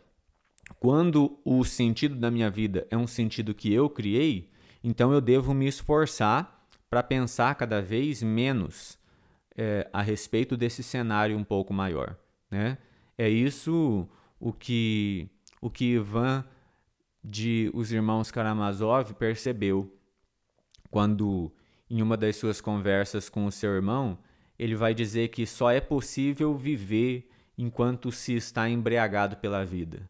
quando 0.79 1.39
o 1.45 1.63
sentido 1.63 2.15
da 2.15 2.31
minha 2.31 2.49
vida 2.49 2.87
é 2.89 2.97
um 2.97 3.05
sentido 3.05 3.53
que 3.53 3.71
eu 3.71 3.87
criei, 3.87 4.49
então 4.83 5.13
eu 5.13 5.21
devo 5.21 5.53
me 5.53 5.67
esforçar 5.67 6.67
para 6.89 7.03
pensar 7.03 7.53
cada 7.53 7.83
vez 7.83 8.23
menos 8.23 8.97
é, 9.55 9.87
a 9.93 10.01
respeito 10.01 10.57
desse 10.57 10.81
cenário 10.81 11.37
um 11.37 11.43
pouco 11.43 11.71
maior. 11.71 12.17
Né? 12.49 12.79
É 13.15 13.29
isso 13.29 14.09
o 14.39 14.51
que, 14.51 15.29
o 15.61 15.69
que 15.69 15.85
Ivan 15.93 16.43
de 17.23 17.69
Os 17.75 17.91
Irmãos 17.91 18.31
Karamazov 18.31 19.13
percebeu 19.13 19.95
quando, 20.89 21.53
em 21.87 22.01
uma 22.01 22.17
das 22.17 22.37
suas 22.37 22.59
conversas 22.59 23.29
com 23.29 23.45
o 23.45 23.51
seu 23.51 23.75
irmão, 23.75 24.17
ele 24.59 24.75
vai 24.75 24.93
dizer 24.93 25.29
que 25.29 25.45
só 25.45 25.71
é 25.71 25.79
possível 25.79 26.53
viver 26.55 27.29
enquanto 27.57 28.11
se 28.11 28.35
está 28.35 28.69
embriagado 28.69 29.37
pela 29.37 29.65
vida. 29.65 30.09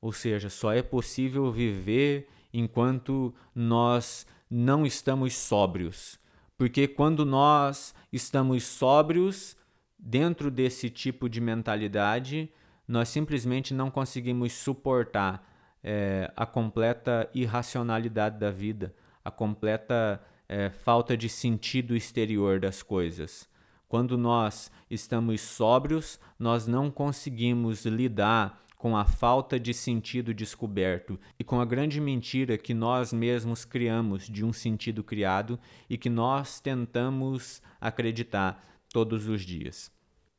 Ou 0.00 0.12
seja, 0.12 0.50
só 0.50 0.72
é 0.72 0.82
possível 0.82 1.50
viver 1.52 2.28
enquanto 2.52 3.32
nós 3.54 4.26
não 4.50 4.84
estamos 4.84 5.36
sóbrios. 5.36 6.18
Porque 6.58 6.88
quando 6.88 7.24
nós 7.24 7.94
estamos 8.12 8.64
sóbrios, 8.64 9.56
dentro 9.98 10.50
desse 10.50 10.90
tipo 10.90 11.28
de 11.28 11.40
mentalidade, 11.40 12.50
nós 12.88 13.08
simplesmente 13.08 13.72
não 13.72 13.90
conseguimos 13.90 14.52
suportar 14.52 15.46
é, 15.82 16.30
a 16.36 16.44
completa 16.44 17.30
irracionalidade 17.32 18.38
da 18.38 18.50
vida, 18.50 18.94
a 19.24 19.30
completa 19.30 20.20
é, 20.48 20.70
falta 20.70 21.16
de 21.16 21.28
sentido 21.28 21.94
exterior 21.94 22.58
das 22.58 22.82
coisas. 22.82 23.48
Quando 23.90 24.16
nós 24.16 24.70
estamos 24.88 25.40
sóbrios, 25.40 26.20
nós 26.38 26.64
não 26.68 26.92
conseguimos 26.92 27.84
lidar 27.84 28.64
com 28.78 28.96
a 28.96 29.04
falta 29.04 29.58
de 29.58 29.74
sentido 29.74 30.32
descoberto 30.32 31.18
e 31.36 31.42
com 31.42 31.60
a 31.60 31.64
grande 31.64 32.00
mentira 32.00 32.56
que 32.56 32.72
nós 32.72 33.12
mesmos 33.12 33.64
criamos 33.64 34.28
de 34.28 34.44
um 34.44 34.52
sentido 34.52 35.02
criado 35.02 35.58
e 35.88 35.98
que 35.98 36.08
nós 36.08 36.60
tentamos 36.60 37.60
acreditar 37.80 38.64
todos 38.92 39.26
os 39.26 39.42
dias. 39.42 39.90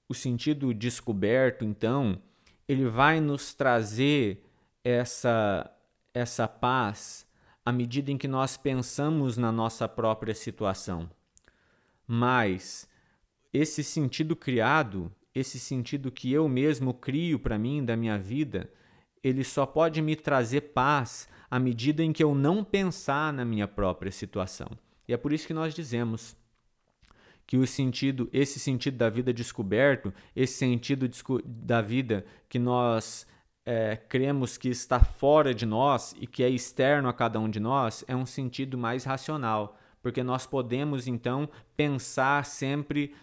O 0.07 0.13
sentido 0.13 0.73
descoberto, 0.73 1.65
então, 1.65 2.21
ele 2.69 2.85
vai 2.85 3.19
nos 3.19 3.53
trazer 3.53 4.49
essa 4.81 5.69
essa 6.13 6.47
paz 6.47 7.27
à 7.65 7.71
medida 7.73 8.11
em 8.11 8.17
que 8.17 8.29
nós 8.29 8.55
pensamos 8.55 9.35
na 9.35 9.51
nossa 9.51 9.89
própria 9.89 10.33
situação. 10.33 11.09
Mas 12.07 12.89
esse 13.53 13.83
sentido 13.83 14.35
criado, 14.35 15.11
esse 15.33 15.59
sentido 15.59 16.11
que 16.11 16.31
eu 16.31 16.47
mesmo 16.47 16.93
crio 16.93 17.39
para 17.39 17.57
mim 17.57 17.83
da 17.83 17.95
minha 17.95 18.17
vida, 18.17 18.69
ele 19.23 19.43
só 19.43 19.65
pode 19.65 20.01
me 20.01 20.15
trazer 20.15 20.61
paz 20.73 21.27
à 21.49 21.59
medida 21.59 22.03
em 22.03 22.11
que 22.11 22.23
eu 22.23 22.33
não 22.33 22.63
pensar 22.63 23.31
na 23.31 23.45
minha 23.45 23.67
própria 23.67 24.11
situação. 24.11 24.69
E 25.07 25.13
é 25.13 25.17
por 25.17 25.33
isso 25.33 25.45
que 25.45 25.53
nós 25.53 25.73
dizemos 25.73 26.35
que 27.45 27.57
o 27.57 27.67
sentido, 27.67 28.29
esse 28.31 28.59
sentido 28.59 28.97
da 28.97 29.09
vida 29.09 29.33
descoberto, 29.33 30.13
esse 30.35 30.53
sentido 30.53 31.09
da 31.45 31.81
vida 31.81 32.25
que 32.47 32.57
nós 32.57 33.27
é, 33.65 33.95
cremos 33.95 34.57
que 34.57 34.69
está 34.69 35.01
fora 35.01 35.53
de 35.53 35.65
nós 35.65 36.15
e 36.19 36.25
que 36.25 36.43
é 36.43 36.49
externo 36.49 37.09
a 37.09 37.13
cada 37.13 37.39
um 37.39 37.49
de 37.49 37.59
nós, 37.59 38.03
é 38.07 38.15
um 38.15 38.25
sentido 38.25 38.77
mais 38.77 39.03
racional, 39.03 39.77
porque 40.01 40.23
nós 40.23 40.47
podemos 40.47 41.07
então 41.07 41.49
pensar 41.75 42.45
sempre 42.45 43.13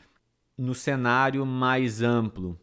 no 0.58 0.74
cenário 0.74 1.46
mais 1.46 2.02
amplo. 2.02 2.58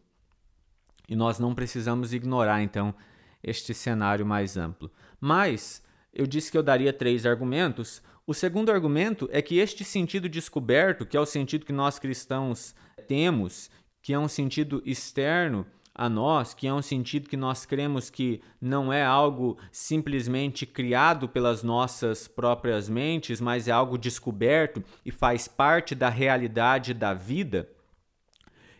E 1.08 1.16
nós 1.16 1.38
não 1.38 1.54
precisamos 1.54 2.12
ignorar 2.12 2.62
então 2.62 2.94
este 3.42 3.72
cenário 3.72 4.26
mais 4.26 4.56
amplo. 4.56 4.90
Mas 5.18 5.82
eu 6.12 6.26
disse 6.26 6.50
que 6.50 6.58
eu 6.58 6.62
daria 6.62 6.92
três 6.92 7.24
argumentos. 7.24 8.02
O 8.26 8.34
segundo 8.34 8.70
argumento 8.70 9.28
é 9.32 9.40
que 9.40 9.58
este 9.58 9.84
sentido 9.84 10.28
descoberto, 10.28 11.06
que 11.06 11.16
é 11.16 11.20
o 11.20 11.26
sentido 11.26 11.64
que 11.64 11.72
nós 11.72 11.98
cristãos 11.98 12.74
temos, 13.08 13.70
que 14.02 14.12
é 14.12 14.18
um 14.18 14.28
sentido 14.28 14.82
externo 14.84 15.64
a 15.94 16.08
nós, 16.10 16.52
que 16.52 16.66
é 16.66 16.74
um 16.74 16.82
sentido 16.82 17.28
que 17.28 17.36
nós 17.36 17.64
cremos 17.64 18.10
que 18.10 18.42
não 18.60 18.92
é 18.92 19.02
algo 19.02 19.56
simplesmente 19.72 20.66
criado 20.66 21.26
pelas 21.26 21.62
nossas 21.62 22.28
próprias 22.28 22.88
mentes, 22.88 23.40
mas 23.40 23.66
é 23.66 23.70
algo 23.70 23.96
descoberto 23.96 24.84
e 25.04 25.10
faz 25.10 25.48
parte 25.48 25.94
da 25.94 26.10
realidade 26.10 26.92
da 26.92 27.14
vida. 27.14 27.68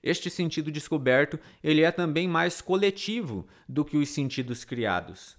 Este 0.06 0.30
sentido 0.30 0.70
descoberto, 0.70 1.36
ele 1.64 1.82
é 1.82 1.90
também 1.90 2.28
mais 2.28 2.60
coletivo 2.60 3.44
do 3.68 3.84
que 3.84 3.96
os 3.96 4.08
sentidos 4.08 4.64
criados. 4.64 5.36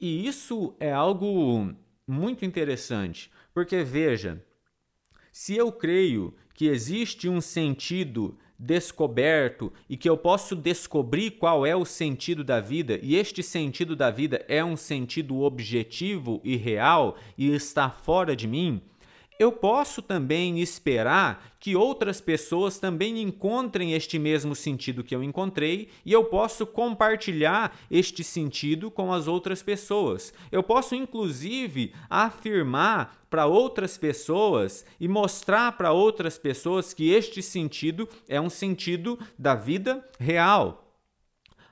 E 0.00 0.26
isso 0.26 0.74
é 0.80 0.90
algo 0.90 1.72
muito 2.04 2.44
interessante, 2.44 3.30
porque 3.54 3.84
veja, 3.84 4.44
se 5.30 5.56
eu 5.56 5.70
creio 5.70 6.34
que 6.52 6.66
existe 6.66 7.28
um 7.28 7.40
sentido 7.40 8.36
descoberto 8.58 9.72
e 9.88 9.96
que 9.96 10.08
eu 10.08 10.16
posso 10.16 10.56
descobrir 10.56 11.32
qual 11.32 11.64
é 11.64 11.76
o 11.76 11.84
sentido 11.84 12.42
da 12.42 12.58
vida, 12.58 12.98
e 13.00 13.14
este 13.14 13.40
sentido 13.40 13.94
da 13.94 14.10
vida 14.10 14.44
é 14.48 14.64
um 14.64 14.76
sentido 14.76 15.42
objetivo 15.42 16.40
e 16.42 16.56
real 16.56 17.16
e 17.38 17.52
está 17.52 17.88
fora 17.88 18.34
de 18.34 18.48
mim, 18.48 18.82
eu 19.42 19.50
posso 19.50 20.00
também 20.00 20.60
esperar 20.60 21.56
que 21.58 21.74
outras 21.74 22.20
pessoas 22.20 22.78
também 22.78 23.20
encontrem 23.20 23.92
este 23.92 24.18
mesmo 24.18 24.54
sentido 24.54 25.02
que 25.02 25.14
eu 25.14 25.22
encontrei 25.22 25.88
e 26.04 26.12
eu 26.12 26.24
posso 26.24 26.64
compartilhar 26.64 27.76
este 27.90 28.22
sentido 28.22 28.90
com 28.90 29.12
as 29.12 29.26
outras 29.26 29.62
pessoas. 29.62 30.32
Eu 30.50 30.62
posso, 30.62 30.94
inclusive, 30.94 31.92
afirmar 32.08 33.26
para 33.28 33.46
outras 33.46 33.98
pessoas 33.98 34.84
e 35.00 35.08
mostrar 35.08 35.72
para 35.72 35.92
outras 35.92 36.38
pessoas 36.38 36.94
que 36.94 37.10
este 37.10 37.42
sentido 37.42 38.08
é 38.28 38.40
um 38.40 38.50
sentido 38.50 39.18
da 39.38 39.54
vida 39.54 40.08
real. 40.20 40.96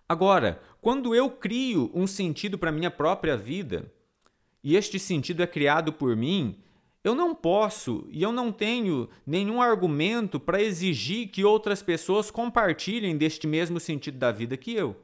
Agora, 0.09 0.61
quando 0.81 1.15
eu 1.15 1.31
crio 1.31 1.89
um 1.95 2.07
sentido 2.07 2.59
para 2.59 2.73
minha 2.73 2.91
própria 2.91 3.37
vida, 3.37 3.93
e 4.63 4.75
este 4.75 4.99
sentido 4.99 5.43
é 5.43 5.47
criado 5.47 5.93
por 5.93 6.17
mim, 6.17 6.59
eu 7.03 7.15
não 7.15 7.35
posso 7.35 8.07
e 8.11 8.23
eu 8.23 8.31
não 8.31 8.53
tenho 8.53 9.09
nenhum 9.27 9.61
argumento 9.61 10.39
para 10.39 10.63
exigir 10.63 11.29
que 11.29 11.45
outras 11.45 11.83
pessoas 11.83 12.31
compartilhem 12.31 13.17
deste 13.17 13.47
mesmo 13.47 13.81
sentido 13.81 14.19
da 14.19 14.31
vida 14.31 14.57
que 14.57 14.75
eu. 14.75 14.97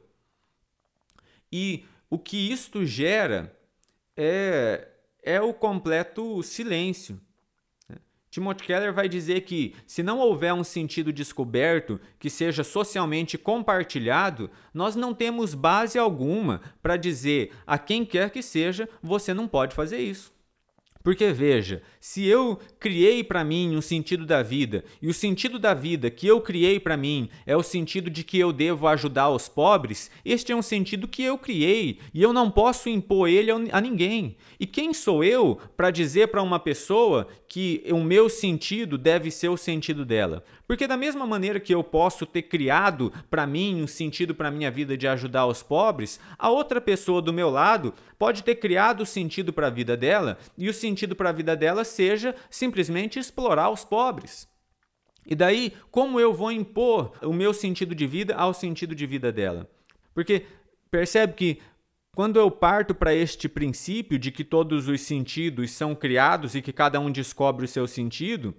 E 1.51 1.85
o 2.09 2.19
que 2.19 2.51
isto 2.51 2.85
gera 2.85 3.57
é, 4.15 4.87
é 5.23 5.41
o 5.41 5.53
completo 5.53 6.43
silêncio. 6.43 7.19
Timothy 8.29 8.65
Keller 8.65 8.93
vai 8.93 9.09
dizer 9.09 9.41
que, 9.41 9.73
se 9.87 10.03
não 10.03 10.19
houver 10.19 10.53
um 10.53 10.63
sentido 10.63 11.11
descoberto 11.11 11.99
que 12.19 12.29
seja 12.29 12.63
socialmente 12.63 13.37
compartilhado, 13.37 14.51
nós 14.71 14.95
não 14.95 15.15
temos 15.15 15.55
base 15.55 15.97
alguma 15.97 16.61
para 16.79 16.97
dizer 16.97 17.53
a 17.65 17.79
quem 17.79 18.05
quer 18.05 18.29
que 18.29 18.43
seja, 18.43 18.87
você 19.01 19.33
não 19.33 19.47
pode 19.47 19.73
fazer 19.73 19.97
isso. 19.97 20.36
Porque 21.07 21.31
veja, 21.31 21.81
se 22.01 22.25
eu 22.25 22.59
criei 22.81 23.23
para 23.23 23.41
mim 23.41 23.77
um 23.77 23.81
sentido 23.81 24.25
da 24.25 24.43
vida, 24.43 24.83
e 25.01 25.07
o 25.07 25.13
sentido 25.13 25.57
da 25.57 25.73
vida 25.73 26.11
que 26.11 26.27
eu 26.27 26.41
criei 26.41 26.81
para 26.81 26.97
mim 26.97 27.29
é 27.45 27.55
o 27.55 27.63
sentido 27.63 28.09
de 28.09 28.25
que 28.25 28.37
eu 28.37 28.51
devo 28.51 28.85
ajudar 28.89 29.29
os 29.29 29.47
pobres, 29.47 30.11
este 30.25 30.51
é 30.51 30.55
um 30.57 30.61
sentido 30.61 31.07
que 31.07 31.23
eu 31.23 31.37
criei 31.37 31.99
e 32.13 32.21
eu 32.21 32.33
não 32.33 32.51
posso 32.51 32.89
impor 32.89 33.29
ele 33.29 33.49
a 33.71 33.79
ninguém. 33.79 34.35
E 34.59 34.65
quem 34.65 34.93
sou 34.93 35.23
eu 35.23 35.57
para 35.77 35.91
dizer 35.91 36.27
para 36.27 36.43
uma 36.43 36.59
pessoa 36.59 37.25
que 37.47 37.83
o 37.91 38.03
meu 38.03 38.29
sentido 38.29 38.97
deve 38.97 39.31
ser 39.31 39.49
o 39.49 39.57
sentido 39.57 40.05
dela? 40.05 40.43
Porque 40.67 40.85
da 40.85 40.97
mesma 40.97 41.25
maneira 41.25 41.59
que 41.59 41.73
eu 41.73 41.83
posso 41.83 42.25
ter 42.25 42.43
criado 42.43 43.11
para 43.29 43.47
mim 43.47 43.81
um 43.81 43.87
sentido 43.87 44.35
para 44.35 44.51
minha 44.51 44.69
vida 44.69 44.97
de 44.97 45.07
ajudar 45.07 45.45
os 45.45 45.63
pobres, 45.63 46.19
a 46.37 46.49
outra 46.49 46.81
pessoa 46.81 47.21
do 47.21 47.33
meu 47.33 47.49
lado 47.49 47.93
pode 48.19 48.43
ter 48.43 48.55
criado 48.55 49.01
o 49.01 49.05
sentido 49.05 49.53
para 49.53 49.67
a 49.67 49.71
vida 49.71 49.95
dela 49.95 50.37
e 50.57 50.67
o 50.67 50.73
sentido 50.73 51.15
para 51.15 51.29
a 51.29 51.33
vida 51.33 51.55
dela 51.55 51.83
seja 51.83 52.35
simplesmente 52.49 53.19
explorar 53.19 53.69
os 53.69 53.85
pobres. 53.85 54.47
E 55.25 55.35
daí, 55.35 55.73
como 55.91 56.19
eu 56.19 56.33
vou 56.33 56.51
impor 56.51 57.11
o 57.21 57.33
meu 57.33 57.53
sentido 57.53 57.93
de 57.93 58.07
vida 58.07 58.35
ao 58.35 58.53
sentido 58.53 58.95
de 58.95 59.05
vida 59.05 59.31
dela? 59.31 59.69
Porque 60.13 60.45
percebe 60.89 61.33
que 61.33 61.59
quando 62.17 62.39
eu 62.39 62.49
parto 62.49 62.95
para 62.95 63.13
este 63.13 63.47
princípio 63.47 64.17
de 64.17 64.31
que 64.31 64.43
todos 64.43 64.87
os 64.87 65.01
sentidos 65.01 65.69
são 65.69 65.93
criados 65.93 66.55
e 66.55 66.63
que 66.63 66.73
cada 66.73 66.99
um 66.99 67.11
descobre 67.11 67.65
o 67.65 67.67
seu 67.67 67.87
sentido, 67.87 68.55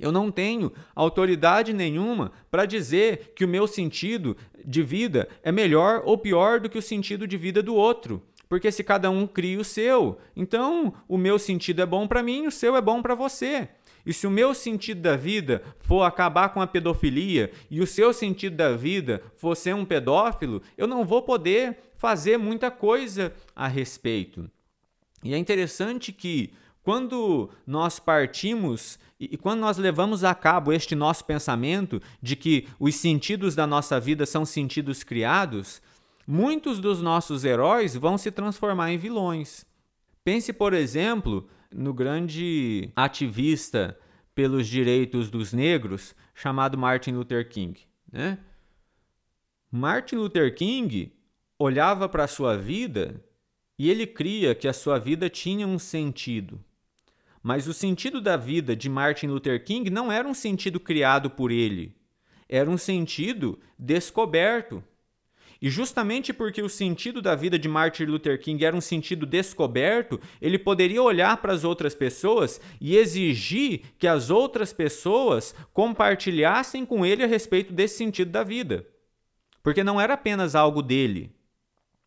eu 0.00 0.10
não 0.10 0.32
tenho 0.32 0.72
autoridade 0.92 1.72
nenhuma 1.72 2.32
para 2.50 2.66
dizer 2.66 3.34
que 3.36 3.44
o 3.44 3.48
meu 3.48 3.68
sentido 3.68 4.36
de 4.64 4.82
vida 4.82 5.28
é 5.44 5.52
melhor 5.52 6.02
ou 6.04 6.18
pior 6.18 6.58
do 6.58 6.68
que 6.68 6.76
o 6.76 6.82
sentido 6.82 7.24
de 7.24 7.36
vida 7.36 7.62
do 7.62 7.76
outro. 7.76 8.20
Porque 8.48 8.72
se 8.72 8.82
cada 8.82 9.08
um 9.12 9.28
cria 9.28 9.60
o 9.60 9.64
seu, 9.64 10.18
então 10.34 10.92
o 11.06 11.16
meu 11.16 11.38
sentido 11.38 11.82
é 11.82 11.86
bom 11.86 12.08
para 12.08 12.20
mim, 12.20 12.48
o 12.48 12.50
seu 12.50 12.74
é 12.74 12.80
bom 12.80 13.00
para 13.00 13.14
você. 13.14 13.68
E 14.04 14.12
se 14.12 14.26
o 14.26 14.30
meu 14.30 14.52
sentido 14.52 15.00
da 15.02 15.16
vida 15.16 15.62
for 15.78 16.02
acabar 16.02 16.48
com 16.48 16.60
a 16.60 16.66
pedofilia 16.66 17.52
e 17.70 17.80
o 17.80 17.86
seu 17.86 18.12
sentido 18.12 18.56
da 18.56 18.76
vida 18.76 19.22
for 19.36 19.56
ser 19.56 19.72
um 19.72 19.84
pedófilo, 19.84 20.60
eu 20.76 20.88
não 20.88 21.04
vou 21.04 21.22
poder 21.22 21.91
fazer 22.02 22.36
muita 22.36 22.68
coisa 22.68 23.32
a 23.54 23.68
respeito. 23.68 24.50
E 25.22 25.32
é 25.32 25.38
interessante 25.38 26.10
que 26.10 26.52
quando 26.82 27.48
nós 27.64 28.00
partimos 28.00 28.98
e, 29.20 29.36
quando 29.36 29.60
nós 29.60 29.78
levamos 29.78 30.24
a 30.24 30.34
cabo 30.34 30.72
este 30.72 30.96
nosso 30.96 31.24
pensamento 31.24 32.02
de 32.20 32.34
que 32.34 32.66
os 32.80 32.96
sentidos 32.96 33.54
da 33.54 33.68
nossa 33.68 34.00
vida 34.00 34.26
são 34.26 34.44
sentidos 34.44 35.04
criados, 35.04 35.80
muitos 36.26 36.80
dos 36.80 37.00
nossos 37.00 37.44
heróis 37.44 37.94
vão 37.94 38.18
se 38.18 38.32
transformar 38.32 38.90
em 38.90 38.98
vilões. 38.98 39.64
Pense, 40.24 40.52
por 40.52 40.74
exemplo, 40.74 41.48
no 41.72 41.94
grande 41.94 42.90
ativista 42.96 43.96
pelos 44.34 44.66
direitos 44.66 45.30
dos 45.30 45.52
negros 45.52 46.16
chamado 46.34 46.76
Martin 46.76 47.12
Luther 47.12 47.48
King. 47.48 47.78
Né? 48.10 48.40
Martin 49.70 50.16
Luther 50.16 50.52
King 50.52 51.12
olhava 51.62 52.08
para 52.08 52.24
a 52.24 52.28
sua 52.28 52.56
vida 52.56 53.22
e 53.78 53.88
ele 53.88 54.06
cria 54.06 54.54
que 54.54 54.66
a 54.66 54.72
sua 54.72 54.98
vida 54.98 55.30
tinha 55.30 55.66
um 55.66 55.78
sentido. 55.78 56.60
Mas 57.42 57.66
o 57.66 57.72
sentido 57.72 58.20
da 58.20 58.36
vida 58.36 58.74
de 58.74 58.88
Martin 58.88 59.28
Luther 59.28 59.64
King 59.64 59.88
não 59.90 60.10
era 60.10 60.26
um 60.26 60.34
sentido 60.34 60.78
criado 60.78 61.30
por 61.30 61.50
ele, 61.50 61.94
era 62.48 62.68
um 62.68 62.78
sentido 62.78 63.58
descoberto. 63.78 64.82
E 65.60 65.70
justamente 65.70 66.32
porque 66.32 66.60
o 66.60 66.68
sentido 66.68 67.22
da 67.22 67.36
vida 67.36 67.56
de 67.56 67.68
Martin 67.68 68.04
Luther 68.04 68.40
King 68.40 68.64
era 68.64 68.76
um 68.76 68.80
sentido 68.80 69.24
descoberto, 69.24 70.20
ele 70.40 70.58
poderia 70.58 71.00
olhar 71.00 71.36
para 71.36 71.52
as 71.52 71.62
outras 71.62 71.94
pessoas 71.94 72.60
e 72.80 72.96
exigir 72.96 73.82
que 73.96 74.08
as 74.08 74.30
outras 74.30 74.72
pessoas 74.72 75.54
compartilhassem 75.72 76.84
com 76.84 77.06
ele 77.06 77.22
a 77.22 77.28
respeito 77.28 77.72
desse 77.72 77.96
sentido 77.96 78.32
da 78.32 78.42
vida. 78.42 78.84
Porque 79.62 79.84
não 79.84 80.00
era 80.00 80.14
apenas 80.14 80.56
algo 80.56 80.82
dele. 80.82 81.32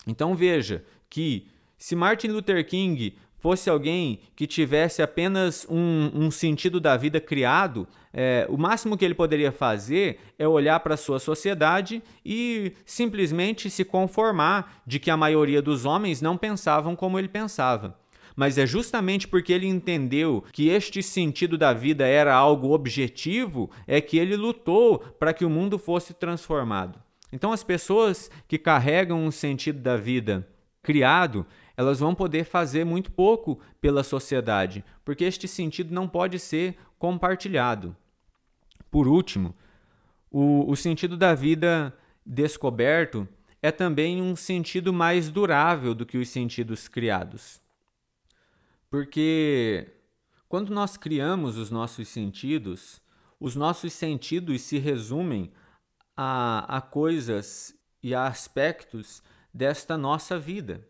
Então 0.06 0.36
veja 0.36 0.84
que 1.10 1.47
se 1.78 1.95
Martin 1.95 2.28
Luther 2.28 2.66
King 2.66 3.16
fosse 3.45 3.70
alguém 3.70 4.22
que 4.36 4.47
tivesse 4.47 5.03
apenas 5.03 5.68
um, 5.70 6.10
um 6.16 6.32
sentido 6.32 6.80
da 6.80 6.97
vida 6.97 7.22
criado, 7.22 7.88
é, 8.12 8.47
o 8.49 8.58
máximo 8.58 8.97
que 8.97 9.06
ele 9.06 9.14
poderia 9.14 9.51
fazer 9.51 10.20
é 10.39 10.47
olhar 10.47 10.80
para 10.80 10.95
a 10.95 10.97
sua 10.97 11.20
sociedade 11.20 12.01
e 12.26 12.74
simplesmente 12.86 13.70
se 13.70 13.86
conformar 13.86 14.82
de 14.88 14.97
que 14.99 15.12
a 15.12 15.18
maioria 15.18 15.62
dos 15.62 15.86
homens 15.86 16.24
não 16.24 16.36
pensavam 16.36 16.95
como 16.95 17.20
ele 17.20 17.28
pensava. 17.28 17.95
Mas 18.36 18.58
é 18.58 18.66
justamente 18.66 19.28
porque 19.28 19.53
ele 19.53 19.68
entendeu 19.68 20.43
que 20.51 20.70
este 20.70 21.03
sentido 21.03 21.56
da 21.56 21.72
vida 21.72 22.08
era 22.08 22.34
algo 22.34 22.74
objetivo, 22.74 23.70
é 23.86 24.01
que 24.01 24.18
ele 24.18 24.36
lutou 24.36 24.97
para 25.20 25.34
que 25.34 25.45
o 25.45 25.49
mundo 25.51 25.78
fosse 25.78 26.16
transformado. 26.16 27.05
Então, 27.32 27.52
as 27.52 27.64
pessoas 27.64 28.30
que 28.48 28.58
carregam 28.58 29.24
um 29.24 29.32
sentido 29.32 29.80
da 29.80 29.98
vida 29.98 30.48
criado, 30.82 31.46
elas 31.76 32.00
vão 32.00 32.14
poder 32.14 32.46
fazer 32.46 32.86
muito 32.86 33.12
pouco 33.12 33.60
pela 33.82 34.04
sociedade, 34.04 34.86
porque 35.04 35.24
este 35.24 35.48
sentido 35.48 35.94
não 35.94 36.08
pode 36.08 36.40
ser 36.40 36.78
compartilhado. 36.98 37.96
Por 38.90 39.08
último, 39.08 39.54
o, 40.32 40.70
o 40.70 40.76
sentido 40.76 41.18
da 41.18 41.34
vida 41.34 41.94
descoberto 42.26 43.28
é 43.62 43.72
também 43.72 44.22
um 44.22 44.36
sentido 44.36 44.94
mais 44.94 45.30
durável 45.30 45.94
do 45.94 46.06
que 46.06 46.18
os 46.18 46.30
sentidos 46.30 46.88
criados. 46.88 47.60
Porque 48.90 49.92
quando 50.48 50.70
nós 50.74 50.96
criamos 50.96 51.58
os 51.58 51.72
nossos 51.72 52.08
sentidos, 52.08 53.02
os 53.40 53.56
nossos 53.56 53.92
sentidos 53.92 54.62
se 54.62 54.78
resumem 54.78 55.52
a, 56.16 56.78
a 56.78 56.82
coisas 56.82 57.76
e 58.01 58.13
a 58.13 58.28
aspectos 58.28 59.22
desta 59.53 59.97
nossa 59.97 60.38
vida. 60.38 60.88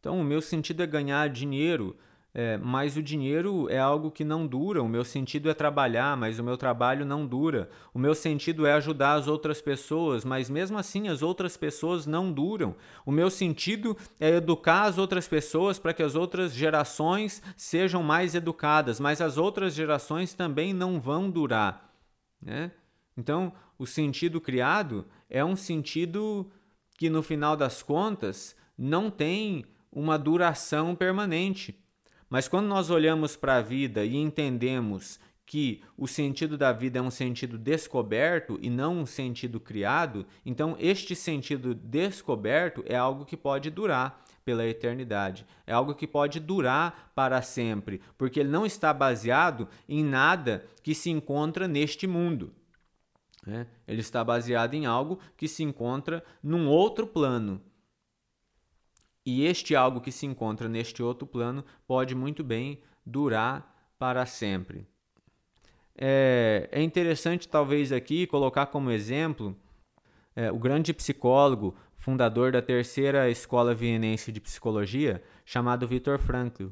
Então, 0.00 0.20
o 0.20 0.24
meu 0.24 0.40
sentido 0.40 0.82
é 0.82 0.86
ganhar 0.86 1.28
dinheiro, 1.28 1.96
é, 2.38 2.58
mas 2.58 2.98
o 2.98 3.02
dinheiro 3.02 3.66
é 3.70 3.78
algo 3.78 4.10
que 4.10 4.22
não 4.22 4.46
dura. 4.46 4.82
O 4.82 4.88
meu 4.88 5.02
sentido 5.02 5.48
é 5.48 5.54
trabalhar, 5.54 6.16
mas 6.16 6.38
o 6.38 6.44
meu 6.44 6.58
trabalho 6.58 7.06
não 7.06 7.26
dura. 7.26 7.70
O 7.94 7.98
meu 7.98 8.14
sentido 8.14 8.66
é 8.66 8.74
ajudar 8.74 9.14
as 9.14 9.26
outras 9.26 9.62
pessoas, 9.62 10.22
mas 10.22 10.50
mesmo 10.50 10.76
assim 10.76 11.08
as 11.08 11.22
outras 11.22 11.56
pessoas 11.56 12.04
não 12.04 12.30
duram. 12.30 12.76
O 13.06 13.10
meu 13.10 13.30
sentido 13.30 13.96
é 14.20 14.36
educar 14.36 14.82
as 14.82 14.98
outras 14.98 15.26
pessoas 15.26 15.78
para 15.78 15.94
que 15.94 16.02
as 16.02 16.14
outras 16.14 16.52
gerações 16.52 17.42
sejam 17.56 18.02
mais 18.02 18.34
educadas, 18.34 19.00
mas 19.00 19.22
as 19.22 19.38
outras 19.38 19.74
gerações 19.74 20.34
também 20.34 20.74
não 20.74 21.00
vão 21.00 21.30
durar. 21.30 21.90
Né? 22.42 22.70
Então, 23.16 23.50
o 23.78 23.86
sentido 23.86 24.40
criado 24.40 25.06
é 25.28 25.44
um 25.44 25.56
sentido 25.56 26.50
que, 26.96 27.10
no 27.10 27.22
final 27.22 27.56
das 27.56 27.82
contas, 27.82 28.56
não 28.76 29.10
tem 29.10 29.64
uma 29.90 30.18
duração 30.18 30.94
permanente. 30.94 31.78
Mas 32.28 32.48
quando 32.48 32.66
nós 32.66 32.90
olhamos 32.90 33.36
para 33.36 33.56
a 33.56 33.62
vida 33.62 34.04
e 34.04 34.16
entendemos 34.16 35.20
que 35.46 35.80
o 35.96 36.08
sentido 36.08 36.58
da 36.58 36.72
vida 36.72 36.98
é 36.98 37.02
um 37.02 37.10
sentido 37.10 37.56
descoberto 37.56 38.58
e 38.60 38.68
não 38.68 38.98
um 38.98 39.06
sentido 39.06 39.60
criado, 39.60 40.26
então 40.44 40.76
este 40.80 41.14
sentido 41.14 41.72
descoberto 41.72 42.82
é 42.84 42.96
algo 42.96 43.24
que 43.24 43.36
pode 43.36 43.70
durar 43.70 44.24
pela 44.44 44.66
eternidade. 44.66 45.46
É 45.66 45.72
algo 45.72 45.94
que 45.94 46.06
pode 46.06 46.40
durar 46.40 47.10
para 47.14 47.40
sempre, 47.42 48.00
porque 48.18 48.40
ele 48.40 48.48
não 48.48 48.66
está 48.66 48.92
baseado 48.92 49.68
em 49.88 50.04
nada 50.04 50.64
que 50.82 50.94
se 50.94 51.10
encontra 51.10 51.66
neste 51.68 52.06
mundo. 52.06 52.52
Né? 53.46 53.66
Ele 53.86 54.00
está 54.00 54.24
baseado 54.24 54.74
em 54.74 54.84
algo 54.86 55.20
que 55.36 55.46
se 55.46 55.62
encontra 55.62 56.24
num 56.42 56.68
outro 56.68 57.06
plano. 57.06 57.60
E 59.24 59.44
este 59.44 59.74
algo 59.74 60.00
que 60.00 60.12
se 60.12 60.26
encontra 60.26 60.68
neste 60.68 61.02
outro 61.02 61.26
plano 61.26 61.64
pode 61.86 62.14
muito 62.14 62.42
bem 62.42 62.80
durar 63.04 63.92
para 63.98 64.26
sempre. 64.26 64.86
É, 65.96 66.68
é 66.70 66.82
interessante, 66.82 67.48
talvez, 67.48 67.92
aqui 67.92 68.26
colocar 68.26 68.66
como 68.66 68.90
exemplo 68.90 69.56
é, 70.34 70.52
o 70.52 70.58
grande 70.58 70.92
psicólogo, 70.92 71.74
fundador 71.96 72.52
da 72.52 72.60
terceira 72.60 73.30
escola 73.30 73.74
vienense 73.74 74.30
de 74.30 74.40
psicologia, 74.40 75.22
chamado 75.44 75.88
Viktor 75.88 76.18
Frankl. 76.18 76.66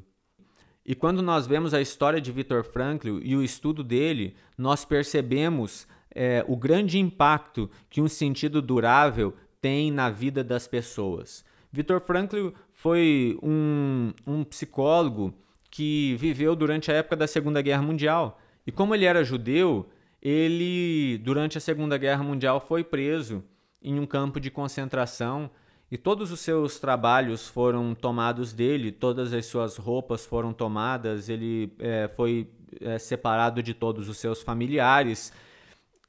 E 0.85 0.93
quando 0.93 1.23
nós 1.23 1.47
vemos 1.47 1.73
a 1.73 1.81
história 1.81 2.21
de 2.21 2.31
Viktor 2.31 2.63
Frankl 2.63 3.19
e 3.23 3.35
o 3.35 3.41
estudo 3.41 3.83
dele, 3.83 4.35
nós 4.55 4.85
percebemos 4.85 5.87
é, 6.15 6.43
o 6.47 6.55
grande 6.55 6.97
impacto 6.97 7.69
que 7.89 8.01
um 8.01 8.07
sentido 8.07 8.61
durável 8.61 9.35
tem 9.61 9.91
na 9.91 10.09
vida 10.09 10.43
das 10.43 10.67
pessoas. 10.67 11.43
Viktor 11.71 11.99
Frankl 11.99 12.49
foi 12.71 13.37
um, 13.43 14.13
um 14.25 14.43
psicólogo 14.45 15.33
que 15.69 16.15
viveu 16.15 16.55
durante 16.55 16.89
a 16.89 16.95
época 16.95 17.17
da 17.17 17.27
Segunda 17.27 17.61
Guerra 17.61 17.81
Mundial. 17.81 18.39
E 18.65 18.71
como 18.71 18.95
ele 18.95 19.03
era 19.03 19.25
judeu, 19.25 19.89
ele, 20.21 21.17
durante 21.17 21.57
a 21.57 21.61
Segunda 21.61 21.97
Guerra 21.97 22.23
Mundial, 22.23 22.61
foi 22.61 22.83
preso 22.83 23.43
em 23.81 23.99
um 23.99 24.05
campo 24.05 24.39
de 24.39 24.49
concentração 24.49 25.51
e 25.91 25.97
todos 25.97 26.31
os 26.31 26.39
seus 26.39 26.79
trabalhos 26.79 27.47
foram 27.47 27.93
tomados 27.93 28.53
dele, 28.53 28.91
todas 28.91 29.33
as 29.33 29.45
suas 29.45 29.77
roupas 29.77 30.25
foram 30.25 30.53
tomadas, 30.53 31.29
ele 31.29 31.73
é, 31.77 32.09
foi 32.15 32.49
é, 32.81 32.97
separado 32.97 33.61
de 33.61 33.73
todos 33.73 34.09
os 34.09 34.17
seus 34.17 34.41
familiares 34.41 35.31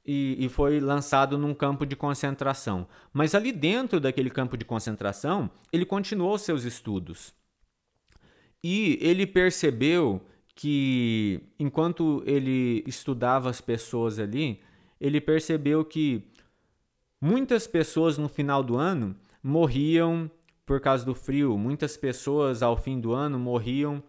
e, 0.07 0.37
e, 0.39 0.49
foi 0.49 0.79
lançado 0.79 1.37
num 1.37 1.53
campo 1.53 1.85
de 1.85 1.97
concentração. 1.97 2.87
Mas 3.13 3.35
ali 3.35 3.51
dentro 3.51 3.99
daquele 3.99 4.31
campo 4.31 4.57
de 4.57 4.65
concentração, 4.65 5.51
ele 5.73 5.85
continuou 5.85 6.39
seus 6.39 6.65
estudos. 6.65 7.35
E 8.63 8.99
ele 9.01 9.27
percebeu 9.27 10.25
que, 10.55 11.41
enquanto 11.59 12.23
ele 12.25 12.85
estudava 12.87 13.51
as 13.51 13.61
pessoas 13.61 14.19
ali, 14.19 14.61
ele 15.01 15.21
percebeu 15.21 15.85
que 15.85 16.31
muitas 17.21 17.67
pessoas 17.67 18.17
no 18.17 18.29
final 18.29 18.63
do 18.63 18.77
ano 18.77 19.17
morriam 19.43 20.31
por 20.65 20.81
causa 20.81 21.05
do 21.05 21.15
frio, 21.15 21.57
muitas 21.57 21.97
pessoas 21.97 22.63
ao 22.63 22.77
fim 22.77 22.99
do 22.99 23.13
ano 23.13 23.39
morriam 23.39 24.03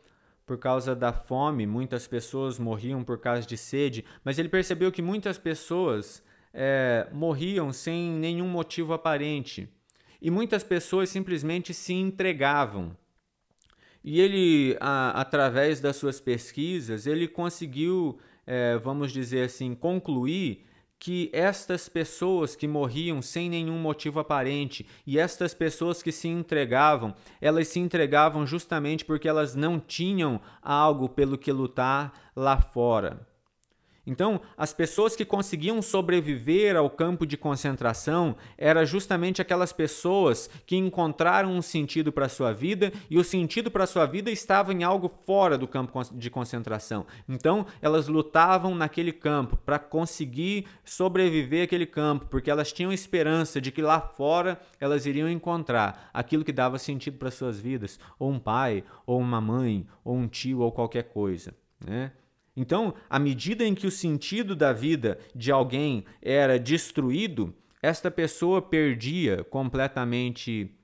por 0.47 0.57
causa 0.57 0.95
da 0.95 1.11
fome, 1.11 1.67
muitas 1.67 2.07
pessoas 2.07 2.57
morriam 2.57 3.03
por 3.03 3.19
causa 3.19 3.45
de 3.45 3.57
sede, 3.57 4.05
mas 4.23 4.39
ele 4.39 4.47
percebeu 4.47 4.93
que 4.93 5.01
muitas 5.01 5.37
pessoas 5.37 6.23
é, 6.53 7.05
morriam 7.11 7.73
sem 7.73 8.09
nenhum 8.09 8.47
motivo 8.47 8.93
aparente 8.93 9.67
e 10.21 10.31
muitas 10.31 10.63
pessoas 10.63 11.09
simplesmente 11.09 11.73
se 11.73 11.93
entregavam. 11.93 12.95
E 14.01 14.21
ele, 14.21 14.77
a, 14.79 15.19
através 15.19 15.81
das 15.81 15.97
suas 15.97 16.21
pesquisas, 16.21 17.05
ele 17.05 17.27
conseguiu, 17.27 18.17
é, 18.45 18.77
vamos 18.77 19.11
dizer 19.11 19.43
assim, 19.43 19.75
concluir 19.75 20.65
que 20.99 21.29
estas 21.31 21.87
pessoas 21.87 22.55
que 22.55 22.67
morriam 22.67 23.21
sem 23.21 23.49
nenhum 23.49 23.77
motivo 23.77 24.19
aparente 24.19 24.87
e 25.05 25.19
estas 25.19 25.53
pessoas 25.53 26.01
que 26.01 26.11
se 26.11 26.27
entregavam, 26.27 27.13
elas 27.39 27.67
se 27.67 27.79
entregavam 27.79 28.45
justamente 28.45 29.05
porque 29.05 29.27
elas 29.27 29.55
não 29.55 29.79
tinham 29.79 30.41
algo 30.61 31.07
pelo 31.07 31.37
que 31.37 31.51
lutar 31.51 32.31
lá 32.35 32.59
fora. 32.59 33.27
Então, 34.07 34.39
as 34.57 34.71
pessoas 34.71 35.17
que 35.17 35.25
conseguiam 35.25 35.81
sobreviver 35.81 36.77
ao 36.77 36.89
campo 36.89 37.25
de 37.25 37.35
concentração 37.35 38.37
eram 38.57 38.85
justamente 38.85 39.41
aquelas 39.41 39.73
pessoas 39.73 40.49
que 40.65 40.77
encontraram 40.77 41.51
um 41.51 41.61
sentido 41.61 42.09
para 42.09 42.27
a 42.27 42.29
sua 42.29 42.53
vida 42.53 42.93
e 43.09 43.17
o 43.17 43.23
sentido 43.23 43.69
para 43.69 43.83
a 43.83 43.87
sua 43.87 44.05
vida 44.05 44.31
estava 44.31 44.71
em 44.71 44.85
algo 44.85 45.11
fora 45.25 45.57
do 45.57 45.67
campo 45.67 46.01
de 46.13 46.29
concentração. 46.29 47.05
Então, 47.27 47.65
elas 47.81 48.07
lutavam 48.07 48.73
naquele 48.73 49.11
campo 49.11 49.57
para 49.57 49.77
conseguir 49.77 50.65
sobreviver 50.85 51.65
àquele 51.65 51.85
campo, 51.85 52.27
porque 52.27 52.49
elas 52.49 52.71
tinham 52.71 52.93
esperança 52.93 53.59
de 53.59 53.73
que 53.73 53.81
lá 53.81 53.99
fora 53.99 54.57
elas 54.79 55.05
iriam 55.05 55.29
encontrar 55.29 56.09
aquilo 56.13 56.45
que 56.45 56.53
dava 56.53 56.79
sentido 56.79 57.17
para 57.17 57.29
suas 57.29 57.59
vidas, 57.59 57.99
ou 58.17 58.31
um 58.31 58.39
pai, 58.39 58.85
ou 59.05 59.19
uma 59.19 59.41
mãe, 59.41 59.85
ou 60.01 60.15
um 60.15 60.29
tio, 60.29 60.59
ou 60.59 60.71
qualquer 60.71 61.03
coisa, 61.03 61.53
né? 61.85 62.13
Então, 62.57 62.95
à 63.07 63.19
medida 63.19 63.63
em 63.63 63.75
que 63.75 63.85
o 63.85 63.91
sentido 63.91 64.55
da 64.55 64.73
vida 64.73 65.19
de 65.35 65.51
alguém 65.51 66.03
era 66.19 66.57
destruído, 66.57 67.53
esta 67.83 68.09
pessoa 68.09 68.59
perdia 68.63 69.43
completamente 69.43 70.75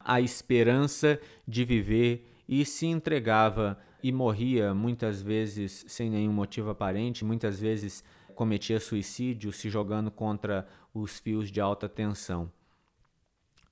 a 0.00 0.18
esperança 0.22 1.20
de 1.46 1.62
viver 1.62 2.26
e 2.48 2.64
se 2.64 2.86
entregava 2.86 3.78
e 4.02 4.10
morria 4.10 4.72
muitas 4.72 5.20
vezes 5.20 5.84
sem 5.88 6.08
nenhum 6.08 6.32
motivo 6.32 6.70
aparente, 6.70 7.22
muitas 7.22 7.60
vezes 7.60 8.02
cometia 8.34 8.80
suicídio 8.80 9.52
se 9.52 9.68
jogando 9.68 10.10
contra 10.10 10.66
os 10.94 11.18
fios 11.18 11.50
de 11.50 11.60
alta 11.60 11.86
tensão. 11.86 12.50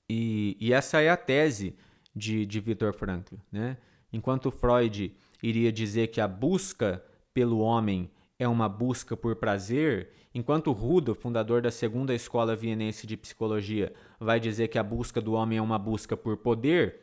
E, 0.09 0.55
e 0.61 0.75
essa 0.75 1.01
é 1.01 1.09
a 1.09 1.17
tese 1.17 1.75
de, 2.15 2.45
de 2.45 2.61
Viktor 2.61 2.93
Frankl. 2.93 3.37
Né? 3.51 3.79
Enquanto 4.13 4.51
Freud 4.51 5.15
iria 5.43 5.73
dizer 5.73 6.09
que 6.09 6.21
a 6.21 6.29
busca 6.29 7.03
pelo 7.35 7.59
homem 7.59 8.11
é 8.39 8.49
uma 8.49 8.69
busca 8.69 9.17
por 9.17 9.37
prazer, 9.37 10.11
enquanto 10.35 10.73
Rudolf, 10.73 11.21
fundador 11.21 11.63
da 11.63 11.71
segunda 11.71 12.15
escola 12.15 12.57
vienense 12.57 13.07
de 13.07 13.17
psicologia, 13.17 13.93
vai 14.19 14.41
dizer 14.41 14.69
que 14.69 14.79
a 14.79 14.83
busca 14.83 15.21
do 15.21 15.33
homem 15.33 15.59
é 15.59 15.63
uma 15.63 15.79
busca 15.79 16.17
por 16.17 16.37
poder, 16.37 17.03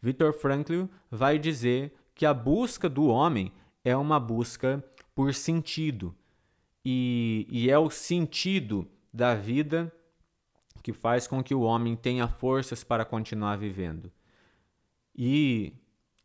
Viktor 0.00 0.32
Frankl 0.32 0.84
vai 1.10 1.38
dizer 1.38 1.92
que 2.14 2.26
a 2.26 2.34
busca 2.34 2.88
do 2.88 3.06
homem 3.06 3.52
é 3.84 3.96
uma 3.96 4.20
busca 4.20 4.84
por 5.14 5.34
sentido. 5.34 6.14
E, 6.84 7.46
e 7.50 7.70
é 7.70 7.78
o 7.78 7.90
sentido 7.90 8.88
da 9.12 9.34
vida 9.34 9.92
que 10.82 10.92
faz 10.92 11.26
com 11.26 11.42
que 11.42 11.54
o 11.54 11.62
homem 11.62 11.96
tenha 11.96 12.28
forças 12.28 12.84
para 12.84 13.04
continuar 13.04 13.56
vivendo. 13.56 14.12
E 15.16 15.72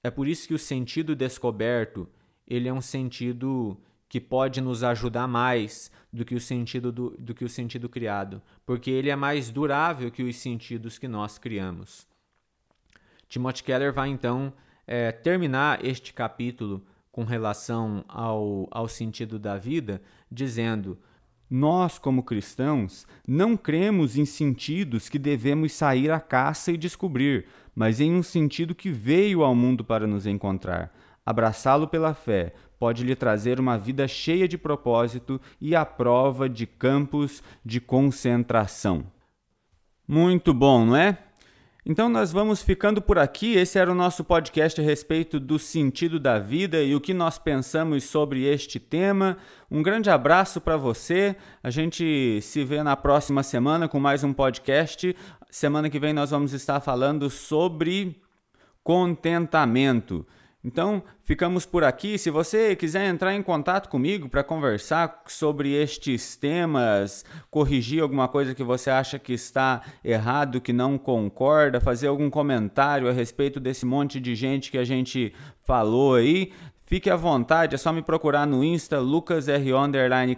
é 0.03 0.11
por 0.11 0.27
isso 0.27 0.47
que 0.47 0.53
o 0.53 0.59
sentido 0.59 1.15
descoberto 1.15 2.07
ele 2.47 2.67
é 2.67 2.73
um 2.73 2.81
sentido 2.81 3.77
que 4.09 4.19
pode 4.19 4.59
nos 4.59 4.83
ajudar 4.83 5.27
mais 5.27 5.89
do 6.11 6.25
que 6.25 6.35
o 6.35 6.39
sentido 6.39 6.91
do, 6.91 7.11
do 7.17 7.33
que 7.33 7.45
o 7.45 7.49
sentido 7.49 7.87
criado, 7.87 8.41
porque 8.65 8.91
ele 8.91 9.09
é 9.09 9.15
mais 9.15 9.49
durável 9.49 10.11
que 10.11 10.21
os 10.21 10.35
sentidos 10.35 10.97
que 10.97 11.07
nós 11.07 11.37
criamos. 11.37 12.05
Timothy 13.29 13.63
Keller 13.63 13.93
vai 13.93 14.09
então 14.09 14.51
é, 14.85 15.13
terminar 15.13 15.85
este 15.85 16.13
capítulo 16.13 16.83
com 17.11 17.23
relação 17.23 18.03
ao, 18.07 18.67
ao 18.69 18.87
sentido 18.89 19.39
da 19.39 19.57
vida, 19.57 20.01
dizendo: 20.29 20.97
Nós, 21.49 21.97
como 21.97 22.23
cristãos, 22.23 23.07
não 23.25 23.55
cremos 23.55 24.17
em 24.17 24.25
sentidos 24.25 25.07
que 25.07 25.17
devemos 25.17 25.71
sair 25.71 26.11
à 26.11 26.19
caça 26.19 26.73
e 26.73 26.77
descobrir, 26.77 27.45
mas 27.73 28.01
em 28.01 28.13
um 28.13 28.21
sentido 28.21 28.75
que 28.75 28.91
veio 28.91 29.43
ao 29.43 29.55
mundo 29.55 29.85
para 29.85 30.05
nos 30.05 30.25
encontrar. 30.25 30.93
Abraçá-lo 31.26 31.88
pela 31.88 32.13
fé 32.13 32.53
pode 32.80 33.03
lhe 33.03 33.15
trazer 33.15 33.59
uma 33.59 33.78
vida 33.78 34.07
cheia 34.07 34.47
de 34.47 34.57
propósito 34.57 35.39
e 35.59 35.76
a 35.76 35.86
prova 35.86 36.49
de 36.49 36.65
campos 36.65 37.43
de 37.63 37.80
concentração. 37.80 39.05
Muito 40.07 40.53
bom, 40.53 40.86
não 40.86 40.95
é? 40.95 41.17
Então 41.86 42.07
nós 42.09 42.32
vamos 42.32 42.61
ficando 42.61 43.01
por 43.01 43.17
aqui. 43.17 43.53
Esse 43.53 43.80
era 43.80 43.91
o 43.91 43.95
nosso 43.95 44.24
podcast 44.24 44.80
a 44.80 44.84
respeito 44.84 45.39
do 45.39 45.57
sentido 45.57 46.19
da 46.19 46.38
vida 46.38 46.82
e 46.84 46.93
o 46.93 47.01
que 47.01 47.13
nós 47.13 47.39
pensamos 47.39 48.03
sobre 48.03 48.45
este 48.45 48.80
tema. 48.80 49.38
Um 49.69 49.82
grande 49.82 50.09
abraço 50.09 50.61
para 50.61 50.78
você. 50.78 51.36
A 51.63 51.72
gente 51.72 52.39
se 52.41 52.63
vê 52.63 52.84
na 52.84 52.95
próxima 52.95 53.41
semana 53.41 53.88
com 53.88 53.99
mais 53.99 54.24
um 54.24 54.32
podcast. 54.32 55.15
Semana 55.49 55.89
que 55.89 55.99
vem 55.99 56.13
nós 56.13 56.30
vamos 56.30 56.53
estar 56.53 56.80
falando 56.82 57.30
sobre 57.32 58.22
contentamento. 58.84 60.26
Então, 60.64 61.01
ficamos 61.20 61.66
por 61.66 61.84
aqui. 61.84 62.18
Se 62.18 62.30
você 62.30 62.76
quiser 62.76 63.07
entrar 63.07 63.34
em 63.34 63.41
contato 63.41 63.89
comigo 63.89 64.30
para 64.30 64.43
conversar 64.43 65.24
sobre 65.28 65.74
estes 65.74 66.36
temas, 66.36 67.26
corrigir 67.49 68.01
alguma 68.01 68.28
coisa 68.28 68.53
que 68.53 68.64
você 68.64 68.89
acha 68.89 69.18
que 69.18 69.34
está 69.34 69.82
errado, 70.03 70.62
que 70.62 70.72
não 70.72 70.97
concorda, 70.97 71.82
fazer 71.82 72.07
algum 72.07 72.30
comentário 72.30 73.09
a 73.09 73.12
respeito 73.12 73.59
desse 73.59 73.86
monte 73.86 74.20
de 74.20 74.36
gente 74.36 74.70
que 74.70 74.78
a 74.78 74.86
gente 74.86 75.34
falou 75.64 76.16
aí, 76.16 76.51
Fique 76.91 77.09
à 77.09 77.16
vontade, 77.16 77.74
é 77.74 77.78
só 77.78 77.93
me 77.93 78.01
procurar 78.01 78.45
no 78.45 78.66
Insta, 78.66 78.99
LucasR 78.99 79.64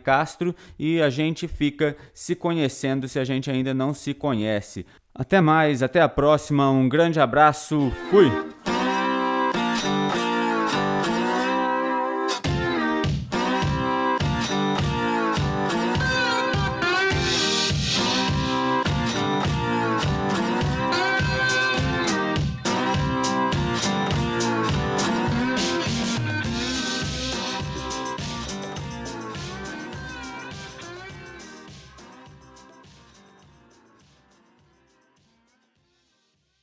Castro, 0.04 0.56
e 0.78 1.02
a 1.02 1.10
gente 1.10 1.48
fica 1.48 1.98
se 2.14 2.36
conhecendo 2.36 3.08
se 3.08 3.18
a 3.18 3.24
gente 3.24 3.50
ainda 3.50 3.74
não 3.74 3.92
se 3.92 4.14
conhece. 4.14 4.86
Até 5.16 5.42
mais, 5.42 5.82
até 5.82 6.00
a 6.00 6.08
próxima, 6.08 6.70
um 6.70 6.88
grande 6.88 7.20
abraço, 7.20 7.92
fui! 8.12 8.73